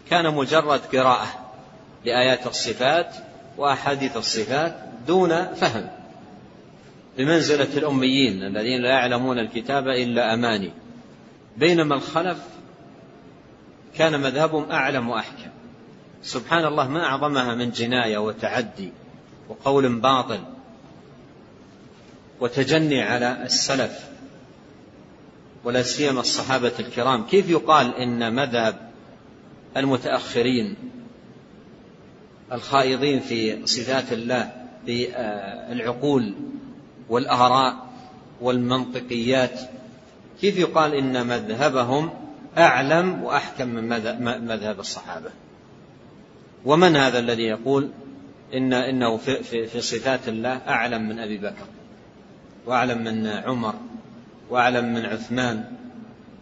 كان 0.10 0.34
مجرد 0.34 0.80
قراءة 0.80 1.28
لآيات 2.06 2.48
الصفات 2.48 3.16
وأحاديث 3.58 4.18
الصفات 4.18 4.76
دون 5.08 5.54
فهم. 5.54 5.90
بمنزلة 7.18 7.78
الأميين 7.78 8.44
الذين 8.44 8.82
لا 8.82 8.90
يعلمون 8.90 9.40
الكتاب 9.40 9.88
إلا 9.88 10.34
أماني. 10.34 10.72
بينما 11.58 11.96
الخلف 11.96 12.38
كان 13.96 14.22
مذهبهم 14.22 14.72
أعلم 14.72 15.10
وأحكم. 15.10 15.50
سبحان 16.24 16.66
الله 16.66 16.88
ما 16.88 17.04
أعظمها 17.04 17.56
من 17.56 17.72
جناية 17.72 18.18
وتعدي 18.18 18.92
وقول 19.50 20.00
باطل 20.00 20.40
وتجني 22.40 23.02
على 23.02 23.44
السلف 23.44 24.10
ولا 25.64 25.82
سيما 25.82 26.20
الصحابة 26.20 26.72
الكرام. 26.80 27.24
كيف 27.24 27.50
يقال 27.50 27.96
إن 27.96 28.36
مذهب 28.36 28.92
المتأخرين 29.78 30.76
الخائضين 32.52 33.20
في 33.20 33.66
صفات 33.68 34.14
الله 34.14 34.52
بالعقول 34.86 36.34
والآراء 37.10 37.88
والمنطقيات 38.42 39.60
كيف 40.42 40.58
يقال 40.58 40.94
إن 40.94 41.28
مذهبهم 41.28 42.10
أعلم 42.58 43.24
وأحكم 43.24 43.68
من 43.68 43.90
مذهب 44.48 44.80
الصحابة. 44.80 45.30
ومن 46.66 46.96
هذا 46.96 47.20
الذي 47.20 47.44
يقول 47.44 47.90
إن 48.54 48.74
إنه 48.74 49.18
في, 49.18 49.44
في, 49.44 49.66
في 49.66 49.82
صفات 49.82 50.28
الله 50.28 50.62
أعلم 50.68 51.10
من 51.10 51.20
أبي 51.20 51.38
بكر 51.38 51.66
وأعلم 52.66 53.04
من 53.04 53.28
عمر 53.28 53.74
وأعلم 54.50 54.94
من 54.94 55.06
عثمان 55.06 55.64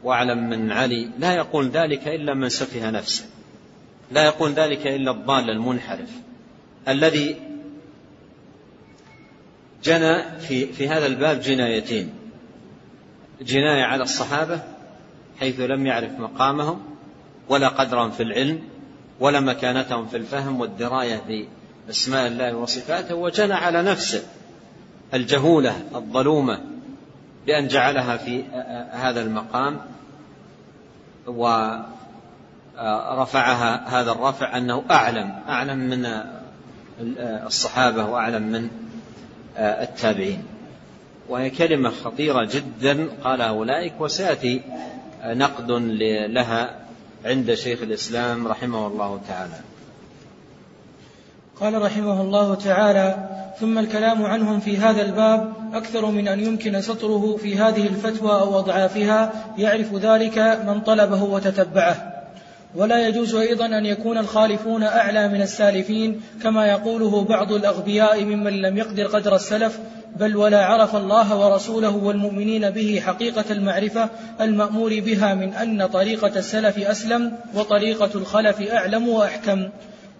وأعلم 0.03 0.49
من 0.49 0.71
علي؟ 0.71 1.09
لا 1.19 1.33
يقول 1.33 1.69
ذلك 1.69 2.07
إلا 2.07 2.33
من 2.33 2.49
سفه 2.49 2.89
نفسه. 2.89 3.25
لا 4.11 4.25
يقول 4.25 4.51
ذلك 4.51 4.87
إلا 4.87 5.11
الضال 5.11 5.49
المنحرف 5.49 6.09
الذي 6.87 7.35
جنى 9.83 10.39
في, 10.39 10.73
في 10.73 10.87
هذا 10.87 11.05
الباب 11.05 11.39
جنايتين. 11.39 12.24
جناية 13.41 13.83
على 13.83 14.03
الصحابة 14.03 14.59
حيث 15.39 15.59
لم 15.59 15.85
يعرف 15.85 16.11
مقامهم 16.19 16.79
ولا 17.49 17.67
قدرهم 17.67 18.11
في 18.11 18.23
العلم 18.23 18.61
ولا 19.19 19.39
مكانتهم 19.39 20.07
في 20.07 20.17
الفهم 20.17 20.61
والدراية 20.61 21.47
بأسماء 21.87 22.27
الله 22.27 22.55
وصفاته 22.55 23.15
وجنى 23.15 23.53
على 23.53 23.83
نفسه 23.83 24.23
الجهولة 25.13 25.75
الظلومة 25.95 26.61
بأن 27.47 27.67
جعلها 27.67 28.17
في 28.17 28.43
هذا 28.91 29.21
المقام 29.21 29.79
ورفعها 32.77 33.99
هذا 33.99 34.11
الرفع 34.11 34.57
أنه 34.57 34.83
أعلم 34.91 35.39
أعلم 35.49 35.77
من 35.77 36.07
الصحابة 37.45 38.05
وأعلم 38.05 38.43
من 38.43 38.69
التابعين. 39.57 40.43
وهي 41.29 41.49
كلمة 41.49 41.89
خطيرة 41.89 42.49
جدا 42.51 43.07
قالها 43.23 43.45
أولئك 43.45 43.93
وسيأتي 43.99 44.61
نقد 45.25 45.71
لها 46.29 46.75
عند 47.25 47.53
شيخ 47.53 47.81
الإسلام 47.81 48.47
رحمه 48.47 48.87
الله 48.87 49.19
تعالى. 49.27 49.59
قال 51.59 51.81
رحمه 51.81 52.21
الله 52.21 52.55
تعالى 52.55 53.29
ثم 53.59 53.79
الكلام 53.79 54.25
عنهم 54.25 54.59
في 54.59 54.77
هذا 54.77 55.01
الباب 55.01 55.53
أكثر 55.73 56.05
من 56.05 56.27
أن 56.27 56.39
يمكن 56.39 56.81
سطره 56.81 57.37
في 57.37 57.57
هذه 57.57 57.87
الفتوى 57.87 58.31
أو 58.31 58.59
أضعافها 58.59 59.33
يعرف 59.57 59.93
ذلك 59.93 60.37
من 60.67 60.81
طلبه 60.81 61.23
وتتبعه. 61.23 62.11
ولا 62.75 63.07
يجوز 63.07 63.35
أيضا 63.35 63.65
أن 63.65 63.85
يكون 63.85 64.17
الخالفون 64.17 64.83
أعلى 64.83 65.27
من 65.27 65.41
السالفين 65.41 66.21
كما 66.43 66.65
يقوله 66.67 67.23
بعض 67.23 67.51
الأغبياء 67.51 68.23
ممن 68.23 68.61
لم 68.61 68.77
يقدر 68.77 69.07
قدر 69.07 69.35
السلف 69.35 69.79
بل 70.15 70.35
ولا 70.35 70.65
عرف 70.65 70.95
الله 70.95 71.35
ورسوله 71.35 71.95
والمؤمنين 71.95 72.69
به 72.69 73.01
حقيقة 73.05 73.45
المعرفة 73.51 74.09
المأمور 74.41 74.99
بها 74.99 75.33
من 75.33 75.53
أن 75.53 75.85
طريقة 75.85 76.39
السلف 76.39 76.79
أسلم 76.79 77.37
وطريقة 77.55 78.09
الخلف 78.15 78.61
أعلم 78.61 79.09
وأحكم. 79.09 79.69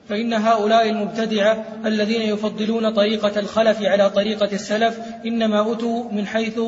فإن 0.10 0.34
هؤلاء 0.34 0.90
المبتدعة 0.90 1.64
الذين 1.86 2.22
يفضلون 2.22 2.90
طريقة 2.94 3.40
الخلف 3.40 3.82
على 3.82 4.10
طريقة 4.10 4.50
السلف 4.54 5.00
إنما 5.26 5.72
أتوا 5.72 6.12
من 6.12 6.28
حيث 6.28 6.60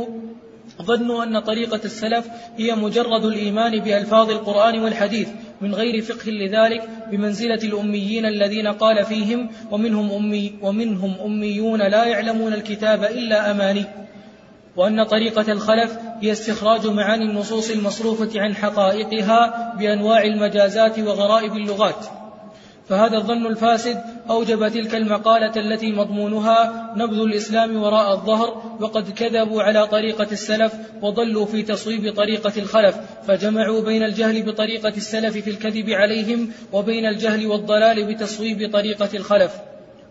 ظنوا 0.82 1.23
أن 1.23 1.39
طريقة 1.39 1.80
السلف 1.86 2.28
هي 2.57 2.75
مجرد 2.75 3.25
الإيمان 3.25 3.80
بألفاظ 3.80 4.30
القرآن 4.30 4.80
والحديث. 4.80 5.28
من 5.62 5.76
غير 5.76 6.01
فقه 6.01 6.32
لذلك 6.32 6.89
بمنزلة 7.12 7.60
الأميين 7.64 8.26
الذين 8.26 8.68
قال 8.68 9.05
فيهم 9.05 9.49
ومنهم, 9.72 10.12
أمي 10.12 10.53
ومنهم 10.62 11.16
أميون 11.26 11.82
لا 11.82 12.05
يعلمون 12.05 12.53
الكتاب 12.53 13.03
إلا 13.03 13.51
أماني. 13.51 13.86
وأن 14.76 15.03
طريقة 15.03 15.51
الخلف 15.51 15.97
هي 16.22 16.32
استخراج 16.32 16.88
معاني 16.88 17.26
النصوص 17.26 17.70
المصروفة 17.70 18.41
عن 18.41 18.55
حقائقها 18.55 19.74
بأنواع 19.80 20.24
المجازات 20.24 20.99
وغرائب 20.99 21.53
اللغات. 21.58 22.05
فهذا 22.89 23.17
الظن 23.17 23.45
الفاسد 23.45 24.01
أوجب 24.29 24.67
تلك 24.67 24.95
المقالة 24.95 25.51
التي 25.55 25.91
مضمونها 25.91 26.93
نبذ 26.95 27.19
الإسلام 27.19 27.83
وراء 27.83 28.13
الظهر 28.13 28.77
وقد 28.79 29.11
كذبوا 29.11 29.63
على 29.63 29.88
طريقة 29.88 30.27
السلف 30.31 30.73
وضلوا 31.01 31.45
في 31.45 31.63
تصويب 31.63 32.15
طريقة 32.15 32.53
الخلف 32.57 32.97
فجمعوا 33.27 33.81
بين 33.81 34.03
الجهل 34.03 34.43
بطريقة 34.43 34.93
السلف 34.97 35.38
في 35.38 35.49
الكذب 35.49 35.89
عليهم 35.89 36.51
وبين 36.73 37.05
الجهل 37.05 37.47
والضلال 37.47 38.03
بتصويب 38.13 38.71
طريقة 38.73 39.09
الخلف. 39.13 39.51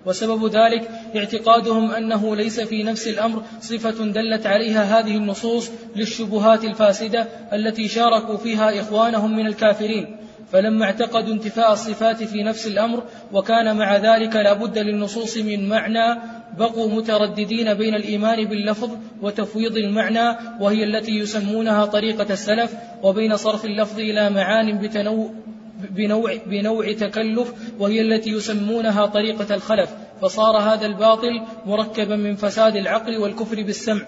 وسبب 0.07 0.47
ذلك 0.47 0.91
اعتقادهم 1.16 1.91
أنه 1.91 2.37
ليس 2.37 2.61
في 2.61 2.83
نفس 2.83 3.09
الأمر 3.09 3.43
صفة 3.61 4.05
دلت 4.05 4.47
عليها 4.47 4.99
هذه 4.99 5.16
النصوص 5.16 5.70
للشبهات 5.97 6.64
الفاسدة 6.64 7.27
التي 7.53 7.89
شاركوا 7.89 8.37
فيها 8.37 8.81
إخوانهم 8.81 9.37
من 9.37 9.47
الكافرين. 9.47 10.16
فلما 10.53 10.85
اعتقدوا 10.85 11.35
انتفاء 11.35 11.73
الصفات 11.73 12.23
في 12.23 12.43
نفس 12.43 12.67
الأمر 12.67 13.03
وكان 13.33 13.77
مع 13.77 13.97
ذلك 13.97 14.37
لا 14.37 14.53
بد 14.53 14.79
للنصوص 14.79 15.37
من 15.37 15.69
معنى 15.69 16.21
بقوا 16.59 16.91
مترددين 16.91 17.75
بين 17.75 17.95
الإيمان 17.95 18.45
باللفظ 18.45 18.91
وتفويض 19.23 19.77
المعنى 19.77 20.37
وهي 20.61 20.85
التي 20.85 21.13
يسمونها 21.13 21.87
طريقة 21.87 22.33
السلف 22.33 22.75
وبين 23.03 23.37
صرف 23.37 23.65
اللفظ 23.65 23.99
إلى 23.99 24.31
معان 24.31 24.79
بتنوع 24.79 25.31
بنوع, 25.91 26.37
بنوع 26.47 26.93
تكلف 26.93 27.53
وهي 27.79 28.01
التي 28.01 28.31
يسمونها 28.31 29.07
طريقة 29.07 29.55
الخلف 29.55 29.91
فصار 30.23 30.57
هذا 30.57 30.87
الباطل 30.87 31.43
مركبا 31.67 32.17
من 32.17 32.37
فساد 32.37 32.77
العقل 32.77 33.17
والكفر 33.17 33.63
بالسمع. 33.63 34.03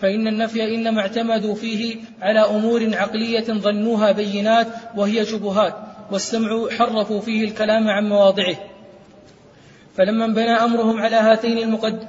فإن 0.00 0.28
النفي 0.28 0.74
إنما 0.74 1.00
اعتمدوا 1.00 1.54
فيه 1.54 1.96
على 2.22 2.40
أمور 2.40 2.96
عقلية 2.96 3.44
ظنوها 3.44 4.12
بينات 4.12 4.66
وهي 4.96 5.26
شبهات 5.26 5.74
والسمع 6.10 6.68
حرفوا 6.70 7.20
فيه 7.20 7.44
الكلام 7.44 7.88
عن 7.88 8.08
مواضعه. 8.08 8.56
فلما 9.96 10.24
انبنى 10.24 10.50
أمرهم 10.50 11.00
على 11.00 11.16
هاتين 11.16 11.58
المقد 11.58 12.04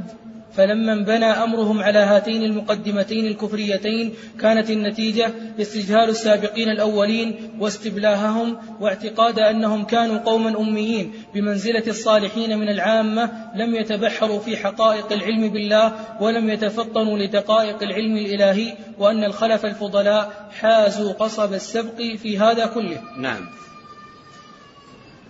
فلما 0.58 0.94
انبنى 0.94 1.26
أمرهم 1.26 1.84
على 1.84 2.00
هاتين 2.00 2.44
المقدمتين 2.44 3.26
الكفريتين 3.26 4.14
كانت 4.40 4.70
النتيجة 4.70 5.32
استجهال 5.60 6.10
السابقين 6.10 6.70
الأولين 6.70 7.36
واستبلاههم 7.60 8.58
واعتقاد 8.80 9.40
أنهم 9.40 9.84
كانوا 9.84 10.18
قوما 10.18 10.60
أميين 10.60 11.14
بمنزلة 11.34 11.84
الصالحين 11.88 12.60
من 12.60 12.70
العامة 12.70 13.32
لم 13.56 13.76
يتبحروا 13.76 14.40
في 14.40 14.58
حقائق 14.58 15.12
العلم 15.12 15.50
بالله 15.50 15.94
ولم 16.22 16.50
يتفطنوا 16.50 17.18
لدقائق 17.18 17.84
العلم 17.84 18.18
الإلهي 18.18 18.74
وأن 19.00 19.24
الخلف 19.24 19.66
الفضلاء 19.66 20.50
حازوا 20.60 21.14
قصب 21.14 21.54
السبق 21.54 21.98
في 21.98 22.40
هذا 22.40 22.66
كله. 22.66 23.02
نعم. 23.18 23.46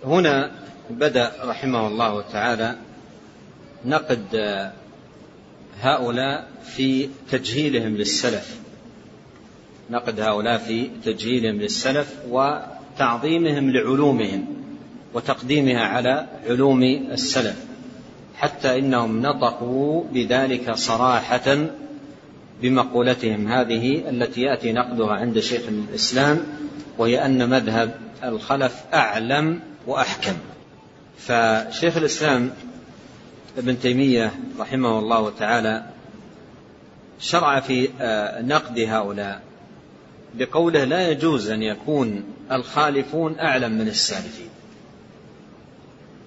هنا 0.04 0.50
بدأ 0.90 1.32
رحمه 1.44 1.86
الله 1.86 2.22
تعالى 2.32 2.74
نقد 3.84 4.36
هؤلاء 5.80 6.48
في 6.64 7.08
تجهيلهم 7.30 7.96
للسلف. 7.96 8.60
نقد 9.90 10.20
هؤلاء 10.20 10.58
في 10.58 10.90
تجهيلهم 11.04 11.56
للسلف 11.56 12.16
وتعظيمهم 12.30 13.70
لعلومهم 13.70 14.46
وتقديمها 15.14 15.84
على 15.84 16.26
علوم 16.46 16.82
السلف 17.12 17.64
حتى 18.36 18.78
إنهم 18.78 19.22
نطقوا 19.22 20.04
بذلك 20.12 20.74
صراحة 20.74 21.66
بمقولتهم 22.62 23.48
هذه 23.48 24.08
التي 24.08 24.40
يأتي 24.40 24.72
نقدها 24.72 25.12
عند 25.12 25.40
شيخ 25.40 25.62
الإسلام 25.68 26.42
وهي 26.98 27.26
أن 27.26 27.50
مذهب 27.50 27.94
الخلف 28.24 28.84
أعلم 28.94 29.60
وأحكم. 29.86 30.34
فشيخ 31.18 31.96
الإسلام 31.96 32.50
ابن 33.58 33.80
تيمية 33.80 34.34
رحمه 34.58 34.98
الله 34.98 35.30
تعالى 35.38 35.86
شرع 37.20 37.60
في 37.60 37.88
آه، 38.00 38.42
نقد 38.42 38.78
هؤلاء 38.78 39.42
بقوله 40.34 40.84
لا 40.84 41.10
يجوز 41.10 41.50
أن 41.50 41.62
يكون 41.62 42.24
الخالفون 42.52 43.38
أعلم 43.38 43.72
من 43.72 43.88
السالفين. 43.88 44.48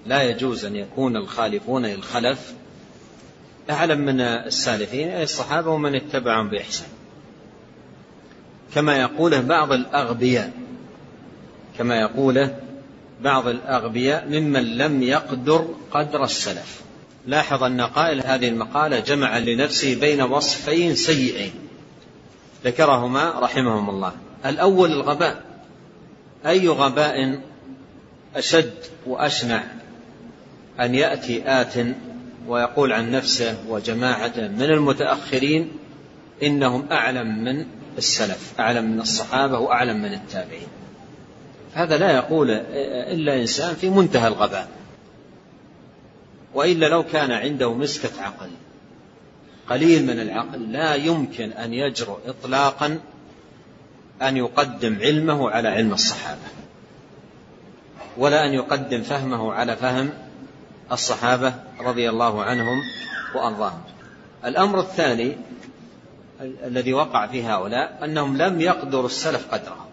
لا 0.06 0.22
يجوز 0.22 0.64
أن 0.64 0.76
يكون 0.76 1.16
الخالفون 1.16 1.86
للخلف 1.86 2.52
أعلم 3.70 4.00
من 4.00 4.20
السالفين 4.20 5.08
أي 5.08 5.22
الصحابة 5.22 5.70
ومن 5.70 5.94
اتبعهم 5.94 6.48
بإحسان. 6.48 6.88
كما 8.74 9.00
يقوله 9.00 9.40
بعض 9.40 9.72
الأغبياء 9.72 10.52
كما 11.78 12.00
يقوله 12.00 12.56
بعض 13.20 13.48
الأغبياء 13.48 14.28
ممن 14.28 14.76
لم 14.76 15.02
يقدر 15.02 15.68
قدر 15.90 16.24
السلف. 16.24 16.89
لاحظ 17.26 17.62
أن 17.64 17.80
قائل 17.80 18.26
هذه 18.26 18.48
المقالة 18.48 19.00
جمع 19.00 19.38
لنفسه 19.38 20.00
بين 20.00 20.22
وصفين 20.22 20.94
سيئين. 20.94 21.52
ذكرهما 22.64 23.40
رحمهم 23.40 23.90
الله. 23.90 24.12
الأول 24.46 24.92
الغباء. 24.92 25.42
أي 26.46 26.68
غباء 26.68 27.40
أشد 28.36 28.74
وأشنع 29.06 29.64
أن 30.80 30.94
يأتي 30.94 31.42
آت 31.46 31.74
ويقول 32.48 32.92
عن 32.92 33.10
نفسه 33.10 33.56
وجماعته 33.68 34.48
من 34.48 34.62
المتأخرين 34.62 35.72
إنهم 36.42 36.86
أعلم 36.92 37.44
من 37.44 37.66
السلف 37.98 38.52
أعلم 38.60 38.84
من 38.84 39.00
الصحابة 39.00 39.58
وأعلم 39.58 40.02
من 40.02 40.12
التابعين. 40.12 40.68
هذا 41.74 41.96
لا 41.98 42.12
يقول 42.12 42.50
إلا 43.10 43.40
إنسان 43.40 43.74
في 43.74 43.90
منتهى 43.90 44.28
الغباء. 44.28 44.68
وإلا 46.54 46.86
لو 46.86 47.02
كان 47.02 47.30
عنده 47.30 47.74
مسكة 47.74 48.22
عقل 48.22 48.50
قليل 49.68 50.06
من 50.06 50.20
العقل 50.20 50.72
لا 50.72 50.94
يمكن 50.94 51.52
أن 51.52 51.74
يجرؤ 51.74 52.18
إطلاقا 52.26 52.98
أن 54.22 54.36
يقدم 54.36 54.98
علمه 55.00 55.50
على 55.50 55.68
علم 55.68 55.92
الصحابة 55.92 56.48
ولا 58.16 58.46
أن 58.46 58.52
يقدم 58.52 59.02
فهمه 59.02 59.52
على 59.52 59.76
فهم 59.76 60.10
الصحابة 60.92 61.54
رضي 61.80 62.10
الله 62.10 62.42
عنهم 62.42 62.82
وأرضاهم. 63.34 63.80
الأمر 64.44 64.80
الثاني 64.80 65.36
الذي 66.40 66.92
وقع 66.92 67.26
في 67.26 67.44
هؤلاء 67.44 67.98
أنهم 68.04 68.36
لم 68.36 68.60
يقدروا 68.60 69.06
السلف 69.06 69.54
قدرهم 69.54 69.86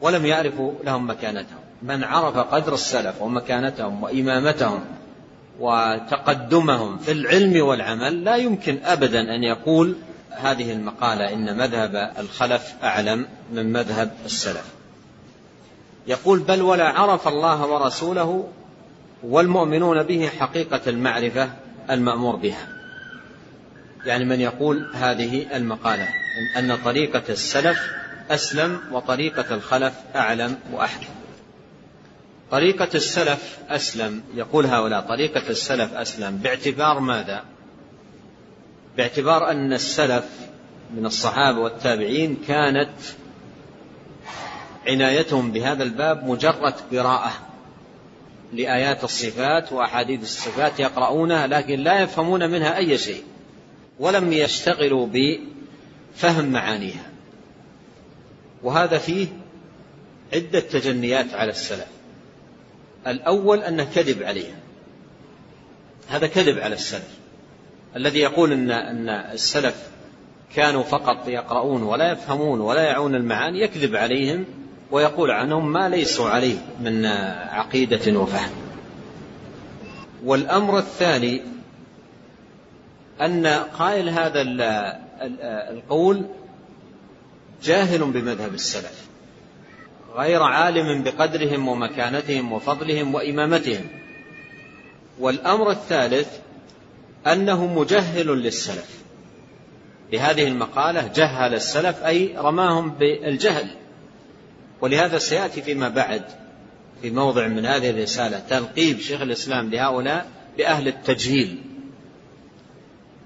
ولم 0.00 0.26
يعرفوا 0.26 0.72
لهم 0.84 1.10
مكانتهم. 1.10 1.63
من 1.82 2.04
عرف 2.04 2.36
قدر 2.36 2.74
السلف 2.74 3.22
ومكانتهم 3.22 4.02
وإمامتهم 4.02 4.84
وتقدمهم 5.60 6.98
في 6.98 7.12
العلم 7.12 7.66
والعمل 7.66 8.24
لا 8.24 8.36
يمكن 8.36 8.78
أبدا 8.84 9.20
أن 9.34 9.42
يقول 9.42 9.94
هذه 10.30 10.72
المقالة 10.72 11.32
إن 11.32 11.56
مذهب 11.56 12.12
الخلف 12.18 12.74
أعلم 12.82 13.26
من 13.52 13.72
مذهب 13.72 14.10
السلف. 14.24 14.64
يقول 16.06 16.38
بل 16.38 16.62
ولا 16.62 16.88
عرف 16.88 17.28
الله 17.28 17.66
ورسوله 17.66 18.48
والمؤمنون 19.22 20.02
به 20.02 20.30
حقيقة 20.38 20.80
المعرفة 20.86 21.48
المأمور 21.90 22.36
بها. 22.36 22.68
يعني 24.06 24.24
من 24.24 24.40
يقول 24.40 24.90
هذه 24.94 25.56
المقالة 25.56 26.08
ان 26.58 26.76
طريقة 26.84 27.22
السلف 27.28 27.78
أسلم 28.30 28.80
وطريقة 28.92 29.54
الخلف 29.54 29.94
أعلم 30.16 30.56
وأحكم. 30.72 31.23
طريقة 32.54 32.88
السلف 32.94 33.58
أسلم. 33.68 34.22
يقول 34.34 34.66
هؤلاء 34.66 35.00
طريقة 35.00 35.50
السلف 35.50 35.94
أسلم 35.94 36.36
باعتبار 36.36 37.00
ماذا؟ 37.00 37.44
باعتبار 38.96 39.50
أن 39.50 39.72
السلف 39.72 40.24
من 40.96 41.06
الصحابة 41.06 41.58
والتابعين 41.58 42.36
كانت 42.48 42.90
عنايتهم 44.86 45.52
بهذا 45.52 45.82
الباب 45.82 46.24
مجرد 46.24 46.74
قراءة 46.92 47.32
لآيات 48.52 49.04
الصفات 49.04 49.72
وأحاديث 49.72 50.22
الصفات 50.22 50.80
يقرؤونها 50.80 51.46
لكن 51.46 51.80
لا 51.80 52.00
يفهمون 52.00 52.50
منها 52.50 52.76
أي 52.76 52.98
شيء 52.98 53.24
ولم 53.98 54.32
يشتغلوا 54.32 55.06
بفهم 55.06 56.52
معانيها. 56.52 57.10
وهذا 58.62 58.98
فيه 58.98 59.26
عدة 60.32 60.60
تجنيات 60.60 61.34
على 61.34 61.50
السلف. 61.50 61.93
الأول 63.06 63.58
أنه 63.58 63.86
كذب 63.94 64.22
عليهم 64.22 64.54
هذا 66.08 66.26
كذب 66.26 66.58
على 66.58 66.74
السلف. 66.74 67.18
الذي 67.96 68.18
يقول 68.18 68.52
أن 68.52 68.70
أن 68.70 69.08
السلف 69.08 69.88
كانوا 70.54 70.82
فقط 70.82 71.28
يقرؤون 71.28 71.82
ولا 71.82 72.12
يفهمون 72.12 72.60
ولا 72.60 72.82
يعون 72.82 73.14
المعاني 73.14 73.60
يكذب 73.60 73.96
عليهم 73.96 74.44
ويقول 74.90 75.30
عنهم 75.30 75.72
ما 75.72 75.88
ليسوا 75.88 76.28
عليه 76.28 76.58
من 76.80 77.06
عقيدة 77.50 78.18
وفهم. 78.18 78.50
والأمر 80.24 80.78
الثاني 80.78 81.42
أن 83.20 83.46
قائل 83.46 84.08
هذا 84.08 84.42
القول 85.70 86.24
جاهل 87.62 88.04
بمذهب 88.04 88.54
السلف. 88.54 89.03
غير 90.14 90.42
عالم 90.42 91.02
بقدرهم 91.02 91.68
ومكانتهم 91.68 92.52
وفضلهم 92.52 93.14
وإمامتهم. 93.14 93.84
والأمر 95.18 95.70
الثالث 95.70 96.28
أنه 97.26 97.66
مجهل 97.66 98.26
للسلف. 98.26 98.88
بهذه 100.12 100.48
المقالة 100.48 101.10
جهل 101.14 101.54
السلف 101.54 102.04
أي 102.04 102.34
رماهم 102.36 102.90
بالجهل. 102.90 103.66
ولهذا 104.80 105.18
سيأتي 105.18 105.62
فيما 105.62 105.88
بعد 105.88 106.22
في 107.02 107.10
موضع 107.10 107.46
من 107.46 107.66
هذه 107.66 107.90
الرسالة 107.90 108.38
تلقيب 108.38 108.98
شيخ 108.98 109.20
الإسلام 109.20 109.70
لهؤلاء 109.70 110.26
بأهل 110.58 110.88
التجهيل. 110.88 111.62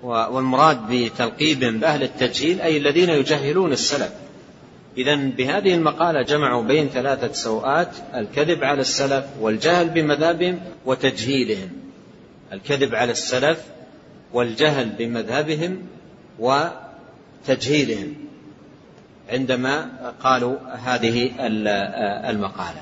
والمراد 0.02 0.78
بتلقيبهم 0.90 1.80
بأهل 1.80 2.02
التجهيل 2.02 2.60
أي 2.60 2.76
الذين 2.76 3.10
يجهلون 3.10 3.72
السلف. 3.72 4.27
إذا 4.98 5.14
بهذه 5.14 5.74
المقالة 5.74 6.22
جمعوا 6.22 6.62
بين 6.62 6.88
ثلاثة 6.88 7.32
سوءات 7.32 7.88
الكذب 8.14 8.64
على 8.64 8.80
السلف 8.80 9.24
والجهل 9.40 9.88
بمذهبهم 9.88 10.60
وتجهيلهم. 10.84 11.70
الكذب 12.52 12.94
على 12.94 13.12
السلف 13.12 13.64
والجهل 14.32 14.88
بمذهبهم 14.88 15.82
وتجهيلهم 16.38 18.14
عندما 19.28 19.90
قالوا 20.20 20.56
هذه 20.84 21.30
المقالة. 22.30 22.80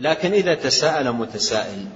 لكن 0.00 0.32
إذا 0.32 0.54
تساءل 0.54 1.12
متسائل 1.12 1.86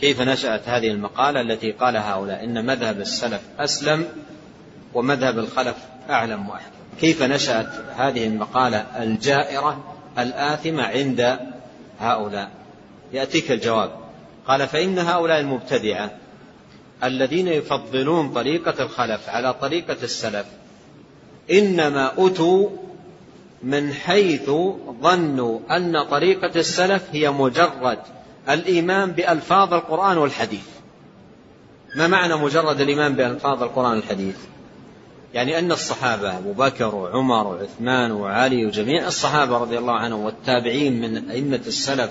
كيف 0.00 0.20
نشأت 0.20 0.68
هذه 0.68 0.90
المقالة 0.90 1.40
التي 1.40 1.72
قال 1.72 1.96
هؤلاء؟ 1.96 2.44
إن 2.44 2.66
مذهب 2.66 3.00
السلف 3.00 3.40
أسلم 3.58 4.06
ومذهب 4.94 5.38
الخلف 5.38 5.76
أعلم 6.10 6.48
وأحكم. 6.48 6.73
كيف 7.00 7.22
نشأت 7.22 7.68
هذه 7.96 8.26
المقالة 8.26 8.78
الجائرة 8.78 9.84
الآثمة 10.18 10.82
عند 10.82 11.38
هؤلاء؟ 12.00 12.50
يأتيك 13.12 13.50
الجواب. 13.50 13.90
قال 14.46 14.68
فإن 14.68 14.98
هؤلاء 14.98 15.40
المبتدعة 15.40 16.10
الذين 17.04 17.48
يفضلون 17.48 18.28
طريقة 18.28 18.82
الخلف 18.82 19.28
على 19.28 19.54
طريقة 19.54 19.96
السلف 20.02 20.46
إنما 21.50 22.12
أتوا 22.18 22.70
من 23.62 23.92
حيث 23.92 24.50
ظنوا 25.02 25.60
أن 25.70 26.02
طريقة 26.02 26.50
السلف 26.56 27.02
هي 27.12 27.30
مجرد 27.30 27.98
الإيمان 28.48 29.12
بألفاظ 29.12 29.74
القرآن 29.74 30.18
والحديث. 30.18 30.68
ما 31.96 32.06
معنى 32.06 32.34
مجرد 32.34 32.80
الإيمان 32.80 33.14
بألفاظ 33.14 33.62
القرآن 33.62 33.96
والحديث؟ 33.96 34.36
يعني 35.34 35.58
أن 35.58 35.72
الصحابة 35.72 36.38
أبو 36.38 36.52
بكر 36.52 36.94
وعمر 36.94 37.46
وعثمان 37.46 38.12
وعلي 38.12 38.66
وجميع 38.66 39.06
الصحابة 39.06 39.58
رضي 39.58 39.78
الله 39.78 39.92
عنهم 39.92 40.20
والتابعين 40.20 41.00
من 41.00 41.30
أئمة 41.30 41.60
السلف 41.66 42.10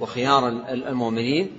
وخيار 0.00 0.48
المؤمنين 0.68 1.50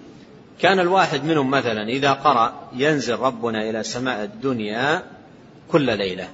كان 0.60 0.80
الواحد 0.80 1.24
منهم 1.24 1.52
مثلا 1.52 1.90
إذا 1.90 2.12
قرأ 2.12 2.54
ينزل 2.76 3.20
ربنا 3.20 3.70
إلى 3.70 3.84
سماء 3.84 4.24
الدنيا 4.24 5.04
كل 5.72 5.98
ليلة 5.98 6.28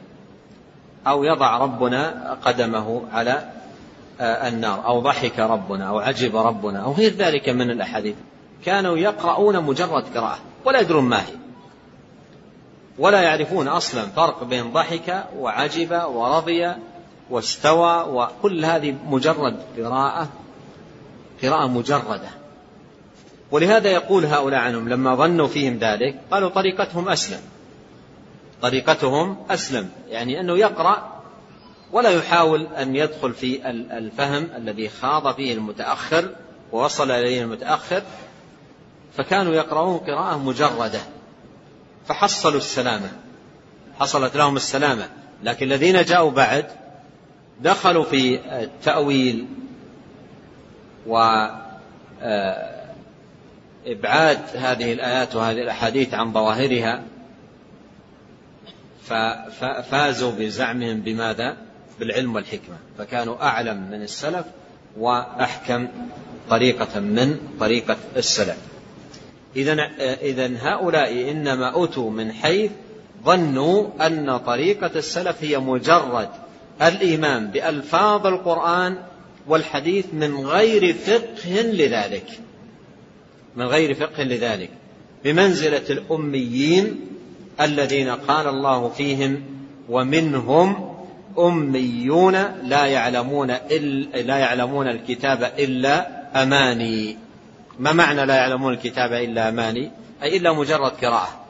أو 1.08 1.24
يضع 1.24 1.58
ربنا 1.58 2.34
قدمه 2.46 3.02
على 3.14 3.52
النار 4.22 4.86
أو 4.86 5.00
ضحك 5.00 5.40
ربنا 5.40 5.88
أو 5.88 6.00
عجب 6.00 6.36
ربنا 6.36 6.80
أو 6.80 6.92
غير 6.92 7.14
ذلك 7.14 7.50
من 7.50 7.72
الأحاديث. 7.72 8.16
كانوا 8.66 8.98
يقرؤون 8.98 9.64
مجرد 9.64 10.04
قراءة 10.18 10.40
ولا 10.66 10.80
يدرون 10.80 11.04
ما 11.04 11.20
هي. 11.20 11.41
ولا 13.02 13.22
يعرفون 13.22 13.68
أصلا 13.68 14.06
فرق 14.06 14.44
بين 14.44 14.72
ضحك 14.72 15.26
وعجب 15.38 15.92
ورضي 15.92 16.72
واستوى 17.30 18.06
وكل 18.10 18.66
هذه 18.66 18.96
مجرد 19.06 19.60
قراءة 19.78 20.30
قراءة 21.44 21.68
مجردة. 21.68 22.30
ولهذا 23.52 23.90
يقول 23.90 24.26
هؤلاء 24.26 24.60
عنهم 24.60 24.90
لما 24.90 25.16
ظنوا 25.16 25.48
فيهم 25.48 25.78
ذلك 25.78 26.20
قالوا 26.32 26.50
طريقتهم 26.50 27.10
أسلم. 27.10 27.40
طريقتهم 28.62 29.38
أسلم 29.50 29.90
يعني 30.10 30.40
أنه 30.40 30.58
يقرأ 30.58 31.22
ولا 31.92 32.10
يحاول 32.10 32.68
أن 32.68 32.96
يدخل 32.96 33.34
في 33.34 33.70
الفهم 33.70 34.50
الذي 34.58 34.90
خاض 34.90 35.36
فيه 35.36 35.54
المتأخر 35.54 36.30
ووصل 36.72 37.12
إليه 37.12 37.42
المتأخر 37.42 38.02
فكانوا 39.18 39.54
يقرؤون 39.54 39.98
قراءة 39.98 40.38
مجردة. 40.38 41.00
فحصلوا 42.08 42.58
السلامة. 42.58 43.12
حصلت 44.00 44.36
لهم 44.36 44.56
السلامة. 44.56 45.10
لكن 45.44 45.66
الذين 45.66 46.04
جاءوا 46.04 46.32
بعد 46.32 46.66
دخلوا 47.62 48.04
في 48.04 48.40
التأويل 48.64 49.48
وإبعاد 51.08 51.80
آه، 54.56 54.58
هذه 54.58 54.94
الآيات 54.94 55.36
وهذه 55.36 55.62
الأحاديث 55.62 56.14
عن 56.14 56.34
ظواهرها. 56.34 57.04
ففازوا 59.60 60.32
بزعمهم 60.32 61.02
بماذا؟ 61.02 61.58
بالعلم 62.00 62.36
والحكمة. 62.36 62.76
فكانوا 62.98 63.44
أعلم 63.44 63.78
من 63.92 64.02
السلف 64.02 64.46
وأحكم 64.98 65.88
طريقة 66.50 67.00
من 67.00 67.40
طريقة 67.60 67.98
السلف. 68.18 68.71
إذا 69.56 69.74
إذا 70.22 70.52
هؤلاء 70.62 71.32
إنما 71.32 71.84
أتوا 71.84 72.12
من 72.12 72.32
حيث 72.32 72.72
ظنوا 73.26 74.08
أن 74.08 74.38
طريقة 74.38 74.92
السلف 74.96 75.44
هي 75.44 75.60
مجرد 75.60 76.30
الإيمان 76.82 77.48
بألفاظ 77.48 78.28
القرآن 78.28 78.98
والحديث 79.48 80.06
من 80.14 80.46
غير 80.46 80.94
فقه 80.94 81.62
لذلك 81.62 82.40
من 83.56 83.66
غير 83.66 83.94
فقه 83.94 84.24
لذلك 84.24 84.70
بمنزلة 85.24 85.84
الأميين 85.90 87.00
الذين 87.62 88.10
قال 88.10 88.48
الله 88.48 88.90
فيهم 88.90 89.44
ومنهم 89.90 90.96
أميون 91.40 92.34
لا 92.64 92.86
يعلمون 92.86 93.52
إلا 93.52 94.18
لا 94.22 94.38
يعلمون 94.38 94.88
الكتاب 94.88 95.52
إلا 95.60 96.08
أماني. 96.44 97.18
ما 97.82 97.94
معنى 97.94 98.26
لا 98.26 98.36
يعلمون 98.36 98.74
الكتاب 98.74 99.14
إلا 99.14 99.50
أماني؟ 99.50 99.92
أي 100.24 100.38
إلا 100.38 100.54
مجرد 100.54 100.92
قراءة. 100.92 101.46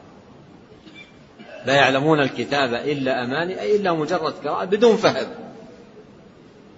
لا 1.65 1.73
يعلمون 1.73 2.19
الكتاب 2.19 2.73
إلا 2.73 3.23
أماني 3.23 3.61
أي 3.61 3.75
إلا 3.75 3.93
مجرد 3.93 4.33
قراءة 4.33 4.65
بدون 4.65 4.95
فهم. 4.95 5.27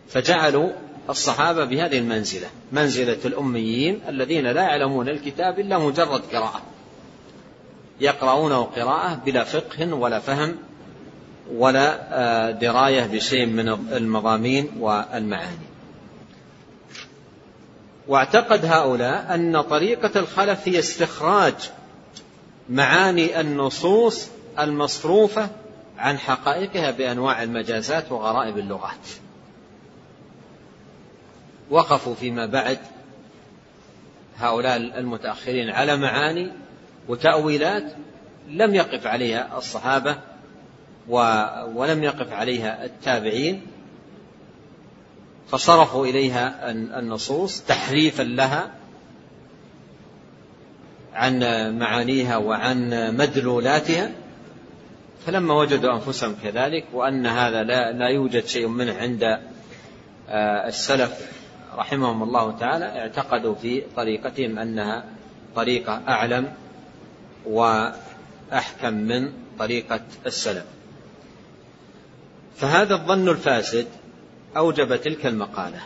فجعلوا 0.09 0.69
الصحابة 1.09 1.65
بهذه 1.65 1.97
المنزلة 1.97 2.47
منزلة 2.71 3.17
الأميين 3.25 3.99
الذين 4.09 4.47
لا 4.47 4.61
يعلمون 4.61 5.09
الكتاب 5.09 5.59
إلا 5.59 5.77
مجرد 5.77 6.21
قراءة. 6.33 6.61
يقرؤونه 8.01 8.63
قراءة 8.63 9.21
بلا 9.25 9.43
فقه 9.43 9.93
ولا 9.93 10.19
فهم 10.19 10.55
ولا 11.55 11.99
آه، 12.11 12.51
دراية 12.51 13.05
بشيء 13.05 13.45
من 13.45 13.69
المضامين 13.69 14.69
والمعاني. 14.79 15.72
واعتقد 18.07 18.65
هؤلاء 18.65 19.35
أن 19.35 19.61
طريقة 19.61 20.19
الخلف 20.19 20.67
هي 20.67 20.79
استخراج 20.79 21.53
معاني 22.69 23.39
النصوص 23.39 24.27
المصروفة 24.59 25.49
عن 25.97 26.17
حقائقها 26.17 26.91
بأنواع 26.91 27.43
المجازات 27.43 28.11
وغرائب 28.11 28.57
اللغات. 28.57 29.07
وقفوا 31.69 32.15
فيما 32.15 32.45
بعد 32.45 32.77
هؤلاء 34.37 34.77
المتأخرين 34.77 35.69
على 35.69 35.97
معاني 35.97 36.51
وتأويلات 37.07 37.93
لم 38.47 38.75
يقف 38.75 39.07
عليها 39.07 39.57
الصحابة 39.57 40.17
ولم 41.75 42.03
يقف 42.03 42.33
عليها 42.33 42.85
التابعين. 42.85 43.61
فصرفوا 45.53 46.05
إليها 46.05 46.71
النصوص 46.71 47.61
تحريفا 47.61 48.23
لها 48.23 48.71
عن 51.13 51.39
معانيها 51.79 52.37
وعن 52.37 52.89
مدلولاتها. 53.17 54.11
فلما 55.25 55.53
وجدوا 55.53 55.93
أنفسهم 55.93 56.35
كذلك 56.43 56.85
وأن 56.93 57.25
هذا 57.25 57.63
لا, 57.63 57.91
لا 57.91 58.07
يوجد 58.07 58.45
شيء 58.45 58.67
منه 58.67 58.93
عند 58.93 59.23
آه، 60.29 60.67
السلف 60.67 61.31
رحمهم 61.75 62.23
الله 62.23 62.57
تعالى 62.57 62.85
اعتقدوا 62.85 63.55
في 63.55 63.83
طريقتهم 63.95 64.59
أنها 64.59 65.05
طريقة 65.55 66.01
أعلم 66.07 66.53
وأحكم 67.45 68.93
من 68.93 69.31
طريقة 69.59 70.01
السلف. 70.25 70.65
فهذا 72.55 72.93
الظن 72.95 73.29
الفاسد 73.29 73.87
أوجب 74.57 74.95
تلك 74.95 75.25
المقالة. 75.25 75.79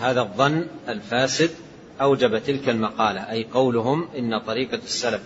هذا 0.00 0.20
الظن 0.20 0.66
الفاسد 0.88 1.50
أوجب 2.00 2.38
تلك 2.38 2.68
المقالة 2.68 3.30
أي 3.30 3.44
قولهم 3.44 4.08
إن 4.18 4.38
طريقة 4.38 4.80
السلف 4.84 5.20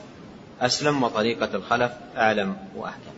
أسلم 0.61 1.03
وطريقة 1.03 1.57
الخلف 1.57 1.93
أعلم 2.17 2.57
وأحكم. 2.77 3.13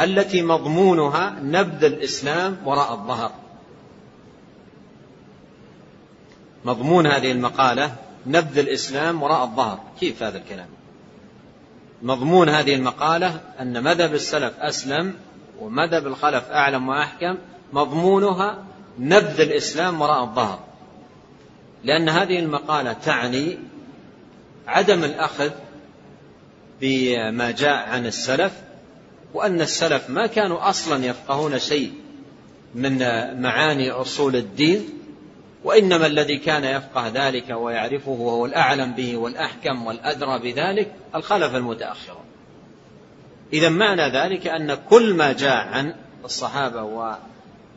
التي 0.00 0.42
مضمونها 0.42 1.36
نبذ 1.42 1.84
الإسلام 1.84 2.56
وراء 2.64 2.92
الظهر. 2.92 3.32
مضمون 6.64 7.06
هذه 7.06 7.32
المقالة 7.32 7.94
نبذ 8.26 8.58
الإسلام 8.58 9.22
وراء 9.22 9.44
الظهر. 9.44 9.80
كيف 10.00 10.22
هذا 10.22 10.38
الكلام؟ 10.38 10.68
مضمون 12.02 12.48
هذه 12.48 12.74
المقالة 12.74 13.40
أن 13.60 13.82
مذهب 13.84 14.14
السلف 14.14 14.60
أسلم 14.60 15.14
ومذهب 15.60 16.06
الخلف 16.06 16.50
أعلم 16.50 16.88
وأحكم 16.88 17.36
مضمونها 17.72 18.64
نبذ 18.98 19.40
الإسلام 19.40 20.00
وراء 20.00 20.24
الظهر. 20.24 20.58
لأن 21.84 22.08
هذه 22.08 22.38
المقالة 22.38 22.92
تعني 22.92 23.58
عدم 24.66 25.04
الأخذ 25.04 25.50
بما 26.80 27.50
جاء 27.50 27.88
عن 27.88 28.06
السلف 28.06 28.52
وأن 29.34 29.60
السلف 29.60 30.10
ما 30.10 30.26
كانوا 30.26 30.68
أصلا 30.68 31.06
يفقهون 31.06 31.58
شيء 31.58 31.92
من 32.74 32.98
معاني 33.42 33.90
أصول 33.90 34.36
الدين 34.36 34.88
وإنما 35.64 36.06
الذي 36.06 36.38
كان 36.38 36.64
يفقه 36.64 37.08
ذلك 37.08 37.50
ويعرفه 37.50 38.10
وهو 38.10 38.46
الأعلم 38.46 38.92
به 38.92 39.16
والأحكم 39.16 39.86
والأدرى 39.86 40.38
بذلك 40.38 40.92
الخلف 41.14 41.54
المتأخرون. 41.54 42.24
إذا 43.52 43.68
معنى 43.68 44.12
ذلك 44.12 44.46
أن 44.46 44.74
كل 44.90 45.14
ما 45.14 45.32
جاء 45.32 45.66
عن 45.66 45.94
الصحابة 46.24 46.82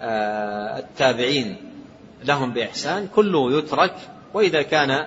والتابعين 0.01 1.55
لهم 2.23 2.51
بإحسان 2.51 3.07
كله 3.15 3.57
يترك 3.57 3.95
وإذا 4.33 4.61
كان 4.61 5.05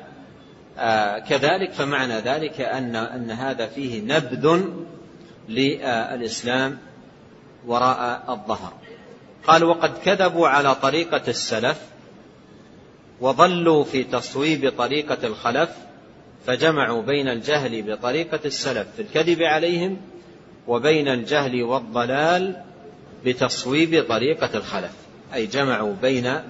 آه، 0.79 1.19
كذلك 1.19 1.73
فمعنى 1.73 2.15
ذلك 2.15 2.61
أن 2.61 2.97
أن 2.97 3.31
هذا 3.31 3.67
فيه 3.67 4.03
نبذ 4.03 4.61
للإسلام 5.49 6.79
وراء 7.67 8.25
الظهر. 8.29 8.73
قال 9.47 9.65
وقد 9.65 9.99
كذبوا 10.05 10.49
على 10.49 10.75
طريقة 10.75 11.23
السلف 11.29 11.81
وضلوا 13.21 13.85
في 13.85 14.05
تصويب 14.05 14.73
طريقة 14.79 15.27
الخلف 15.27 15.71
فجمعوا 16.47 17.03
بين 17.03 17.29
الجهل 17.29 17.83
بطريقة 17.83 18.41
السلف 18.45 18.87
في 18.97 19.03
الكذب 19.03 19.43
عليهم 19.43 19.97
وبين 20.69 21.09
الجهل 21.09 21.63
والضلال 21.63 22.63
بتصويب 23.27 24.05
طريقة 24.09 24.51
الخلف 24.55 24.93
أي 25.35 25.47
جمعوا 25.47 25.95
بين 26.03 26.41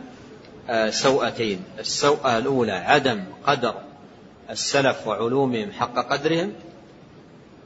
آه، 0.70 0.90
سوءتين 0.90 1.64
السوءة 1.78 2.38
الأولى 2.38 2.72
عدم 2.72 3.24
قدر 3.46 3.74
السلف 4.50 5.06
وعلومهم 5.06 5.72
حق 5.72 5.94
قدرهم 5.94 6.52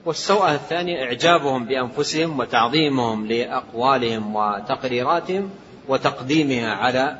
والسوءة 0.05 0.55
الثانية 0.55 1.05
إعجابهم 1.05 1.65
بأنفسهم 1.65 2.39
وتعظيمهم 2.39 3.27
لأقوالهم 3.27 4.37
وتقريراتهم 4.37 5.51
وتقديمها 5.89 6.71
على 6.75 7.19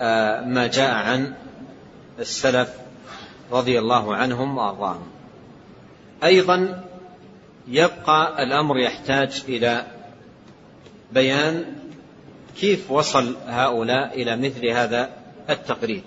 آه، 0.00 0.44
ما 0.44 0.66
جاء 0.66 0.94
عن 0.94 1.34
السلف 2.18 2.68
رضي 3.52 3.78
الله 3.78 4.16
عنهم 4.16 4.58
وأرضاهم. 4.58 5.06
أيضا 6.24 6.84
يبقى 7.68 8.42
الأمر 8.42 8.78
يحتاج 8.78 9.44
إلى 9.48 9.86
بيان 11.14 11.64
كيف 12.60 12.90
وصل 12.90 13.36
هؤلاء 13.46 14.22
إلى 14.22 14.36
مثل 14.36 14.66
هذا 14.66 15.10
التقرير. 15.50 16.02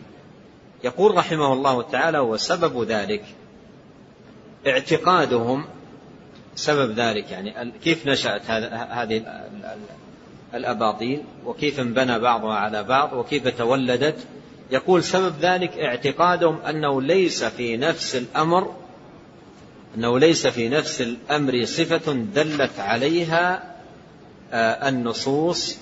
يقول 0.83 1.17
رحمه 1.17 1.53
الله 1.53 1.81
تعالى 1.81 2.19
وسبب 2.19 2.83
ذلك 2.83 3.23
اعتقادهم 4.67 5.65
سبب 6.55 6.91
ذلك. 6.91 7.31
يعني 7.31 7.71
كيف 7.83 8.07
نشأت 8.07 8.41
هذه 8.71 9.23
الأباطيل 10.53 11.23
وكيف 11.45 11.79
انبنى 11.79 12.19
بعضها 12.19 12.55
على 12.55 12.83
بعض 12.83 13.13
وكيف 13.13 13.47
تولدت. 13.47 14.15
يقول 14.71 15.03
سبب 15.03 15.33
ذلك 15.41 15.77
اعتقادهم 15.77 16.59
أنه 16.61 17.01
ليس 17.01 17.43
في 17.43 17.77
نفس 17.77 18.15
الأمر 18.15 18.75
أنه 19.97 20.19
ليس 20.19 20.47
في 20.47 20.69
نفس 20.69 21.01
الأمر 21.01 21.65
صفة 21.65 22.13
دلت 22.13 22.79
عليها 22.79 23.76
النصوص 24.53 25.77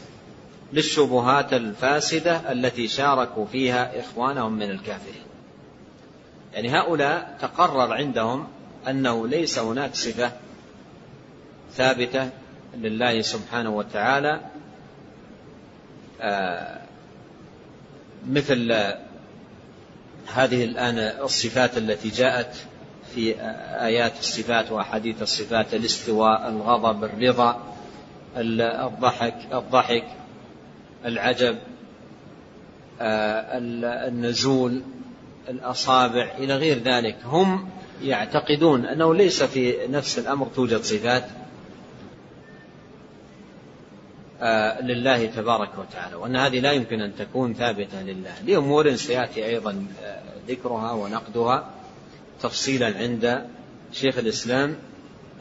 للشبهات 0.74 1.54
الفاسدة 1.54 2.52
التي 2.52 2.88
شاركوا 2.88 3.46
فيها 3.46 4.00
إخوانهم 4.00 4.54
من 4.54 4.70
الكافرين. 4.70 5.24
يعني 6.54 6.70
هؤلاء 6.70 7.38
تقرر 7.42 7.94
عندهم 7.94 8.48
أنه 8.88 9.28
ليس 9.28 9.60
هناك 9.60 9.96
صفة 9.96 10.32
ثابتة 11.74 12.30
لله 12.78 13.22
سبحانه 13.22 13.70
وتعالى 13.70 14.42
آه، 16.22 16.82
مثل 18.30 18.72
هذه 20.34 20.64
الآن 20.64 20.98
الصفات 21.00 21.78
التي 21.78 22.10
جاءت 22.10 22.56
في 23.16 23.36
آيات 23.82 24.20
الصفات 24.20 24.72
وأحاديث 24.72 25.22
الصفات 25.22 25.74
الاستواء 25.74 26.50
الغضب 26.50 27.04
الرضا 27.04 27.75
الضحك 28.36 29.36
الضحك 29.54 30.04
العجب 31.06 31.58
آه، 33.02 33.58
النزول 34.08 34.82
الأصابع 35.50 36.32
إلى 36.38 36.56
غير 36.56 36.78
ذلك. 36.78 37.18
هم 37.26 37.70
يعتقدون 38.04 38.86
أنه 38.86 39.16
ليس 39.16 39.44
في 39.44 39.88
نفس 39.88 40.20
الأمر 40.20 40.48
توجد 40.48 40.82
صفات 40.82 41.24
آه، 44.42 44.82
لله 44.82 45.26
تبارك 45.26 45.70
وتعالى 45.78 46.16
وأن 46.16 46.36
هذه 46.36 46.60
لا 46.60 46.72
يمكن 46.72 47.02
أن 47.02 47.16
تكون 47.16 47.54
ثابتة 47.54 48.02
لله. 48.02 48.42
لأمور 48.46 48.96
سيأتي 48.96 49.46
أيضا 49.46 49.86
آه، 50.04 50.22
ذكرها 50.48 50.92
ونقدها 50.92 51.70
تفصيلا 52.42 52.98
عند 52.98 53.46
شيخ 53.92 54.18
الإسلام 54.18 54.76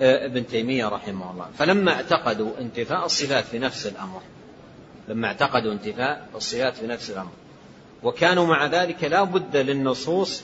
ابن 0.01 0.47
تيمية 0.47 0.88
رحمه 0.88 1.30
الله. 1.30 1.47
فلما 1.59 1.92
اعتقدوا 1.92 2.51
انتفاء 2.61 3.05
الصفات 3.05 3.45
في 3.45 3.59
نفس 3.59 3.86
الأمر 3.86 4.20
لما 5.09 5.26
اعتقدوا 5.28 5.72
انتفاء 5.72 6.28
الصفات 6.34 6.76
في 6.76 6.86
نفس 6.86 7.11
الأمر 7.11 7.30
وكانوا 8.03 8.47
مع 8.47 8.66
ذلك 8.66 9.05
لا 9.05 9.24
بد 9.24 9.57
للنصوص 9.57 10.42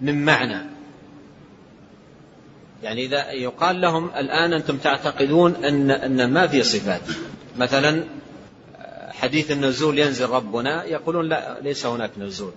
من 0.00 0.24
معنى. 0.24 0.66
يعني 2.82 3.04
إذا 3.04 3.30
يقال 3.30 3.80
لهم 3.80 4.10
الآن 4.16 4.52
أنتم 4.52 4.76
تعتقدون 4.76 5.64
أن 5.64 5.90
أن 5.90 6.32
ما 6.32 6.46
في 6.46 6.62
صفات. 6.62 7.00
مثلا 7.58 8.04
حديث 9.10 9.50
النزول 9.50 9.98
ينزل 9.98 10.28
ربنا 10.28 10.84
يقولون 10.84 11.28
لا 11.28 11.60
ليس 11.60 11.86
هناك 11.86 12.10
نزول. 12.18 12.52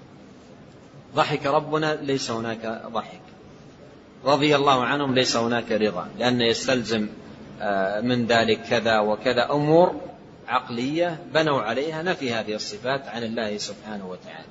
ضحك 1.16 1.46
ربنا 1.46 1.98
ليس 2.02 2.32
هناك 2.32 2.82
ضحك. 2.92 3.27
رضي 4.26 4.56
الله 4.56 4.84
عنهم 4.84 5.16
ليس 5.16 5.36
هناك 5.36 5.72
رضا 5.72 6.10
لأن 6.20 6.42
يستلزم 6.42 7.10
آه، 7.62 8.02
من 8.02 8.26
ذلك 8.26 8.62
كذا 8.62 9.00
وكذا 9.00 9.52
أمور 9.52 10.02
عقلية 10.48 11.20
بنوا 11.34 11.62
عليها 11.62 12.04
نفي 12.04 12.34
هذه 12.34 12.56
الصفات 12.56 13.08
عن 13.08 13.24
الله 13.24 13.58
سبحانه 13.58 14.10
وتعالى. 14.10 14.48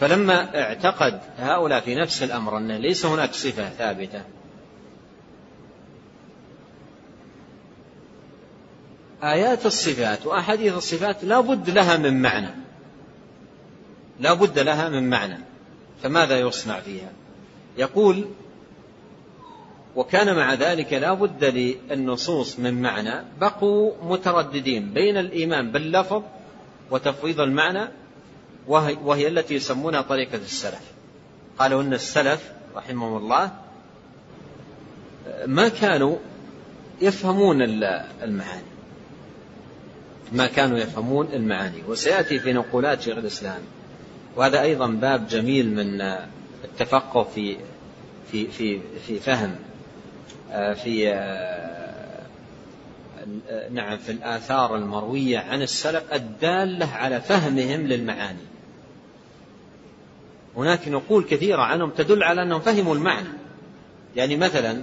فلما 0.00 0.60
اعتقد 0.60 1.20
هؤلاء 1.38 1.80
في 1.80 1.94
نفس 1.94 2.22
الأمر 2.22 2.58
أن 2.58 2.72
ليس 2.72 3.06
هناك 3.06 3.32
صفة 3.32 3.68
ثابتة 3.68 4.22
آيات 9.22 9.66
الصفات 9.66 10.26
وأحاديث 10.26 10.76
الصفات 10.76 11.24
لا 11.24 11.40
بد 11.40 11.70
لها 11.70 11.96
من 11.96 12.22
معنى. 12.22 12.50
لا 14.20 14.34
بد 14.34 14.58
لها 14.58 14.88
من 14.88 15.10
معنى. 15.10 15.53
فماذا 16.04 16.38
يصنع 16.38 16.80
فيها؟ 16.80 17.12
يقول 17.78 18.24
وكان 19.96 20.36
مع 20.36 20.54
ذلك 20.54 20.92
لا 20.92 21.14
بد 21.14 21.44
للنصوص 21.44 22.58
من 22.58 22.82
معنى. 22.82 23.24
بقوا 23.40 23.92
مترددين 24.02 24.92
بين 24.92 25.16
الإيمان 25.16 25.72
باللفظ 25.72 26.22
وتفويض 26.90 27.40
المعنى 27.40 27.88
وهي, 28.66 28.96
وهي 29.04 29.28
التي 29.28 29.54
يسمونها 29.54 30.02
طريقة 30.02 30.36
السلف. 30.36 30.92
قالوا 31.58 31.82
أن 31.82 31.92
السلف 31.92 32.52
رحمهم 32.76 33.16
الله 33.16 33.52
ما 35.46 35.68
كانوا 35.68 36.16
يفهمون 37.00 37.62
المعاني. 38.22 38.74
ما 40.32 40.46
كانوا 40.46 40.78
يفهمون 40.78 41.26
المعاني. 41.32 41.82
وسيأتي 41.88 42.38
في 42.38 42.52
نقولات 42.52 43.00
شيخ 43.00 43.16
الإسلام 43.16 43.60
وهذا 44.36 44.62
أيضا 44.62 44.86
باب 44.86 45.28
جميل 45.28 45.74
من 45.74 46.00
التفقه 46.64 47.22
في 47.22 47.56
في 48.32 48.46
في 48.46 48.80
في 49.06 49.20
فهم 49.20 49.56
في 50.74 51.14
نعم 53.70 53.96
في 53.98 54.12
الآثار 54.12 54.76
المروية 54.76 55.38
عن 55.38 55.62
السلف 55.62 56.12
الدالة 56.12 56.86
على 56.86 57.20
فهمهم 57.20 57.86
للمعاني. 57.86 58.44
هناك 60.56 60.88
نقول 60.88 61.24
كثيرة 61.24 61.62
عنهم 61.62 61.90
تدل 61.90 62.22
على 62.22 62.42
أنهم 62.42 62.60
فهموا 62.60 62.94
المعنى. 62.94 63.28
يعني 64.16 64.36
مثلا 64.36 64.82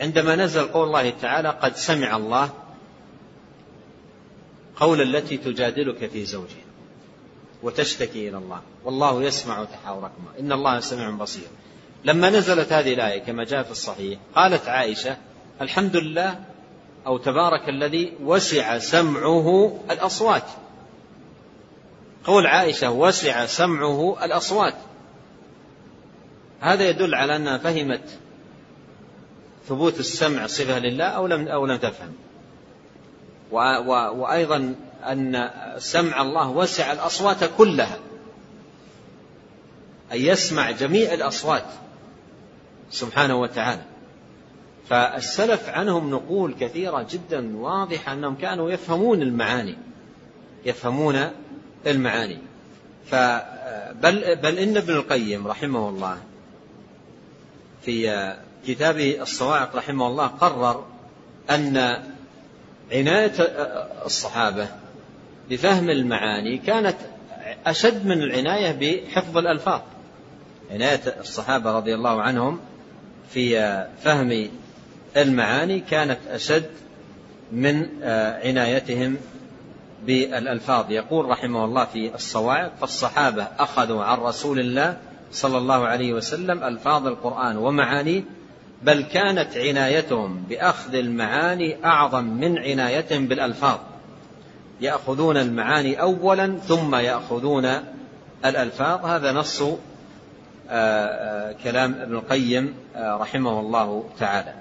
عندما 0.00 0.36
نزل 0.36 0.64
قول 0.64 0.86
الله 0.86 1.10
تعالى 1.10 1.48
قد 1.48 1.76
سمع 1.76 2.16
الله 2.16 2.50
قول 4.76 5.02
التي 5.02 5.36
تجادلك 5.36 6.06
في 6.10 6.24
زوجها. 6.24 6.65
وتشتكي 7.62 8.28
إلى 8.28 8.38
الله. 8.38 8.60
والله 8.84 9.22
يسمع 9.22 9.64
تحاوركما 9.64 10.28
إن 10.40 10.52
الله 10.52 10.80
سميع 10.80 11.10
بصير. 11.10 11.48
لما 12.04 12.30
نزلت 12.30 12.72
هذه 12.72 12.94
الآية 12.94 13.18
كما 13.18 13.44
جاء 13.44 13.62
في 13.62 13.70
الصحيح 13.70 14.18
قالت 14.34 14.68
عائشة 14.68 15.16
الحمد 15.60 15.96
لله 15.96 16.40
أو 17.06 17.18
تبارك 17.18 17.68
الذي 17.68 18.12
وسع 18.22 18.78
سمعه 18.78 19.78
الأصوات. 19.90 20.42
قول 22.24 22.46
عائشة 22.46 22.90
وسع 22.90 23.46
سمعه 23.46 24.24
الأصوات. 24.24 24.74
هذا 26.60 26.88
يدل 26.88 27.14
على 27.14 27.36
أنها 27.36 27.58
فهمت 27.58 28.18
ثبوت 29.68 30.00
السمع 30.00 30.46
صفة 30.46 30.78
لله 30.78 31.04
أو 31.04 31.26
لم 31.26 31.48
أو 31.48 31.66
لم 31.66 31.76
تفهم. 31.76 32.12
وأيضا 33.50 34.74
أن 35.04 35.50
سمع 35.78 36.22
الله 36.22 36.50
وسع 36.50 36.92
الأصوات 36.92 37.44
كلها 37.58 37.98
أن 40.12 40.18
يسمع 40.18 40.70
جميع 40.70 41.14
الأصوات 41.14 41.64
سبحانه 42.90 43.40
وتعالى. 43.40 43.82
فالسلف 44.88 45.68
عنهم 45.68 46.10
نقول 46.10 46.54
كثيرة 46.60 47.06
جدا 47.10 47.56
واضحة 47.56 48.12
أنهم 48.12 48.34
كانوا 48.34 48.70
يفهمون 48.70 49.22
المعاني 49.22 49.76
يفهمون 50.64 51.30
المعاني. 51.86 52.38
فبل 53.10 54.36
بل 54.36 54.58
إن 54.58 54.76
ابن 54.76 54.94
القيم 54.94 55.46
رحمه 55.46 55.88
الله 55.88 56.18
في 57.82 58.34
كتابه 58.66 59.22
الصواعق 59.22 59.76
رحمه 59.76 60.06
الله 60.06 60.26
قرر 60.26 60.84
أن 61.50 62.02
عناية 62.92 63.32
الصحابة 64.06 64.68
بفهم 65.50 65.90
المعاني 65.90 66.58
كانت 66.58 66.96
أشد 67.66 68.06
من 68.06 68.22
العناية 68.22 68.72
بحفظ 68.72 69.38
الألفاظ. 69.38 69.80
عناية 70.70 71.00
الصحابة 71.20 71.72
رضي 71.72 71.94
الله 71.94 72.22
عنهم 72.22 72.60
في 73.30 73.84
فهم 74.02 74.48
المعاني 75.16 75.80
كانت 75.80 76.18
أشد 76.30 76.70
من 77.52 77.86
عنايتهم 78.44 79.16
بالألفاظ. 80.06 80.90
يقول 80.90 81.28
رحمه 81.28 81.64
الله 81.64 81.84
في 81.84 82.14
الصواعق 82.14 82.76
فالصحابة 82.80 83.46
أخذوا 83.58 84.04
عن 84.04 84.18
رسول 84.18 84.60
الله 84.60 84.96
صلى 85.32 85.58
الله 85.58 85.86
عليه 85.86 86.12
وسلم 86.12 86.64
ألفاظ 86.64 87.06
القرآن 87.06 87.56
ومعانيه 87.56 88.22
بل 88.82 89.02
كانت 89.02 89.56
عنايتهم 89.56 90.44
بأخذ 90.48 90.94
المعاني 90.94 91.84
أعظم 91.84 92.24
من 92.24 92.58
عنايتهم 92.58 93.26
بالألفاظ. 93.26 93.78
يأخذون 94.80 95.36
المعاني 95.36 96.00
اولا 96.00 96.56
ثم 96.56 96.94
يأخذون 96.94 97.66
الألفاظ. 98.44 99.06
هذا 99.06 99.32
نص 99.32 99.62
آه، 99.62 99.78
آه، 100.70 101.52
كلام 101.64 101.94
ابن 101.94 102.14
القيم 102.14 102.74
آه، 102.96 103.16
رحمه 103.16 103.60
الله 103.60 104.04
تعالى. 104.18 104.54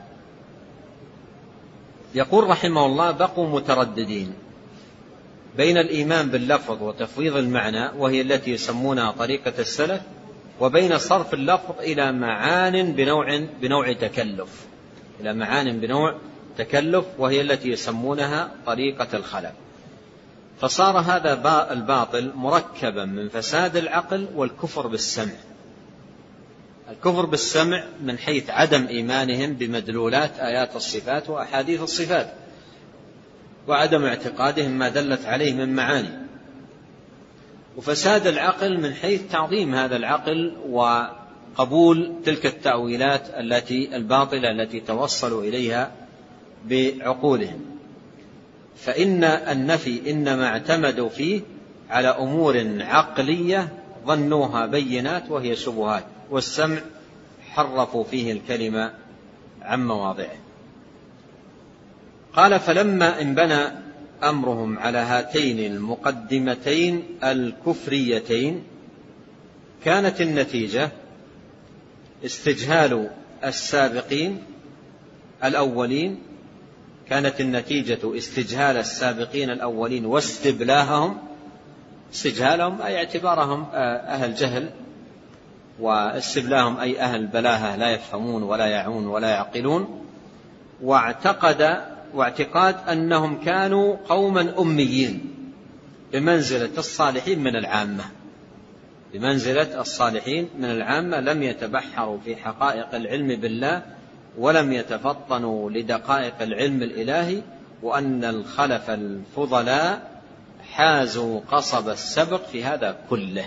يقول 2.16 2.50
رحمه 2.50 2.86
الله 2.86 3.12
بقوا 3.12 3.50
مترددين 3.50 4.34
بين 5.58 5.78
الإيمان 5.78 6.30
باللفظ 6.30 6.84
وتفويض 6.84 7.36
المعنى 7.36 7.90
وهي 7.98 8.22
التي 8.22 8.52
يسمونها 8.52 9.12
طريقة 9.12 9.54
السلف 9.60 10.02
وبين 10.60 10.98
صرف 10.98 11.34
اللفظ 11.34 11.80
إلى 11.80 12.12
معان 12.12 12.94
بنوع 12.94 13.48
بنوع 13.62 13.94
تكلف. 13.94 14.66
إلى 15.20 15.34
معان 15.34 15.80
بنوع 15.80 16.16
تكلف 16.58 17.06
وهي 17.18 17.42
التي 17.42 17.70
يسمونها 17.70 18.52
طريقة 18.66 19.08
الخلف 19.14 19.52
فصار 20.60 21.00
هذا 21.00 21.34
الباطل 21.72 22.32
مركبا 22.36 23.06
من 23.06 23.30
فساد 23.30 23.78
العقل 23.78 24.28
والكفر 24.36 24.88
بالسمع. 24.88 25.34
الكفر 26.90 27.26
بالسمع 27.26 27.84
من 28.02 28.18
حيث 28.18 28.50
عدم 28.50 28.88
إيمانهم 28.88 29.54
بمدلولات 29.54 30.40
آيات 30.40 30.76
الصفات 30.76 31.30
وأحاديث 31.30 31.82
الصفات 31.82 32.34
وعدم 33.68 34.06
اعتقادهم 34.06 34.72
ما 34.72 34.90
دلت 34.90 35.26
عليه 35.26 35.54
من 35.54 35.76
معاني. 35.76 36.26
وفساد 37.78 38.28
العقل 38.28 38.82
من 38.82 38.94
حيث 38.94 39.22
تعظيم 39.32 39.76
هذا 39.76 39.96
العقل 39.96 40.58
وقبول 40.70 42.14
تلك 42.26 42.46
التأويلات 42.46 43.30
التي 43.30 43.96
الباطلة 43.96 44.52
التي 44.52 44.80
توصلوا 44.80 45.44
إليها 45.44 45.92
بعقولهم. 46.66 47.75
فإن 48.78 49.24
النفي 49.24 50.12
إنما 50.12 50.48
اعتمدوا 50.48 51.10
فيه 51.10 51.42
على 51.90 52.08
أمور 52.08 52.76
عقلية 52.80 53.70
ظنوها 54.06 54.66
بينات 54.66 55.32
وهي 55.32 55.56
شبهات 55.56 56.04
والسمع 56.30 56.78
حرفوا 57.50 58.04
فيه 58.04 58.32
الكلمة 58.32 58.94
عن 59.62 59.88
مواضعه. 59.88 60.36
قال 62.34 62.60
فلما 62.60 63.22
انبنى 63.22 63.86
أمرهم 64.24 64.80
على 64.80 64.98
هاتين 64.98 65.60
المقدمتين 65.72 67.04
الكفريتين 67.24 68.64
كانت 69.86 70.22
النتيجة 70.22 70.92
استجهال 72.26 73.10
السابقين 73.44 74.44
الأولين 75.44 76.20
كانت 77.10 77.42
النتيجة 77.42 78.18
استجهال 78.18 78.78
السابقين 78.78 79.50
الأولين 79.50 80.06
واستبلاههم 80.06 81.18
استجهالهم 82.14 82.82
أي 82.82 82.98
اعتبارهم 82.98 83.66
أهل 83.74 84.36
جهل 84.36 84.70
واستبلاهم 85.80 86.78
أي 86.78 87.00
أهل 87.00 87.28
بلاهة 87.28 87.76
لا 87.76 87.90
يفهمون 87.90 88.44
ولا 88.44 88.66
يعون 88.66 89.08
ولا 89.08 89.30
يعقلون 89.30 90.06
واعتقد 90.82 91.82
واعتقاد 92.14 92.76
أنهم 92.90 93.44
كانوا 93.44 93.98
قوما 94.10 94.62
أميين 94.62 95.36
بمنزلة 96.14 96.78
الصالحين 96.78 97.40
من 97.40 97.56
العامة. 97.56 98.04
بمنزلة 99.14 99.82
الصالحين 99.82 100.50
من 100.60 100.66
العامة 100.66 101.20
لم 101.20 101.44
يتبحروا 101.44 102.18
في 102.26 102.36
حقائق 102.36 102.96
العلم 102.96 103.28
بالله 103.28 103.95
ولم 104.38 104.74
يتفطنوا 104.74 105.70
لدقائق 105.72 106.42
العلم 106.42 106.84
الإلهي 106.84 107.42
وأن 107.84 108.26
الخلف 108.26 108.90
الفضلاء 108.90 110.22
حازوا 110.72 111.42
قصب 111.52 111.90
السبق 111.90 112.46
في 112.46 112.64
هذا 112.64 112.98
كله. 113.10 113.46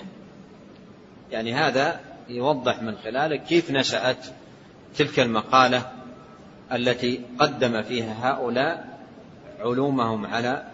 يعني 1.31 1.55
هذا 1.55 2.01
يوضح 2.29 2.83
من 2.83 2.97
خلاله 3.05 3.37
كيف 3.37 3.71
نشأت 3.71 4.27
تلك 4.97 5.21
المقالة 5.21 5.93
التي 6.73 7.21
قدم 7.39 7.83
فيها 7.83 8.15
هؤلاء 8.23 8.99
علومهم 9.61 10.27
على 10.27 10.65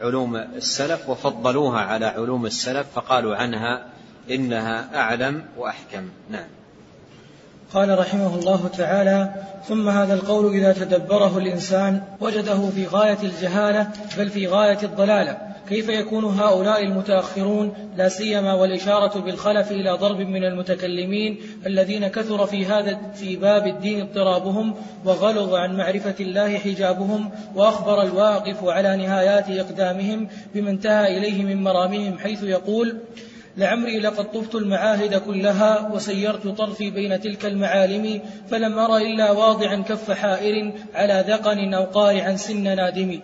علوم 0.00 0.36
السلف 0.36 1.08
وفضلوها 1.08 1.80
على 1.80 2.06
علوم 2.06 2.46
السلف 2.46 2.86
فقالوا 2.94 3.36
عنها 3.36 3.86
إنها 4.30 5.00
أعلم 5.00 5.44
وأحكم. 5.56 6.10
نعم. 6.30 6.57
قال 7.74 7.98
رحمه 7.98 8.34
الله 8.34 8.68
تعالى 8.78 9.34
ثم 9.68 9.88
هذا 9.88 10.14
القول 10.14 10.54
إذا 10.54 10.72
تدبره 10.72 11.38
الإنسان 11.38 12.02
وجده 12.20 12.68
في 12.68 12.86
غاية 12.86 13.18
الجهالة 13.22 13.88
بل 14.18 14.30
في 14.30 14.46
غاية 14.46 14.78
الضلالة. 14.82 15.48
كيف 15.68 15.88
يكون 15.88 16.24
هؤلاء 16.24 16.82
المتأخرون 16.82 17.72
لا 17.96 18.08
سيما 18.08 18.54
والإشارة 18.54 19.20
بالخلف 19.20 19.70
إلى 19.70 19.90
ضرب 19.90 20.20
من 20.20 20.44
المتكلمين 20.44 21.38
الذين 21.66 22.08
كثر 22.08 22.46
في 22.46 22.66
هذا 22.66 22.98
في 23.14 23.36
باب 23.36 23.66
الدين 23.66 24.00
اضطرابهم 24.00 24.74
وغلظ 25.04 25.54
عن 25.54 25.76
معرفة 25.76 26.14
الله 26.20 26.58
حجابهم 26.58 27.30
وأخبر 27.54 28.02
الواقف 28.02 28.64
على 28.64 28.96
نهايات 28.96 29.50
إقدامهم 29.50 30.28
بما 30.54 30.70
انتهى 30.70 31.18
إليه 31.18 31.42
من 31.42 31.62
مرامهم 31.62 32.18
حيث 32.18 32.42
يقول 32.42 32.98
لعمري 33.58 33.98
لقد 33.98 34.32
طفت 34.32 34.54
المعاهد 34.54 35.14
كلها 35.14 35.90
وسيرت 35.94 36.46
طرفي 36.46 36.90
بين 36.90 37.20
تلك 37.20 37.46
المعالم 37.46 38.20
فلم 38.50 38.78
أر 38.78 38.96
إلا 38.96 39.30
واضعا 39.30 39.76
كف 39.76 40.10
حائر 40.10 40.72
على 40.94 41.24
ذقن 41.28 41.74
أو 41.74 41.84
قارعا 41.84 42.36
سن 42.36 42.62
نادم. 42.62 43.20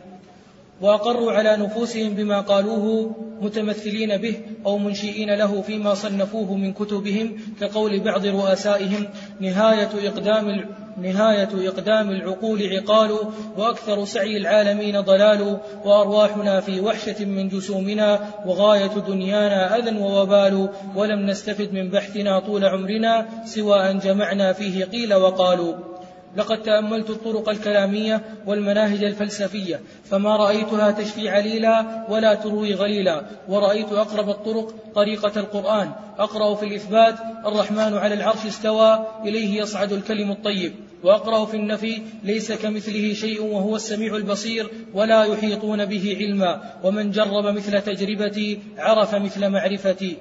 واقروا 0.80 1.32
على 1.32 1.57
نفوسهم 1.57 2.14
بما 2.14 2.41
قالوه 2.41 3.16
متمثلين 3.41 4.16
به 4.16 4.35
أو 4.66 4.78
منشئين 4.78 5.35
له 5.35 5.62
فيما 5.62 5.95
صنفوه 5.95 6.55
من 6.55 6.72
كتبهم 6.72 7.37
كقول 7.61 8.01
بعض 8.01 8.26
رؤسائهم 8.26 9.09
نهاية 9.41 10.09
إقدام 10.09 10.66
نهاية 10.97 11.68
إقدام 11.68 12.11
العقول 12.11 12.72
عقال 12.72 13.18
وأكثر 13.57 14.05
سعي 14.05 14.36
العالمين 14.36 15.01
ضلال 15.01 15.59
وأرواحنا 15.84 16.61
في 16.61 16.80
وحشة 16.80 17.24
من 17.24 17.49
جسومنا 17.49 18.30
وغاية 18.47 18.92
دنيانا 19.09 19.76
أذى 19.76 19.99
ووبال. 19.99 20.68
ولم 20.97 21.26
نستفد 21.26 21.72
من 21.72 21.90
بحثنا 21.90 22.40
طول 22.40 22.64
عمرنا 22.64 23.26
سوى 23.45 23.90
أن 23.90 23.99
جمعنا 23.99 24.53
فيه 24.53 24.84
قيل 24.84 25.14
وقالوا. 25.14 25.93
لقد 26.37 26.62
تأملت 26.62 27.11
الطرق 27.11 27.49
الكلامية 27.49 28.22
والمناهج 28.47 29.05
الفلسفية 29.05 29.80
فما 30.05 30.37
رأيتها 30.37 30.91
تشفي 30.91 31.28
عليلا 31.28 32.07
ولا 32.09 32.35
تروي 32.35 32.74
غليلا. 32.74 33.22
ورأيت 33.49 33.93
أقرب 33.93 34.28
الطرق 34.28 34.74
طريقة 34.95 35.41
القرآن. 35.41 35.91
أقرأ 36.18 36.55
في 36.55 36.66
الإثبات 36.66 37.14
الرحمن 37.47 37.95
على 37.95 38.14
العرش 38.14 38.47
استوى 38.47 39.07
إليه 39.24 39.61
يصعد 39.61 39.93
الكلم 39.93 40.30
الطيب. 40.30 40.72
وأقرأ 41.03 41.45
في 41.45 41.57
النفي 41.57 42.03
ليس 42.24 42.53
كمثله 42.53 43.12
شيء 43.12 43.43
وهو 43.43 43.76
السميع 43.76 44.16
البصير 44.16 44.70
ولا 44.95 45.24
يحيطون 45.24 45.85
به 45.85 46.16
علما. 46.20 46.61
ومن 46.82 47.11
جرب 47.11 47.47
مثل 47.47 47.82
تجربتي 47.82 48.59
عرف 48.78 49.14
مثل 49.14 49.49
معرفتي. 49.49 50.16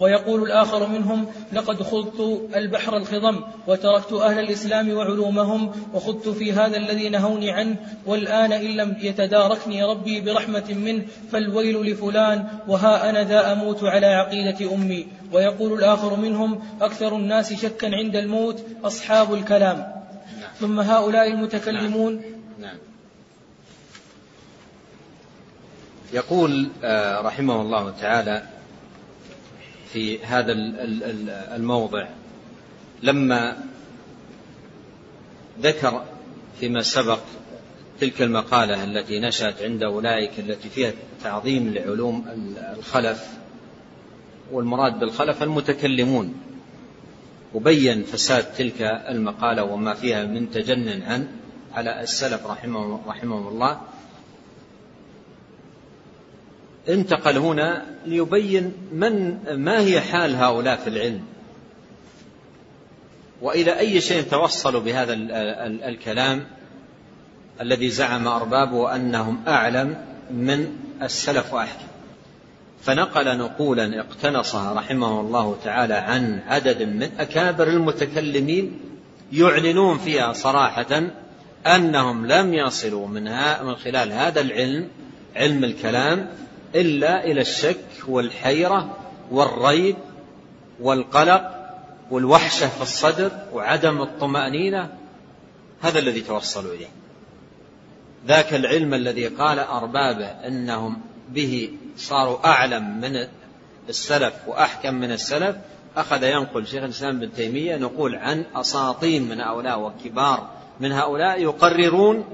ويقول 0.00 0.42
الآخر 0.42 0.88
منهم 0.88 1.26
لقد 1.52 1.82
خضت 1.82 2.50
البحر 2.56 2.96
الخضم 2.96 3.40
وتركت 3.66 4.12
أهل 4.12 4.38
الإسلام 4.38 4.92
وعلومهم 4.94 5.72
وخضت 5.94 6.28
في 6.28 6.52
هذا 6.52 6.76
الذي 6.76 7.08
نهوني 7.08 7.50
عنه 7.50 7.76
والآن 8.06 8.52
إن 8.52 8.76
لم 8.76 8.96
يتداركني 9.00 9.84
ربي 9.84 10.20
برحمة 10.20 10.74
منه 10.74 11.04
فالويل 11.32 11.92
لفلان 11.92 12.46
وها 12.68 13.10
أنا 13.10 13.24
ذا 13.24 13.52
أموت 13.52 13.84
على 13.84 14.06
عقيدة 14.06 14.74
أمي. 14.74 15.06
ويقول 15.32 15.72
الآخر 15.72 16.16
منهم 16.16 16.62
أكثر 16.80 17.16
الناس 17.16 17.52
شكا 17.52 17.96
عند 17.96 18.16
الموت 18.16 18.64
أصحاب 18.84 19.34
الكلام. 19.34 19.92
ثم 20.60 20.80
هؤلاء 20.80 21.26
المتكلمون. 21.26 22.22
نعم. 22.60 22.76
يقول 26.12 26.68
آه، 26.84 27.20
رحمه 27.20 27.60
الله 27.60 27.90
تعالى 27.90 28.53
في 29.94 30.24
هذا 30.24 30.52
الموضع. 31.56 32.08
لما 33.02 33.56
ذكر 35.60 36.04
فيما 36.60 36.82
سبق 36.82 37.18
تلك 38.00 38.22
المقالة 38.22 38.84
التي 38.84 39.20
نشأت 39.20 39.62
عند 39.62 39.82
أولئك 39.82 40.30
التي 40.38 40.68
فيها 40.68 40.92
تعظيم 41.22 41.74
لعلوم 41.74 42.26
الخلف 42.78 43.28
والمراد 44.52 44.98
بالخلف 44.98 45.42
المتكلمون. 45.42 46.34
وبين 47.54 48.02
فساد 48.02 48.44
تلك 48.44 48.82
المقالة 48.82 49.64
وما 49.64 49.94
فيها 49.94 50.24
من 50.24 50.50
تجنن 50.50 51.02
عن 51.02 51.28
على 51.74 52.00
السلف 52.00 52.46
رحمه, 52.46 53.00
رحمه 53.06 53.48
الله. 53.48 53.80
انتقل 56.88 57.38
هنا 57.38 57.84
ليبين 58.06 58.72
من 58.92 59.38
ما 59.56 59.80
هي 59.80 60.00
حال 60.00 60.34
هؤلاء 60.36 60.76
في 60.76 60.88
العلم. 60.88 61.22
وإلى 63.42 63.78
أي 63.78 64.00
شيء 64.00 64.22
توصلوا 64.22 64.80
بهذا 64.80 65.12
الكلام 65.88 66.46
الذي 67.60 67.90
زعم 67.90 68.28
أربابه 68.28 68.96
أنهم 68.96 69.42
أعلم 69.48 69.96
من 70.30 70.76
السلف 71.02 71.54
وأحكم. 71.54 71.86
فنقل 72.84 73.38
نقولا 73.38 74.00
اقتنصها 74.00 74.72
رحمه 74.72 75.20
الله 75.20 75.56
تعالى 75.64 75.94
عن 75.94 76.40
عدد 76.46 76.82
من 76.82 77.10
أكابر 77.18 77.68
المتكلمين 77.68 78.80
يعلنون 79.32 79.98
فيها 79.98 80.32
صراحة 80.32 81.02
أنهم 81.66 82.26
لم 82.26 82.54
يصلوا 82.54 83.08
من, 83.08 83.24
من 83.64 83.74
خلال 83.74 84.12
هذا 84.12 84.40
العلم 84.40 84.88
علم 85.36 85.64
الكلام 85.64 86.28
إلا 86.74 87.24
إلى 87.24 87.40
الشك 87.40 87.84
والحيرة 88.08 88.96
والريب 89.30 89.96
والقلق 90.80 91.50
والوحشة 92.10 92.68
في 92.68 92.82
الصدر 92.82 93.32
وعدم 93.52 94.02
الطمأنينة. 94.02 94.92
هذا 95.82 95.98
الذي 95.98 96.20
توصلوا 96.20 96.74
إليه. 96.74 96.88
ذاك 98.26 98.54
العلم 98.54 98.94
الذي 98.94 99.26
قال 99.26 99.58
أربابه 99.58 100.26
إنهم 100.26 101.00
به 101.28 101.70
صاروا 101.96 102.46
أعلم 102.46 103.00
من 103.00 103.26
السلف 103.88 104.34
وأحكم 104.46 104.94
من 104.94 105.12
السلف. 105.12 105.56
أخذ 105.96 106.22
ينقل 106.22 106.66
شيخ 106.66 106.82
الإسلام 106.82 107.18
بن 107.18 107.32
تيمية 107.32 107.76
نقول 107.76 108.14
عن 108.14 108.44
أساطين 108.54 109.28
من 109.28 109.40
هؤلاء 109.40 109.80
وكبار 109.80 110.50
من 110.80 110.92
هؤلاء 110.92 111.42
يقررون 111.42 112.24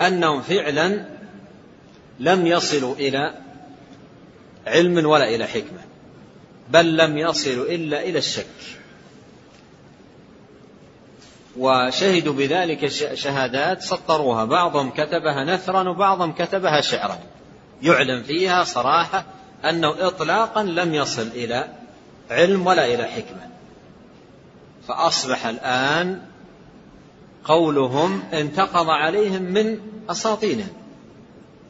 أنهم 0.00 0.42
فعلا 0.42 1.04
لم 2.20 2.46
يصلوا 2.46 2.94
إلى 2.94 3.34
علم 4.66 5.06
ولا 5.06 5.28
إلى 5.28 5.46
حكمة 5.46 5.80
بل 6.70 6.96
لم 6.96 7.18
يصلوا 7.18 7.64
إلا 7.64 8.02
إلى 8.02 8.18
الشك. 8.18 8.46
وشهدوا 11.58 12.34
بذلك 12.34 12.86
شهادات 13.14 13.82
سطروها 13.82 14.44
بعضهم 14.44 14.90
كتبها 14.90 15.44
نثرا 15.44 15.88
وبعضهم 15.88 16.32
كتبها 16.32 16.80
شعرا. 16.80 17.18
يعلم 17.82 18.22
فيها 18.22 18.64
صراحة 18.64 19.24
أنه 19.64 20.06
إطلاقا 20.06 20.62
لم 20.62 20.94
يصل 20.94 21.26
إلى 21.34 21.68
علم 22.30 22.66
ولا 22.66 22.94
إلى 22.94 23.04
حكمة. 23.04 23.48
فأصبح 24.88 25.46
الآن 25.46 26.22
قولهم 27.44 28.22
انتقض 28.32 28.88
عليهم 28.88 29.42
من 29.42 29.78
أساطينهم. 30.10 30.81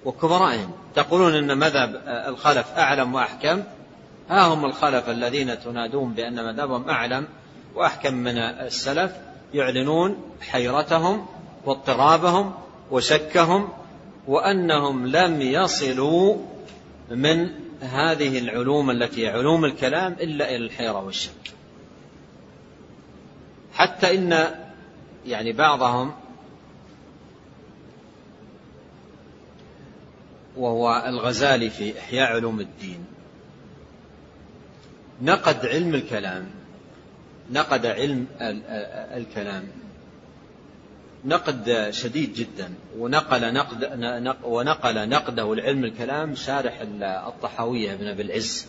وكبرائهم. 0.05 0.70
تقولون 0.94 1.34
أن 1.34 1.59
مذهب 1.59 2.03
الخلف 2.07 2.66
أعلم 2.78 3.14
وأحكم. 3.14 3.62
ها 4.30 4.46
هم 4.46 4.64
الخلف 4.64 5.09
الذين 5.09 5.61
تنادون 5.61 6.12
بأن 6.12 6.44
مذهبهم 6.44 6.88
أعلم 6.90 7.28
وأحكم 7.74 8.14
من 8.14 8.38
السلف. 8.38 9.12
يعلنون 9.55 10.16
حيرتهم 10.40 11.26
واضطرابهم 11.64 12.55
وشكهم 12.90 13.68
وأنهم 14.28 15.07
لم 15.07 15.40
يصلوا 15.42 16.36
من 17.11 17.50
هذه 17.80 18.38
العلوم 18.38 18.90
التي 18.90 19.28
علوم 19.28 19.64
الكلام 19.64 20.12
إلا 20.12 20.48
إلى 20.48 20.57
الحيرة 20.57 21.05
والشك. 21.05 21.53
حتى 23.74 24.14
إن 24.14 24.46
يعني 25.26 25.53
بعضهم 25.53 26.12
وهو 30.57 31.05
الغزالي 31.07 31.70
في 31.70 31.98
إحياء 31.98 32.32
علوم 32.32 32.61
الدين. 32.61 33.05
نقد 35.22 35.66
علم 35.66 35.94
الكلام 35.94 36.46
نقد 37.50 37.86
علم 37.86 38.26
الكلام 39.16 39.68
نقد 41.24 41.88
شديد 41.90 42.34
جدا 42.34 42.74
ونقل 42.98 43.55
نقد 43.55 43.84
ونقل 44.44 45.09
نقده 45.09 45.55
لعلم 45.55 45.84
الكلام 45.84 46.34
شارح 46.34 46.80
الطحاوية 47.03 47.92
ابن 47.92 48.07
أبي 48.07 48.22
العز. 48.22 48.66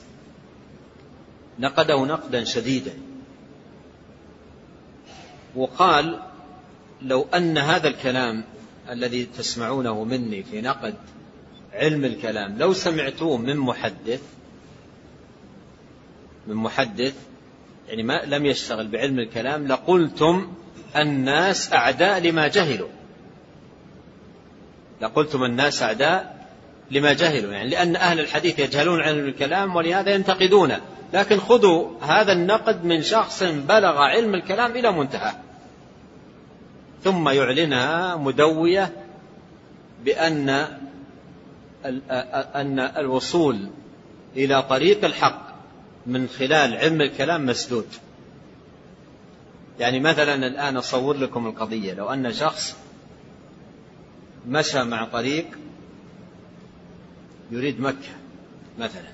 نقده 1.59 2.05
نقدا 2.05 2.43
شديدا. 2.43 2.93
وقال 5.55 6.19
لو 7.01 7.25
أن 7.33 7.57
هذا 7.57 7.87
الكلام 7.87 8.43
الذي 8.89 9.25
تسمعونه 9.25 10.03
مني 10.03 10.43
في 10.43 10.61
نقد 10.61 10.95
علم 11.73 12.05
الكلام. 12.05 12.57
لو 12.57 12.73
سمعتوه 12.73 13.37
من 13.37 13.57
محدث 13.57 14.21
من 16.47 16.55
محدث 16.55 17.15
يعني 17.87 18.03
ما 18.03 18.21
لم 18.25 18.45
يشتغل 18.45 18.87
بعلم 18.87 19.19
الكلام 19.19 19.67
لقلتم 19.67 20.53
الناس 20.95 21.73
أعداء 21.73 22.19
لما 22.19 22.47
جهلوا. 22.47 22.89
لقلتم 25.01 25.43
الناس 25.43 25.83
أعداء 25.83 26.47
لما 26.91 27.13
جهلوا. 27.13 27.53
يعني 27.53 27.69
لأن 27.69 27.95
أهل 27.95 28.19
الحديث 28.19 28.59
يجهلون 28.59 29.01
علم 29.01 29.25
الكلام 29.25 29.75
ولهذا 29.75 30.11
ينتقدونه 30.11 30.81
لكن 31.13 31.39
خذوا 31.39 31.89
هذا 32.01 32.31
النقد 32.31 32.85
من 32.85 33.01
شخص 33.01 33.43
بلغ 33.43 33.97
علم 33.97 34.35
الكلام 34.35 34.71
إلى 34.71 34.91
منتهى. 34.91 35.33
ثم 37.03 37.29
يعلنها 37.29 38.15
مدوية 38.15 38.93
بأن 40.05 40.67
أن 42.55 42.79
الوصول 42.79 43.69
إلى 44.35 44.61
طريق 44.61 45.05
الحق 45.05 45.53
من 46.07 46.27
خلال 46.27 46.77
علم 46.77 47.01
الكلام 47.01 47.45
مسدود. 47.45 47.87
يعني 49.79 49.99
مثلا 49.99 50.47
الآن 50.47 50.77
أصور 50.77 51.17
لكم 51.17 51.47
القضية. 51.47 51.93
لو 51.93 52.13
أن 52.13 52.33
شخص 52.33 52.77
مشى 54.47 54.83
مع 54.83 55.05
طريق 55.05 55.45
يريد 57.51 57.81
مكة 57.81 58.09
مثلا 58.79 59.13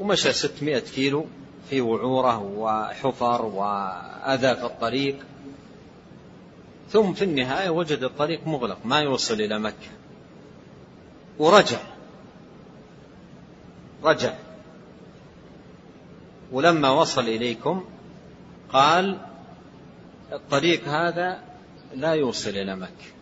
ومشى 0.00 0.32
600 0.32 0.78
كيلو 0.78 1.26
في 1.70 1.80
وعورة 1.80 2.42
وحفر 2.42 3.44
وأذى 3.44 4.54
في 4.54 4.64
الطريق 4.64 5.16
ثم 6.90 7.12
في 7.12 7.24
النهاية 7.24 7.70
وجد 7.70 8.02
الطريق 8.02 8.46
مغلق 8.46 8.78
ما 8.84 9.00
يوصل 9.00 9.34
إلى 9.34 9.58
مكة. 9.58 9.88
ورجع. 11.38 11.78
رجع. 14.04 14.34
ولما 16.52 16.90
وصل 16.90 17.28
إليكم 17.28 17.84
قال 18.72 19.18
الطريق 20.32 20.88
هذا 20.88 21.42
لا 21.94 22.12
يوصل 22.12 22.50
إلى 22.50 22.76
مكة. 22.76 23.14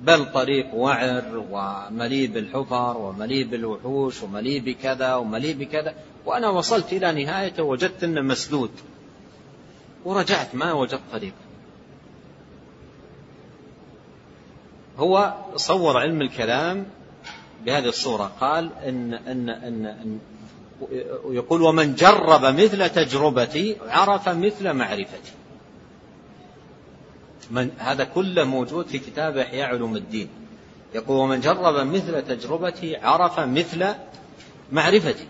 بل 0.00 0.32
طريق 0.32 0.74
وعر 0.74 1.44
ومليء 1.50 2.30
بالحفر 2.32 2.96
ومليء 2.96 3.46
بالوحوش 3.46 4.22
ومليء 4.22 4.60
بكذا 4.60 5.14
ومليء 5.14 5.56
بكذا. 5.56 5.94
وأنا 6.26 6.48
وصلت 6.48 6.92
إلى 6.92 7.24
نهايته 7.24 7.62
وجدت 7.62 8.04
أنه 8.04 8.20
مسدود. 8.20 8.70
ورجعت 10.04 10.54
ما 10.54 10.72
وجدت 10.72 11.02
طريق 11.12 11.32
هو 15.00 15.34
صور 15.56 15.98
علم 15.98 16.22
الكلام 16.22 16.86
بهذه 17.66 17.88
الصورة. 17.88 18.32
قال 18.40 18.70
إن, 18.84 19.14
إن, 19.14 19.48
إن, 19.48 19.86
إن 19.86 20.18
يقول 21.30 21.62
ومن 21.62 21.94
جرب 21.94 22.44
مثل 22.44 22.88
تجربتي 22.88 23.76
عرف 23.88 24.28
مثل 24.28 24.72
معرفتي. 24.72 25.32
من 27.50 27.70
هذا 27.78 28.04
كله 28.04 28.44
موجود 28.44 28.86
في 28.86 28.98
كتاب 28.98 29.36
إحياء 29.36 29.68
علوم 29.68 29.96
الدين. 29.96 30.28
يقول 30.94 31.16
ومن 31.16 31.40
جرب 31.40 31.86
مثل 31.86 32.22
تجربتي 32.22 32.96
عرف 32.96 33.40
مثل 33.40 33.86
معرفتي. 34.72 35.26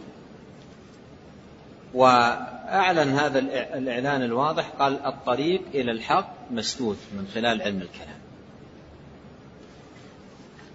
وأعلن 1.95 3.09
هذا 3.09 3.39
الإعلان 3.79 4.23
الواضح 4.23 4.69
قال 4.79 5.07
الطريق 5.07 5.63
إلى 5.75 5.91
الحق 5.91 6.35
مسدود 6.51 6.97
من 7.13 7.29
خلال 7.35 7.63
علم 7.63 7.83
الكلام. 7.83 8.20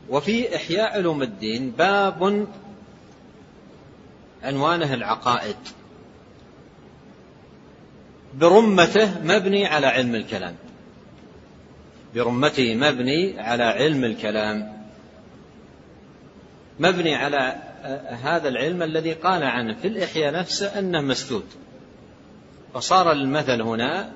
وفي 0.09 0.55
إحياء 0.55 0.93
علوم 0.93 1.21
الدين 1.21 1.71
باب 1.71 2.47
عنوانه 4.43 4.93
العقائد. 4.93 5.55
برمته 8.33 9.21
مبني 9.23 9.65
على 9.65 9.87
علم 9.87 10.15
الكلام. 10.15 10.55
برمته 12.15 12.75
مبني 12.75 13.39
على 13.39 13.63
علم 13.63 14.03
الكلام. 14.03 14.85
مبني 16.79 17.15
على 17.15 17.55
هذا 18.23 18.47
العلم 18.47 18.83
الذي 18.83 19.13
قال 19.13 19.43
عنه 19.43 19.73
في 19.73 19.87
الإحياء 19.87 20.33
نفسه 20.33 20.79
أنه 20.79 21.01
مسدود. 21.01 21.45
فصار 22.73 23.11
المثل 23.11 23.61
هنا 23.61 24.11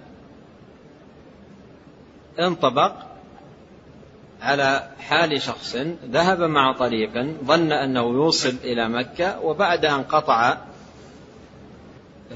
انطبق 2.40 3.09
على 4.42 4.90
حال 5.00 5.42
شخص 5.42 5.76
ذهب 6.12 6.42
مع 6.42 6.74
طريق 6.74 7.12
ظن 7.44 7.72
أنه 7.72 8.02
يوصل 8.02 8.56
إلى 8.64 8.90
مكة 8.90 9.40
وبعد 9.40 9.86
أن 9.86 10.04
قطع 10.04 10.58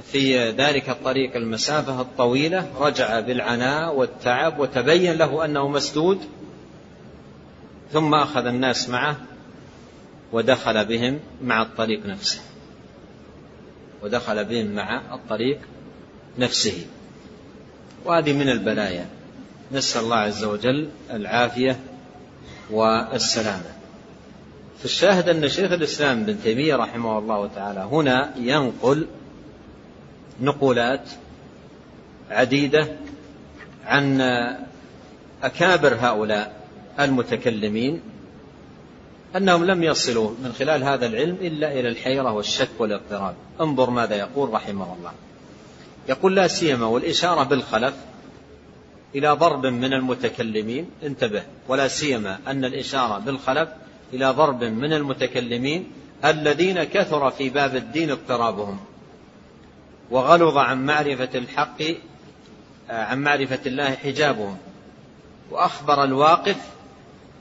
في 0.04 0.50
ذلك 0.50 0.90
الطريق 0.90 1.36
المسافة 1.36 2.02
الطويلة 2.02 2.68
رجع 2.80 3.20
بالعناء 3.20 3.96
والتعب 3.96 4.60
وتبين 4.60 5.14
له 5.14 5.46
أنه 5.46 5.68
مسدود 5.68 6.20
ثم 7.92 8.14
أخذ 8.14 8.46
الناس 8.46 8.90
معه 8.90 9.18
ودخل 10.32 10.86
بهم 10.86 11.20
مع 11.44 11.62
الطريق 11.62 12.06
نفسه 12.06 12.42
ودخل 14.04 14.46
بهم 14.46 14.76
مع 14.76 15.02
الطريق 15.14 15.60
نفسه. 16.38 16.86
وهذه 18.06 18.34
من 18.34 18.50
البلايا. 18.50 19.06
نسأل 19.72 20.02
الله 20.04 20.16
عز 20.16 20.44
وجل 20.44 20.90
العافية 21.12 21.80
والسلامة. 22.72 23.74
فالشاهد 24.82 25.30
أن 25.30 25.50
شيخ 25.50 25.72
الإسلام 25.72 26.22
ابن 26.22 26.42
تيمية 26.44 26.76
رحمه 26.76 27.20
الله 27.20 27.48
تعالى 27.56 27.80
هنا 27.80 28.34
ينقل 28.38 29.08
نقولات 30.42 31.10
عديدة 32.30 32.88
عن 33.86 34.22
أكابر 35.44 35.96
هؤلاء 36.00 36.64
المتكلمين 37.00 38.02
أنهم 39.36 39.66
لم 39.66 39.84
يصلوا 39.84 40.32
من 40.44 40.54
خلال 40.54 40.84
هذا 40.84 41.06
العلم 41.06 41.38
إلا 41.42 41.72
إلى 41.72 41.90
الحيرة 41.90 42.32
والشك 42.32 42.70
والاضطراب. 42.80 43.36
انظر 43.62 43.90
ماذا 43.90 44.16
يقول 44.16 44.54
رحمه 44.54 44.94
الله. 44.94 45.12
يقول 46.10 46.36
لا 46.36 46.48
سيما 46.48 46.86
والإشارة 46.86 47.44
بالخلف 47.44 47.94
إلى 49.16 49.32
ضرب 49.32 49.66
من 49.66 49.94
المتكلمين. 49.94 50.90
انتبه 51.04 51.44
ولا 51.68 51.88
سيما 51.88 52.40
أن 52.48 52.66
الإشارة 52.66 53.20
بالخلف 53.20 53.70
إلى 54.14 54.30
ضرب 54.32 54.64
من 54.64 54.94
المتكلمين 54.94 55.92
الذين 56.26 56.84
كثر 56.84 57.32
في 57.32 57.50
باب 57.50 57.76
الدين 57.76 58.12
اضطرابهم 58.12 58.80
وغلظ 60.12 60.58
عن 60.58 60.86
معرفة 60.86 61.30
الحق 61.36 61.82
عن 62.90 63.22
معرفة 63.22 63.60
الله 63.66 63.96
حجابهم. 63.96 64.58
وأخبر 65.52 66.04
الواقف 66.04 66.58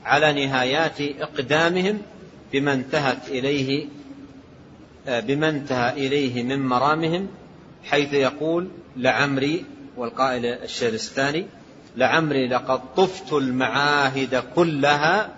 على 0.05 0.45
نهايات 0.45 1.01
إقدامهم 1.01 2.01
بما 2.53 2.73
انتهت 2.73 3.29
إليه 3.29 3.87
بما 5.07 5.49
انتهى 5.49 6.07
إليه 6.07 6.43
من 6.43 6.67
مرامهم 6.67 7.27
حيث 7.83 8.13
يقول 8.13 8.67
لعمري 8.97 9.65
والقائل 9.97 10.45
الشيرستاني 10.45 11.45
لعمري 11.97 12.47
لقد 12.47 12.81
طفت 12.95 13.33
المعاهد 13.33 14.43
كلها 14.55 15.29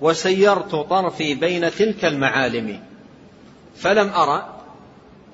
وسيرت 0.00 0.74
طرفي 0.74 1.34
بين 1.34 1.70
تلك 1.70 2.04
المعالم. 2.04 2.80
فلم 3.76 4.08
أرى 4.08 4.60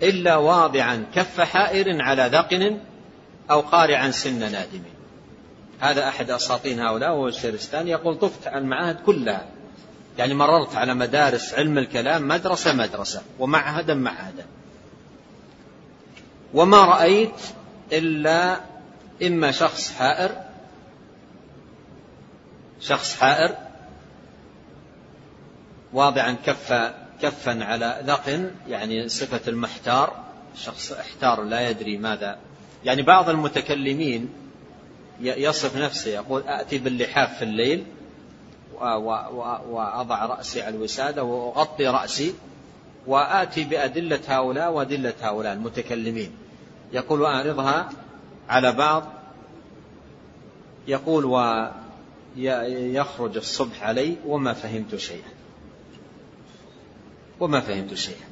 إلا 0.02 0.36
واضعا 0.36 1.04
كف 1.14 1.40
حائر 1.40 2.02
على 2.02 2.30
ذقن 2.32 2.78
أو 3.50 3.60
قارعا 3.60 4.10
سن 4.10 4.38
نادم. 4.38 4.82
هذا 5.80 6.08
أحد 6.08 6.30
أساطين 6.30 6.80
هؤلاء 6.80 7.10
وهو 7.10 7.28
الشيرستاني 7.28 7.90
يقول 7.90 8.18
طفت 8.18 8.46
على 8.46 8.58
المعاهد 8.58 8.96
كلها. 9.06 9.46
يعني 10.18 10.34
مررت 10.34 10.76
على 10.76 10.94
مدارس 10.94 11.54
علم 11.54 11.78
الكلام 11.78 12.28
مدرسة 12.28 12.72
مدرسة 12.72 13.22
ومعهدا 13.38 13.94
معهدا. 13.94 14.46
وما 16.54 16.84
رأيت 16.84 17.40
إلا 17.92 18.60
إما 19.22 19.50
شخص 19.50 19.92
حائر 19.92 20.30
شخص 22.80 23.16
حائر 23.16 23.56
واضعا 25.92 26.36
كف 26.46 26.92
كفا 27.22 27.64
على 27.64 28.02
ذق 28.06 28.50
يعني 28.68 29.08
صفة 29.08 29.40
المحتار 29.48 30.24
شخص 30.56 30.92
احتار 30.92 31.42
لا 31.42 31.70
يدري 31.70 31.96
ماذا. 31.96 32.38
يعني 32.84 33.02
بعض 33.02 33.28
المتكلمين 33.28 34.28
يصف 35.20 35.76
نفسه 35.76 36.10
يقول 36.10 36.42
آتي 36.46 36.78
باللحاف 36.78 37.36
في 37.38 37.42
الليل 37.42 37.84
وأضع 39.70 40.26
رأسي 40.26 40.62
على 40.62 40.76
الوسادة 40.76 41.24
وأغطي 41.24 41.86
رأسي 41.86 42.34
وآتي 43.06 43.64
بأدلة 43.64 44.20
هؤلاء 44.28 44.72
وأدلة 44.72 45.14
هؤلاء 45.20 45.52
المتكلمين. 45.52 46.30
يقول 46.92 47.20
وأعرضها 47.20 47.88
على 48.48 48.72
بعض 48.72 49.12
يقول 50.88 51.24
ويخرج 52.36 53.36
الصبح 53.36 53.82
علي 53.82 54.16
وما 54.26 54.52
فهمت 54.52 54.96
شيئا. 54.96 55.30
وما 57.40 57.60
فهمت 57.60 57.94
شيئا. 57.94 58.28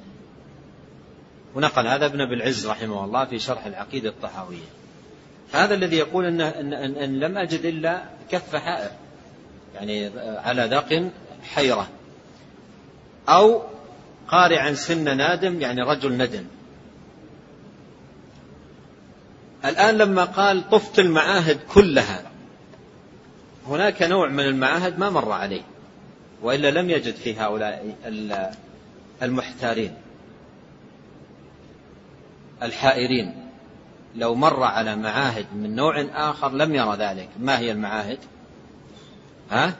ونقل 1.54 1.86
هذا 1.86 2.06
ابن 2.06 2.20
أبي 2.20 2.34
العز 2.34 2.66
رحمه 2.66 3.04
الله 3.04 3.24
في 3.24 3.38
شرح 3.38 3.66
العقيدة 3.66 4.08
الطحاوية. 4.08 4.68
هذا 5.52 5.74
الذي 5.74 5.96
يقول 5.96 6.24
إن, 6.24 6.40
إن, 6.40 6.72
إن, 6.72 6.94
إن 6.94 7.20
لم 7.20 7.38
أجد 7.38 7.64
إلا 7.64 8.02
كف 8.30 8.56
حائر 8.56 8.90
يعني 9.74 10.10
على 10.18 10.62
ذق 10.62 11.10
حيرة 11.54 11.88
أو 13.28 13.62
قارعا 14.28 14.72
سن 14.72 15.16
نادم 15.16 15.60
يعني 15.60 15.82
رجل 15.82 16.12
ندم. 16.12 16.44
الآن 19.66 19.98
لما 19.98 20.24
قال 20.24 20.70
طفت 20.70 20.98
المعاهد 20.98 21.60
كلها 21.74 22.22
هناك 23.68 24.02
نوع 24.02 24.28
من 24.28 24.44
المعاهد 24.44 24.98
ما 24.98 25.10
مر 25.10 25.32
عليه 25.32 25.62
وإلا 26.42 26.70
لم 26.70 26.90
يجد 26.90 27.14
في 27.14 27.36
هؤلاء 27.36 27.96
المحتارين 29.22 29.94
الحائرين. 32.62 33.34
لو 34.16 34.34
مر 34.34 34.62
على 34.62 34.96
معاهد 34.96 35.46
من 35.54 35.74
نوع 35.74 36.06
آخر 36.14 36.52
لم 36.52 36.74
يرى 36.74 36.96
ذلك. 36.96 37.28
ما 37.40 37.58
هي 37.58 37.72
المعاهد؟ 37.72 38.18
ها؟ 39.50 39.74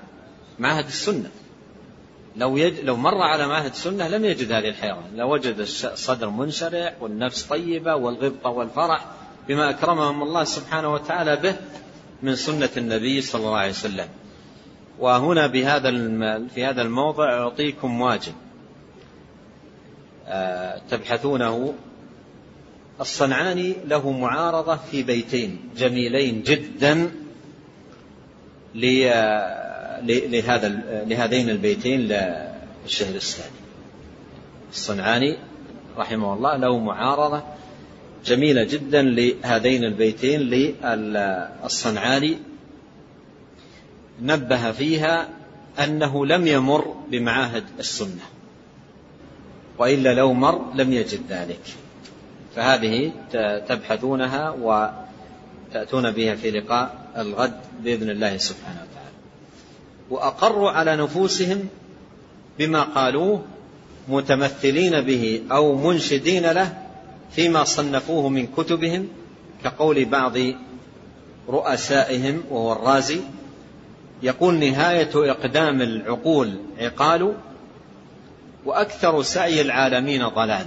معاهد 0.59 0.87
السنة. 0.87 1.30
لو, 2.37 2.57
يج... 2.57 2.80
لو 2.80 2.97
مر 2.97 3.22
على 3.22 3.47
معاهد 3.47 3.70
السنة 3.70 4.09
لم 4.09 4.24
يجد 4.24 4.53
هذه 4.53 4.68
الحيرة. 4.68 5.03
لو 5.14 5.32
وجد 5.32 5.59
الصدر 5.59 6.30
منشرح 6.30 6.95
والنفس 7.01 7.43
طيبة 7.43 7.95
والغبطة 7.95 8.51
والفرح. 8.51 9.07
بما 9.49 9.71
أكرمهم 9.71 10.23
الله 10.23 10.45
سبحانه 10.45 10.93
وتعالى 10.93 11.37
به 11.37 11.57
من 12.23 12.37
سنة 12.37 12.71
النبي 12.77 13.21
صلى 13.21 13.41
الله 13.41 13.59
عليه 13.59 13.71
وسلم. 13.71 14.09
وهنا 14.99 15.47
بهذا 15.47 15.91
في 16.55 16.65
هذا 16.65 16.83
الموضع 16.83 17.33
أعطيكم 17.33 18.01
واجب. 18.01 18.35
آه، 20.27 20.81
تبحثونه. 20.91 21.75
الصنعاني 23.01 23.75
له 23.85 24.11
معارضة 24.11 24.77
في 24.77 25.03
بيتين 25.03 25.59
جميلين 25.77 26.43
جدا 26.43 27.11
لهذا 30.05 30.69
لهذين 31.07 31.51
البيتين 31.51 32.01
للشهر 32.01 33.15
الثاني 33.15 33.57
الصنعاني 34.71 35.37
رحمه 35.99 36.35
الله 36.35 36.57
له 36.57 36.79
معارضة 36.79 37.43
جميلة 38.27 38.62
جدا 38.62 39.03
لهذين 39.03 39.85
البيتين 39.85 40.41
للصنعاني. 40.41 42.39
نبه 44.22 44.72
فيها 44.72 45.29
أنه 45.79 46.27
لم 46.27 46.47
يمر 46.47 46.95
بمعاهد 47.11 47.64
السنة 47.79 48.27
وإلا 49.79 50.14
لو 50.14 50.33
مر 50.33 50.72
لم 50.74 50.93
يجد 50.93 51.20
ذلك. 51.29 51.61
فهذه 52.57 53.12
تبحثونها 53.68 54.51
وتأتون 54.51 56.11
بها 56.11 56.35
في 56.35 56.51
لقاء 56.51 57.12
الغد 57.16 57.61
بإذن 57.81 58.11
الله 58.11 58.37
سبحانه 58.37 58.80
وتعالى. 58.80 59.17
وأقروا 60.11 60.71
على 60.71 60.96
نفوسهم 60.96 61.68
بما 62.59 62.83
قالوه 62.83 63.45
متمثلين 64.09 65.01
به 65.01 65.42
أو 65.53 65.91
منشدين 65.91 66.46
له 66.46 66.86
فيما 67.31 67.65
صنفوه 67.65 68.29
من 68.29 68.47
كتبهم 68.47 69.09
كقول 69.65 70.05
بعض 70.05 70.37
رؤسائهم 71.49 72.43
وهو 72.51 72.73
الرازي 72.73 73.21
يقول 74.23 74.55
نهاية 74.55 75.11
إقدام 75.15 75.83
العقول 75.83 76.61
عقال 76.79 77.35
وأكثر 78.65 79.23
سعي 79.23 79.61
العالمين 79.61 80.29
ضلال 80.29 80.67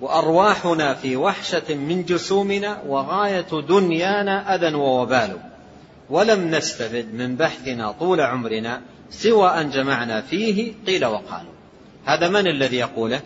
وأرواحنا 0.00 0.94
في 0.94 1.16
وحشة 1.16 1.74
من 1.74 2.04
جسومنا 2.04 2.82
وغاية 2.86 3.60
دنيانا 3.68 4.54
أذى 4.54 4.74
ووبال. 4.74 5.36
ولم 6.10 6.50
نستفد 6.50 7.14
من 7.14 7.36
بحثنا 7.36 7.92
طول 7.92 8.20
عمرنا 8.20 8.82
سوى 9.10 9.48
أن 9.48 9.70
جمعنا 9.70 10.20
فيه 10.20 10.72
قيل 10.86 11.06
وقالوا 11.06 11.52
هذا 12.04 12.28
من 12.28 12.46
الذي 12.46 12.76
يقوله؟ 12.76 13.20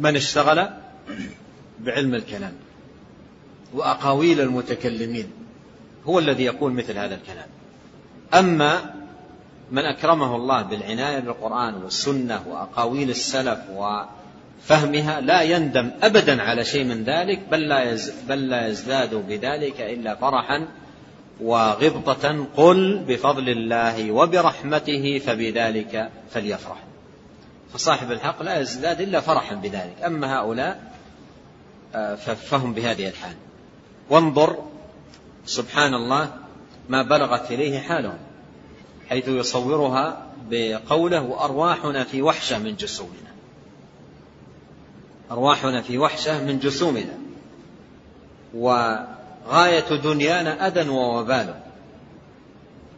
من 0.00 0.16
اشتغل 0.16 0.68
بعلم 1.80 2.14
الكلام 2.14 2.52
وأقاويل 3.74 4.40
المتكلمين 4.40 5.30
هو 6.04 6.18
الذي 6.18 6.44
يقول 6.44 6.72
مثل 6.72 6.98
هذا 6.98 7.14
الكلام. 7.14 7.46
أما 8.34 8.94
من 9.70 9.82
أكرمه 9.82 10.36
الله 10.36 10.62
بالعناية 10.62 11.18
بالقرآن 11.18 11.74
والسنة 11.74 12.42
وأقاويل 12.48 13.10
السلف 13.10 13.58
وفهمها 13.70 15.20
لا 15.20 15.42
يندم 15.42 15.90
أبدا 16.02 16.42
على 16.42 16.64
شيء 16.64 16.84
من 16.84 17.04
ذلك 17.04 17.40
بل 17.50 17.68
لا, 17.68 17.98
بل 18.28 18.48
لا 18.48 18.66
يزداد 18.66 19.14
بذلك 19.14 19.80
إلا 19.80 20.14
فرحا 20.14 20.68
وغبطة. 21.40 22.46
قل 22.56 23.04
بفضل 23.08 23.48
الله 23.48 24.10
وبرحمته 24.12 25.18
فبذلك 25.18 26.10
فليفرح. 26.30 26.82
فصاحب 27.72 28.12
الحق 28.12 28.42
لا 28.42 28.60
يزداد 28.60 29.00
إلا 29.00 29.20
فرحا 29.20 29.54
بذلك. 29.54 30.02
أما 30.06 30.38
هؤلاء 30.38 30.92
آه، 31.94 32.14
فهم 32.14 32.72
بهذه 32.72 33.08
الحال. 33.08 33.34
وانظر 34.10 34.56
سبحان 35.46 35.94
الله 35.94 36.32
ما 36.88 37.02
بلغت 37.02 37.50
إليه 37.50 37.78
حالهم 37.78 38.18
حيث 39.08 39.28
يصورها 39.28 40.26
بقوله 40.50 41.22
وأرواحنا 41.22 42.04
في 42.04 42.22
وحشة 42.22 42.58
من 42.58 42.76
جسومنا. 42.76 43.32
أرواحنا 45.30 45.82
في 45.82 45.98
وحشة 45.98 46.44
من 46.44 46.58
جسومنا. 46.58 47.18
وغاية 48.54 49.96
دنيانا 49.96 50.66
أذى 50.66 50.88
ووبال. 50.88 51.54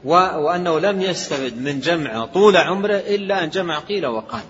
وأنه 0.05 0.79
لم 0.79 1.03
يستفد 1.03 1.57
من 1.57 1.81
جمع 1.81 2.27
طول 2.27 2.57
عمره 2.57 2.95
إلا 2.95 3.45
أن 3.45 3.51
جمع 3.51 3.79
قيل 3.79 4.07
وقال. 4.07 4.43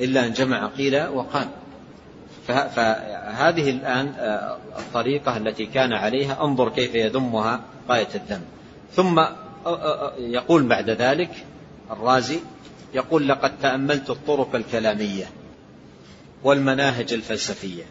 إلا 0.00 0.26
أن 0.26 0.32
جمع 0.32 0.66
قيل 0.66 1.06
وقال 1.06 1.48
فهذه 2.46 3.70
الآن 3.70 4.12
آه، 4.18 4.58
الطريقة 4.78 5.36
التي 5.36 5.66
كان 5.66 5.92
عليها 5.92 6.44
انظر 6.44 6.68
كيف 6.68 6.94
يذمها 6.94 7.60
غاية 7.88 8.08
الذم. 8.14 8.42
ثم 8.92 9.18
آه، 9.18 9.34
آه، 9.66 10.12
يقول 10.18 10.62
بعد 10.62 10.90
ذلك 10.90 11.30
الرازي 11.90 12.38
يقول 12.94 13.28
لقد 13.28 13.58
تأملت 13.58 14.10
الطرق 14.10 14.54
الكلامية 14.54 15.24
والمناهج 16.44 17.12
الفلسفية. 17.12 17.84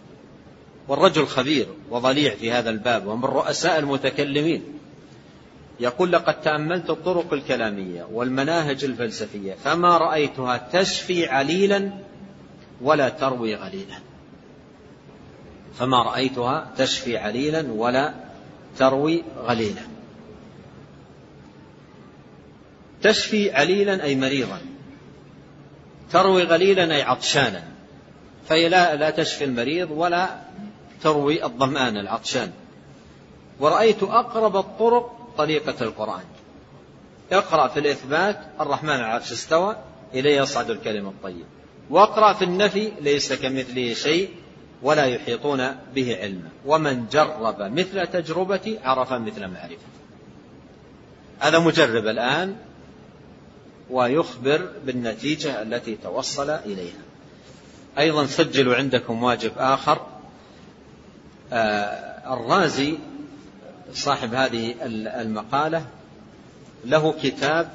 والرجل 0.87 1.27
خبير 1.27 1.67
وضليع 1.89 2.35
في 2.35 2.51
هذا 2.51 2.69
الباب 2.69 3.07
ومن 3.07 3.25
رؤساء 3.25 3.79
المتكلمين. 3.79 4.63
يقول 5.79 6.11
لقد 6.11 6.41
تأملت 6.41 6.89
الطرق 6.89 7.33
الكلامية 7.33 8.07
والمناهج 8.11 8.83
الفلسفية 8.83 9.53
فما 9.53 9.97
رأيتها 9.97 10.69
تشفي 10.73 11.27
عليلا 11.27 11.91
ولا 12.81 13.09
تروي 13.09 13.55
غليلا. 13.55 13.95
فما 15.79 16.03
رأيتها 16.03 16.71
تشفي 16.77 17.17
عليلا 17.17 17.71
ولا 17.71 18.13
تروي 18.77 19.23
غليلا. 19.37 19.81
تشفي 23.01 23.51
عليلا 23.51 24.03
أي 24.03 24.15
مريضا 24.15 24.61
تروي 26.11 26.43
غليلا 26.43 26.95
أي 26.95 27.01
عطشانا. 27.01 27.63
فهي 28.49 28.69
لا, 28.69 28.95
لا 28.95 29.09
تشفي 29.09 29.43
المريض 29.43 29.91
ولا 29.91 30.29
تروي 31.01 31.43
الظمآن 31.43 31.97
العطشان. 31.97 32.51
ورأيت 33.59 34.03
أقرب 34.03 34.55
الطرق 34.57 35.22
طريقة 35.37 35.75
القرآن. 35.81 36.23
اقرأ 37.31 37.67
في 37.67 37.79
الإثبات 37.79 38.39
الرحمن 38.61 38.89
على 38.89 38.99
العرش 38.99 39.31
استوى 39.31 39.75
إليه 40.13 40.41
يصعد 40.41 40.69
الكلم 40.69 41.07
الطيب. 41.07 41.45
واقرأ 41.89 42.33
في 42.33 42.43
النفي 42.45 42.91
ليس 43.01 43.33
كمثله 43.33 43.93
شيء 43.93 44.29
ولا 44.81 45.05
يحيطون 45.05 45.75
به 45.95 46.17
علما. 46.21 46.49
ومن 46.65 47.05
جرب 47.11 47.61
مثل 47.61 48.07
تجربتي 48.07 48.79
عرف 48.83 49.13
مثل 49.13 49.47
معرفة 49.47 49.93
هذا 51.39 51.59
مجرب 51.59 52.07
الآن 52.07 52.55
ويخبر 53.89 54.69
بالنتيجة 54.85 55.61
التي 55.61 55.97
توصل 56.03 56.49
إليها. 56.49 57.03
أيضا 57.97 58.25
سجلوا 58.25 58.75
عندكم 58.75 59.23
واجب 59.23 59.51
آخر. 59.57 60.07
آه، 61.53 62.33
الرازي 62.33 62.97
صاحب 63.93 64.33
هذه 64.33 64.75
المقالة 65.21 65.85
له 66.85 67.13
كتاب 67.23 67.71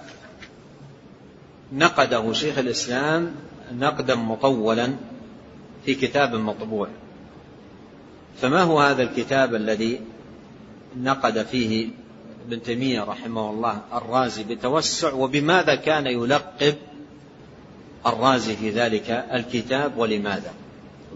نقده 1.73 2.33
شيخ 2.33 2.59
الإسلام 2.59 3.35
نقدا 3.73 4.15
مطولا 4.15 4.95
في 5.85 5.95
كتاب 5.95 6.35
مطبوع. 6.35 6.89
فما 8.43 8.63
هو 8.63 8.81
هذا 8.81 9.03
الكتاب 9.03 9.55
الذي 9.55 10.01
نقد 10.97 11.43
فيه 11.43 11.89
ابن 12.47 12.63
تيمية 12.63 13.03
رحمه 13.03 13.51
الله 13.51 13.81
الرازي 13.93 14.45
بتوسع 14.45 15.13
وبماذا 15.13 15.75
كان 15.75 16.07
يلقب 16.07 16.75
الرازي 18.07 18.57
في 18.57 18.71
ذلك 18.71 19.11
الكتاب 19.11 19.97
ولماذا؟ 19.97 20.53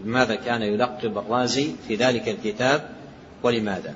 بماذا 0.03 0.35
كان 0.35 0.61
يلقب 0.61 1.17
الرازي 1.17 1.71
في 1.87 1.95
ذلك 1.95 2.29
الكتاب 2.29 2.89
ولماذا؟ 3.43 3.95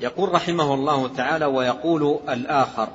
يقول 0.00 0.32
رحمه 0.32 0.74
الله 0.74 1.08
تعالى 1.08 1.44
ويقول 1.44 2.18
الآخر 2.28 2.88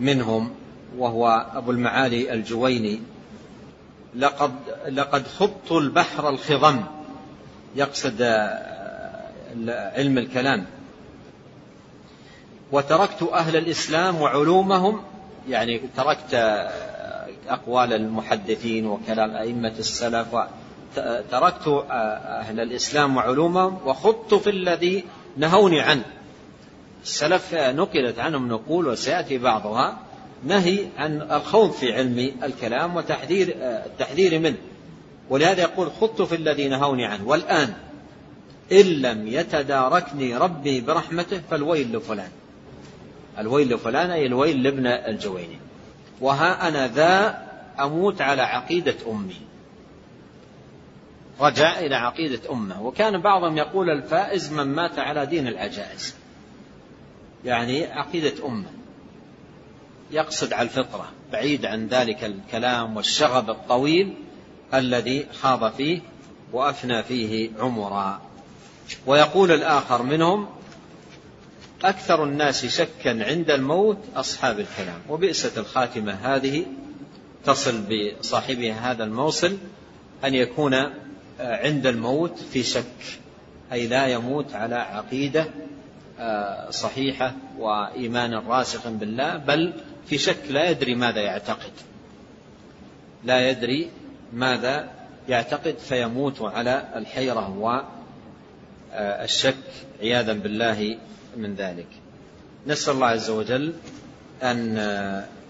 منهم 0.00 0.50
وهو 0.98 1.46
أبو 1.54 1.70
المعالي 1.70 2.32
الجويني 2.32 3.00
لقد 4.14 4.52
لقد 4.88 5.26
خضت 5.26 5.72
البحر 5.72 6.28
الخضم 6.28 6.80
يقصد 7.76 8.22
علم 9.96 10.18
الكلام. 10.18 10.66
وتركت 12.72 13.22
أهل 13.22 13.56
الإسلام 13.56 14.20
وعلومهم 14.20 15.02
يعني 15.48 15.80
تركت 15.96 16.34
أقوال 17.48 17.92
المحدثين 17.92 18.86
وكلام 18.86 19.30
أئمة 19.30 19.74
السلف 19.78 20.36
تركت 21.30 21.84
أهل 21.90 22.60
الإسلام 22.60 23.16
وعلومهم 23.16 23.78
وخضت 23.86 24.34
في 24.34 24.50
الذي 24.50 25.04
نهوني 25.36 25.80
عنه 25.80 26.04
السلف 27.02 27.54
نقلت 27.54 28.18
عنهم 28.18 28.48
نقول 28.48 28.86
وسيأتي 28.86 29.38
بعضها 29.38 29.98
نهي 30.44 30.86
عن 30.96 31.22
الخوض 31.22 31.70
في 31.70 31.92
علم 31.92 32.32
الكلام 32.42 32.96
وتحذير 32.96 33.54
التحذير 33.60 34.38
منه. 34.38 34.56
ولهذا 35.30 35.62
يقول 35.62 35.90
خضت 36.00 36.22
في 36.22 36.34
الذي 36.34 36.68
نهوني 36.68 37.06
عنه. 37.06 37.28
والآن 37.28 37.74
إن 38.72 38.86
لم 38.86 39.26
يتداركني 39.26 40.36
ربي 40.36 40.80
برحمته 40.80 41.40
فالويل 41.50 41.96
لفلان. 41.96 42.30
الويل 43.38 43.74
لفلان 43.74 44.10
أي 44.10 44.26
الويل 44.26 44.62
لابن 44.62 44.86
الجويني. 44.86 45.58
وها 46.20 46.68
أنا 46.68 46.88
ذا 46.88 47.42
أموت 47.80 48.20
على 48.20 48.42
عقيدة 48.42 48.96
أمي. 49.10 49.36
رجع 51.42 51.78
إلى 51.78 51.94
عقيدة 51.94 52.52
أمه. 52.52 52.82
وكان 52.82 53.20
بعضهم 53.20 53.56
يقول 53.58 53.90
الفائز 53.90 54.52
من 54.52 54.64
مات 54.64 54.98
على 54.98 55.26
دين 55.26 55.48
العجائز. 55.48 56.14
يعني 57.44 57.84
عقيدة 57.86 58.46
أمه. 58.46 58.70
يقصد 60.10 60.52
على 60.52 60.68
الفطرة 60.68 61.08
بعيد 61.32 61.66
عن 61.66 61.86
ذلك 61.86 62.24
الكلام 62.24 62.96
والشغب 62.96 63.50
الطويل 63.50 64.14
الذي 64.74 65.26
خاض 65.40 65.72
فيه 65.72 66.00
وأفنى 66.52 67.02
فيه 67.02 67.50
عمرا. 67.58 68.20
ويقول 69.06 69.52
الآخر 69.52 70.02
منهم 70.02 70.48
أكثر 71.84 72.24
الناس 72.24 72.66
شكا 72.66 73.24
عند 73.24 73.50
الموت 73.50 73.98
أصحاب 74.16 74.60
الكلام. 74.60 75.00
وبئست 75.08 75.58
الخاتمة 75.58 76.12
هذه 76.12 76.66
تصل 77.44 77.82
بصاحبها 77.88 78.92
هذا 78.92 79.04
الموصل 79.04 79.58
أن 80.24 80.34
يكون 80.34 80.74
عند 81.40 81.86
الموت 81.86 82.38
في 82.38 82.62
شك 82.62 83.18
أي 83.72 83.86
لا 83.86 84.06
يموت 84.06 84.54
على 84.54 84.74
عقيدة 84.74 85.46
آه، 86.20 86.70
صحيحة 86.70 87.32
وإيمان 87.58 88.34
راسخ 88.34 88.88
بالله 88.88 89.36
بل 89.36 89.72
في 90.06 90.18
شك 90.18 90.36
لا 90.50 90.70
يدري 90.70 90.94
ماذا 90.94 91.20
يعتقد. 91.20 91.72
لا 93.24 93.50
يدري 93.50 93.90
ماذا 94.32 94.90
يعتقد 95.28 95.78
فيموت 95.78 96.42
على 96.42 96.88
الحيرة 96.96 97.58
والشك 98.92 99.54
عياذا 100.00 100.32
بالله 100.32 100.98
من 101.36 101.54
ذلك. 101.54 101.86
نسأل 102.66 102.94
الله 102.94 103.06
عز 103.06 103.30
وجل 103.30 103.72
أن 104.42 104.76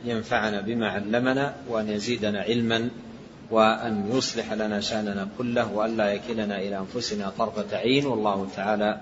ينفعنا 0.04 0.60
بما 0.60 0.88
علمنا 0.88 1.54
وأن 1.68 1.88
يزيدنا 1.88 2.40
علما 2.40 2.90
وأن 3.52 4.10
يصلح 4.12 4.52
لنا 4.52 4.80
شأننا 4.80 5.28
كله 5.38 5.72
وأن 5.72 5.96
لا 5.96 6.12
يكلنا 6.12 6.58
إلى 6.58 6.78
أنفسنا 6.78 7.32
طرفة 7.38 7.76
عين 7.76 8.06
والله 8.06 8.48
تعالى 8.56 9.00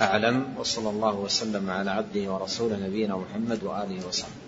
أعلم 0.00 0.36
وصلى 0.58 0.90
الله 0.90 1.14
وسلم 1.14 1.70
على 1.70 1.90
عبده 1.90 2.32
ورسوله 2.32 2.76
نبينا 2.76 3.16
محمد 3.16 3.64
وآله 3.64 4.00
وصحبه. 4.08 4.45